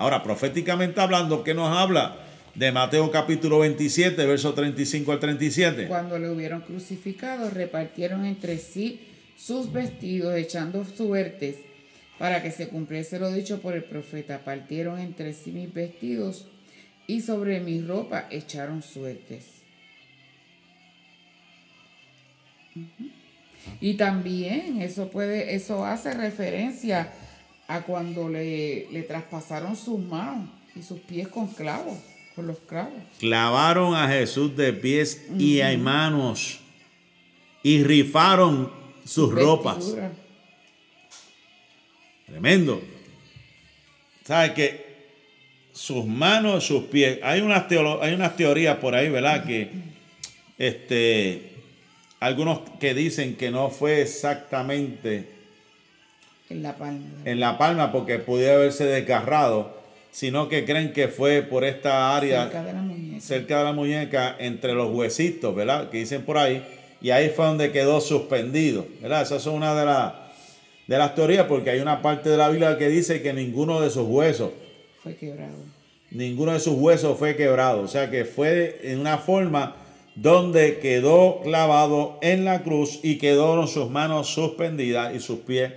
Ahora, 0.00 0.22
proféticamente 0.22 0.98
hablando, 0.98 1.44
¿qué 1.44 1.52
nos 1.52 1.76
habla? 1.76 2.16
De 2.54 2.72
Mateo 2.72 3.10
capítulo 3.10 3.58
27, 3.58 4.24
verso 4.24 4.54
35 4.54 5.12
al 5.12 5.20
37. 5.20 5.88
Cuando 5.88 6.18
le 6.18 6.30
hubieron 6.30 6.62
crucificado, 6.62 7.50
repartieron 7.50 8.24
entre 8.24 8.56
sí 8.56 9.02
sus 9.36 9.70
vestidos, 9.74 10.34
echando 10.36 10.86
suertes, 10.86 11.56
para 12.18 12.42
que 12.42 12.50
se 12.50 12.68
cumpliese 12.68 13.18
lo 13.18 13.30
dicho 13.30 13.60
por 13.60 13.74
el 13.74 13.84
profeta. 13.84 14.38
Partieron 14.42 14.98
entre 15.00 15.34
sí 15.34 15.52
mis 15.52 15.70
vestidos 15.70 16.46
y 17.06 17.20
sobre 17.20 17.60
mi 17.60 17.82
ropa 17.82 18.26
echaron 18.30 18.80
suertes. 18.80 19.44
Y 23.82 23.94
también 23.98 24.80
eso 24.80 25.10
puede, 25.10 25.54
eso 25.54 25.84
hace 25.84 26.14
referencia 26.14 27.12
a 27.70 27.82
cuando 27.82 28.28
le, 28.28 28.88
le 28.90 29.02
traspasaron 29.04 29.76
sus 29.76 30.00
manos 30.00 30.48
y 30.74 30.82
sus 30.82 30.98
pies 30.98 31.28
con 31.28 31.46
clavos, 31.46 31.96
con 32.34 32.48
los 32.48 32.58
clavos. 32.58 33.00
Clavaron 33.20 33.94
a 33.94 34.08
Jesús 34.08 34.56
de 34.56 34.72
pies 34.72 35.24
y 35.38 35.60
hay 35.60 35.76
manos 35.76 36.58
y 37.62 37.84
rifaron 37.84 38.72
sus 39.04 39.32
ropas. 39.32 39.94
Tremendo. 42.26 42.82
¿Sabe 44.24 44.52
que 44.52 44.90
sus 45.72 46.04
manos, 46.04 46.66
sus 46.66 46.84
pies, 46.84 47.20
hay 47.22 47.40
unas, 47.40 47.66
hay 48.00 48.14
unas 48.14 48.34
teorías 48.34 48.78
por 48.78 48.96
ahí, 48.96 49.08
¿verdad? 49.08 49.46
Que 49.46 49.70
este, 50.58 51.52
algunos 52.18 52.62
que 52.80 52.94
dicen 52.94 53.36
que 53.36 53.52
no 53.52 53.70
fue 53.70 54.02
exactamente 54.02 55.39
en 56.50 56.62
la 56.62 56.76
palma. 56.76 57.06
En 57.24 57.40
la 57.40 57.56
palma 57.56 57.92
porque 57.92 58.18
pudiera 58.18 58.54
haberse 58.54 58.84
desgarrado, 58.84 59.72
sino 60.10 60.48
que 60.48 60.64
creen 60.64 60.92
que 60.92 61.08
fue 61.08 61.42
por 61.42 61.64
esta 61.64 62.16
área 62.16 62.42
cerca 62.42 62.64
de 62.64 62.72
la 62.72 62.82
muñeca, 62.82 63.20
cerca 63.20 63.58
de 63.58 63.64
la 63.64 63.72
muñeca 63.72 64.36
entre 64.38 64.74
los 64.74 64.92
huesitos, 64.92 65.54
¿verdad? 65.54 65.88
Que 65.88 65.98
dicen 65.98 66.22
por 66.22 66.36
ahí 66.36 66.62
y 67.00 67.10
ahí 67.10 67.30
fue 67.30 67.46
donde 67.46 67.70
quedó 67.70 68.00
suspendido. 68.00 68.84
¿verdad? 69.00 69.22
Esa 69.22 69.36
es 69.36 69.46
una 69.46 69.78
de, 69.78 69.86
las 69.86 70.12
de 70.86 70.98
las 70.98 71.14
teorías 71.14 71.46
porque 71.46 71.70
hay 71.70 71.80
una 71.80 72.02
parte 72.02 72.28
de 72.28 72.36
la 72.36 72.48
Biblia 72.48 72.76
que 72.76 72.88
dice 72.88 73.22
que 73.22 73.32
ninguno 73.32 73.80
de 73.80 73.90
sus 73.90 74.06
huesos 74.06 74.50
fue 75.02 75.14
quebrado. 75.14 75.56
Ninguno 76.10 76.52
de 76.52 76.60
sus 76.60 76.74
huesos 76.74 77.16
fue 77.16 77.36
quebrado. 77.36 77.82
O 77.82 77.88
sea 77.88 78.10
que 78.10 78.24
fue 78.24 78.80
en 78.82 78.98
una 78.98 79.18
forma 79.18 79.76
donde 80.16 80.80
quedó 80.80 81.40
clavado 81.42 82.18
en 82.20 82.44
la 82.44 82.62
cruz 82.62 82.98
y 83.04 83.18
quedaron 83.18 83.68
sus 83.68 83.88
manos 83.88 84.26
suspendidas 84.26 85.14
y 85.14 85.20
sus 85.20 85.38
pies 85.38 85.72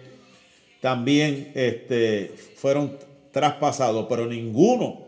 también 0.84 1.54
este, 1.56 2.36
fueron 2.58 2.98
traspasados, 3.32 4.06
pero 4.10 4.26
ninguno. 4.26 5.00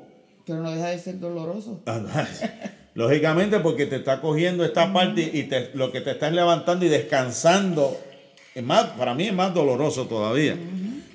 Pero 0.47 0.61
no 0.61 0.71
deja 0.71 0.87
de 0.87 0.99
ser 0.99 1.19
doloroso. 1.19 1.81
Lógicamente 2.93 3.59
porque 3.59 3.85
te 3.85 3.97
está 3.97 4.21
cogiendo 4.21 4.63
esta 4.63 4.93
parte 4.93 5.29
y 5.33 5.43
te, 5.43 5.71
lo 5.73 5.91
que 5.91 5.99
te 5.99 6.11
estás 6.11 6.31
levantando 6.31 6.85
y 6.85 6.87
descansando, 6.87 7.99
es 8.53 8.63
más, 8.63 8.85
para 8.91 9.13
mí 9.13 9.25
es 9.25 9.33
más 9.33 9.53
doloroso 9.53 10.07
todavía. 10.07 10.55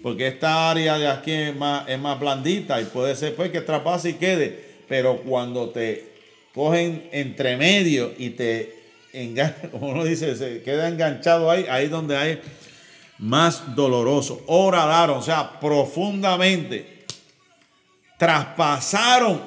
Porque 0.03 0.29
esta 0.29 0.71
área 0.71 0.99
de 0.99 1.09
aquí 1.09 1.33
es 1.33 1.57
más, 1.57 1.89
es 1.89 1.99
más 1.99 2.21
blandita 2.21 2.83
y 2.83 2.85
puede 2.85 3.17
ser 3.17 3.35
pues 3.35 3.51
que 3.51 3.63
traspase 3.63 4.11
y 4.11 4.15
quede. 4.15 4.63
Pero 4.87 5.23
cuando 5.23 5.71
te 5.71 6.05
cogen 6.53 7.09
entre 7.13 7.57
medio 7.57 8.13
y 8.19 8.29
te 8.31 8.75
enganchan, 9.15 9.71
como 9.73 9.89
uno 9.89 10.05
dice, 10.05 10.37
se 10.37 10.61
queda 10.61 10.87
enganchado 10.89 11.51
ahí, 11.51 11.65
ahí 11.71 11.89
donde 11.89 12.19
hay 12.19 12.41
más 13.21 13.75
doloroso. 13.77 14.43
Oradaron, 14.47 15.19
o 15.19 15.23
sea, 15.23 15.61
profundamente 15.61 17.05
traspasaron 18.19 19.41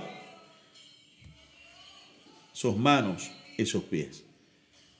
sus 2.51 2.77
manos 2.77 3.29
y 3.57 3.65
sus 3.65 3.83
pies. 3.83 4.23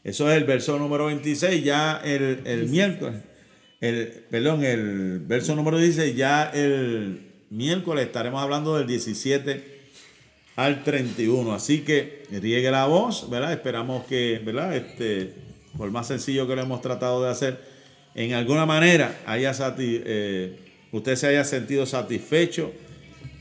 Eso 0.04 0.30
es 0.30 0.38
el 0.38 0.44
verso 0.44 0.78
número 0.78 1.06
26, 1.06 1.64
ya 1.64 2.02
el, 2.04 2.42
el 2.46 2.68
miércoles, 2.68 3.22
el, 3.80 4.26
perdón, 4.30 4.64
el 4.64 5.20
verso 5.20 5.56
número 5.56 5.78
16, 5.78 6.16
ya 6.16 6.52
el 6.54 7.32
miércoles 7.50 8.06
estaremos 8.06 8.42
hablando 8.42 8.76
del 8.78 8.86
17 8.86 9.74
al 10.56 10.84
31. 10.84 11.54
Así 11.54 11.82
que 11.82 12.24
riegue 12.30 12.70
la 12.70 12.86
voz, 12.86 13.30
¿verdad? 13.30 13.54
Esperamos 13.54 14.06
que, 14.06 14.42
¿verdad? 14.44 14.76
Este, 14.76 15.34
por 15.78 15.90
más 15.90 16.08
sencillo 16.08 16.48
que 16.48 16.56
lo 16.56 16.62
hemos 16.62 16.82
tratado 16.82 17.24
de 17.24 17.30
hacer, 17.30 17.73
en 18.16 18.34
alguna 18.34 18.66
manera 18.66 19.20
haya 19.26 19.54
eh, 19.78 20.60
usted 20.92 21.16
se 21.16 21.28
haya 21.28 21.44
sentido 21.44 21.86
satisfecho, 21.86 22.72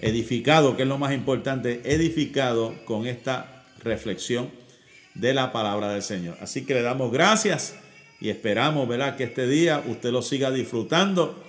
edificado, 0.00 0.76
que 0.76 0.82
es 0.82 0.88
lo 0.88 0.98
más 0.98 1.12
importante, 1.12 1.82
edificado 1.84 2.74
con 2.84 3.06
esta 3.06 3.66
reflexión 3.82 4.50
de 5.14 5.34
la 5.34 5.52
palabra 5.52 5.92
del 5.92 6.02
Señor. 6.02 6.36
Así 6.40 6.64
que 6.64 6.74
le 6.74 6.82
damos 6.82 7.12
gracias 7.12 7.74
y 8.20 8.30
esperamos, 8.30 8.88
¿verdad? 8.88 9.16
Que 9.16 9.24
este 9.24 9.46
día 9.46 9.82
usted 9.86 10.10
lo 10.10 10.22
siga 10.22 10.50
disfrutando 10.50 11.42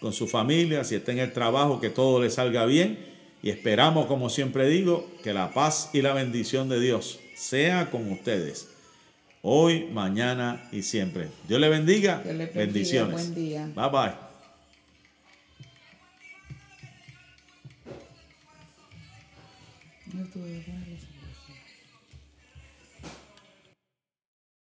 con 0.00 0.12
su 0.12 0.26
familia, 0.26 0.84
si 0.84 0.96
está 0.96 1.12
en 1.12 1.20
el 1.20 1.32
trabajo, 1.32 1.80
que 1.80 1.90
todo 1.90 2.20
le 2.22 2.30
salga 2.30 2.66
bien 2.66 2.98
y 3.42 3.50
esperamos, 3.50 4.06
como 4.06 4.30
siempre 4.30 4.66
digo, 4.68 5.08
que 5.22 5.32
la 5.32 5.52
paz 5.52 5.90
y 5.92 6.02
la 6.02 6.12
bendición 6.12 6.68
de 6.68 6.80
Dios 6.80 7.20
sea 7.36 7.90
con 7.90 8.10
ustedes. 8.10 8.73
Hoy, 9.46 9.90
mañana 9.92 10.66
y 10.72 10.80
siempre. 10.80 11.28
Dios 11.46 11.60
le 11.60 11.68
bendiga. 11.68 12.22
Bendiciones. 12.54 13.12
Buen 13.12 13.34
día. 13.34 13.68
Bye 13.76 13.90
bye. 13.90 14.24